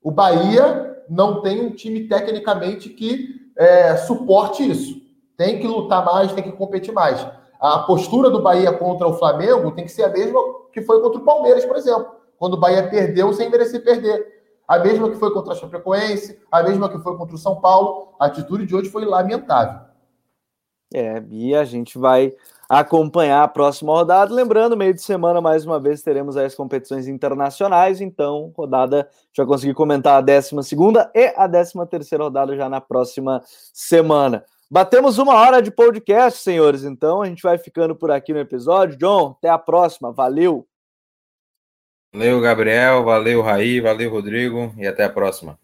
O 0.01 0.09
Bahia 0.09 1.03
não 1.09 1.41
tem 1.41 1.65
um 1.65 1.71
time 1.71 2.07
tecnicamente 2.07 2.89
que 2.89 3.51
é, 3.57 3.97
suporte 3.97 4.69
isso. 4.69 5.01
Tem 5.35 5.59
que 5.59 5.67
lutar 5.67 6.05
mais, 6.05 6.31
tem 6.31 6.43
que 6.43 6.51
competir 6.53 6.93
mais. 6.93 7.25
A 7.59 7.79
postura 7.79 8.29
do 8.29 8.41
Bahia 8.41 8.71
contra 8.71 9.07
o 9.07 9.13
Flamengo 9.13 9.71
tem 9.71 9.85
que 9.85 9.91
ser 9.91 10.03
a 10.03 10.09
mesma 10.09 10.39
que 10.71 10.81
foi 10.81 11.01
contra 11.01 11.19
o 11.19 11.25
Palmeiras, 11.25 11.65
por 11.65 11.75
exemplo, 11.75 12.07
quando 12.39 12.53
o 12.53 12.59
Bahia 12.59 12.89
perdeu 12.89 13.33
sem 13.33 13.49
merecer 13.49 13.83
perder. 13.83 14.25
A 14.67 14.79
mesma 14.79 15.09
que 15.09 15.17
foi 15.17 15.33
contra 15.33 15.51
a 15.51 15.55
Chapecoense, 15.55 16.39
a 16.49 16.63
mesma 16.63 16.87
que 16.87 16.97
foi 16.99 17.17
contra 17.17 17.35
o 17.35 17.37
São 17.37 17.59
Paulo. 17.59 18.13
A 18.17 18.27
atitude 18.27 18.65
de 18.65 18.73
hoje 18.73 18.89
foi 18.89 19.03
lamentável. 19.03 19.90
É, 20.93 21.23
e 21.29 21.55
a 21.55 21.63
gente 21.63 21.97
vai 21.97 22.33
acompanhar 22.67 23.43
a 23.43 23.47
próxima 23.47 23.93
rodada. 23.93 24.33
Lembrando, 24.33 24.77
meio 24.77 24.93
de 24.93 25.01
semana, 25.01 25.41
mais 25.41 25.65
uma 25.65 25.79
vez, 25.79 26.01
teremos 26.01 26.37
as 26.37 26.55
competições 26.55 27.07
internacionais. 27.07 28.01
Então, 28.01 28.53
rodada, 28.55 29.09
já 29.33 29.45
consegui 29.45 29.73
comentar 29.73 30.17
a 30.17 30.21
12 30.21 30.55
e 31.13 31.33
a 31.35 31.85
13 31.85 32.15
rodada 32.15 32.55
já 32.55 32.69
na 32.69 32.79
próxima 32.79 33.41
semana. 33.73 34.45
Batemos 34.69 35.17
uma 35.17 35.33
hora 35.35 35.61
de 35.61 35.69
podcast, 35.69 36.39
senhores. 36.41 36.85
Então, 36.85 37.21
a 37.21 37.25
gente 37.25 37.43
vai 37.43 37.57
ficando 37.57 37.93
por 37.93 38.09
aqui 38.09 38.31
no 38.31 38.39
episódio. 38.39 38.97
John, 38.97 39.35
até 39.37 39.49
a 39.49 39.57
próxima. 39.57 40.13
Valeu. 40.13 40.65
Valeu, 42.13 42.39
Gabriel. 42.39 43.03
Valeu, 43.03 43.41
Raí. 43.41 43.81
Valeu, 43.81 44.09
Rodrigo. 44.09 44.73
E 44.77 44.87
até 44.87 45.03
a 45.03 45.09
próxima. 45.09 45.59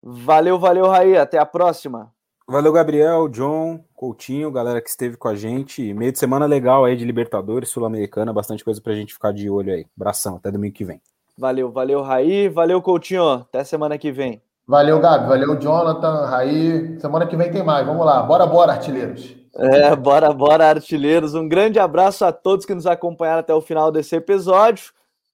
Valeu, 0.00 0.56
valeu, 0.56 0.86
Raí. 0.86 1.16
Até 1.16 1.36
a 1.36 1.46
próxima. 1.46 2.12
Valeu, 2.50 2.72
Gabriel, 2.72 3.28
John, 3.28 3.84
Coutinho, 3.94 4.50
galera 4.50 4.80
que 4.80 4.88
esteve 4.88 5.18
com 5.18 5.28
a 5.28 5.34
gente. 5.34 5.92
Meio 5.92 6.12
de 6.12 6.18
semana 6.18 6.46
legal 6.46 6.82
aí 6.82 6.96
de 6.96 7.04
Libertadores, 7.04 7.68
Sul-Americana, 7.68 8.32
bastante 8.32 8.64
coisa 8.64 8.80
pra 8.80 8.94
gente 8.94 9.12
ficar 9.12 9.34
de 9.34 9.50
olho 9.50 9.70
aí. 9.70 9.84
Abração, 9.94 10.36
até 10.36 10.50
domingo 10.50 10.74
que 10.74 10.82
vem. 10.82 10.98
Valeu, 11.36 11.70
valeu, 11.70 12.00
Raí. 12.00 12.48
Valeu, 12.48 12.80
Coutinho. 12.80 13.28
Até 13.28 13.62
semana 13.64 13.98
que 13.98 14.10
vem. 14.10 14.40
Valeu, 14.66 14.98
Gabi. 14.98 15.28
Valeu, 15.28 15.60
Jonathan, 15.60 16.24
Raí. 16.24 16.98
Semana 16.98 17.26
que 17.26 17.36
vem 17.36 17.50
tem 17.50 17.62
mais. 17.62 17.86
Vamos 17.86 18.06
lá. 18.06 18.22
Bora, 18.22 18.46
bora, 18.46 18.72
artilheiros. 18.72 19.36
É, 19.54 19.94
bora, 19.94 20.32
bora, 20.32 20.70
artilheiros. 20.70 21.34
Um 21.34 21.46
grande 21.46 21.78
abraço 21.78 22.24
a 22.24 22.32
todos 22.32 22.64
que 22.64 22.74
nos 22.74 22.86
acompanharam 22.86 23.40
até 23.40 23.52
o 23.52 23.60
final 23.60 23.92
desse 23.92 24.16
episódio. 24.16 24.90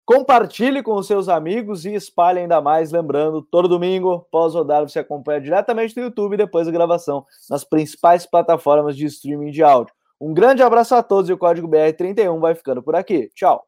Compartilhe 0.06 0.82
com 0.82 0.94
os 0.96 1.06
seus 1.06 1.28
amigos 1.28 1.86
e 1.86 1.94
espalhe 1.94 2.40
ainda 2.40 2.60
mais. 2.60 2.92
Lembrando, 2.92 3.40
todo 3.40 3.66
domingo, 3.66 4.26
pós-rodada, 4.30 4.86
você 4.86 4.98
acompanha 4.98 5.40
diretamente 5.40 5.96
no 5.96 6.02
YouTube 6.02 6.36
depois 6.36 6.68
a 6.68 6.70
gravação 6.70 7.24
nas 7.48 7.64
principais 7.64 8.26
plataformas 8.26 8.96
de 8.96 9.06
streaming 9.06 9.50
de 9.50 9.62
áudio. 9.62 9.94
Um 10.20 10.34
grande 10.34 10.62
abraço 10.62 10.94
a 10.94 11.02
todos 11.02 11.30
e 11.30 11.32
o 11.32 11.38
Código 11.38 11.68
BR31 11.68 12.38
vai 12.38 12.54
ficando 12.54 12.82
por 12.82 12.94
aqui. 12.94 13.30
Tchau! 13.34 13.66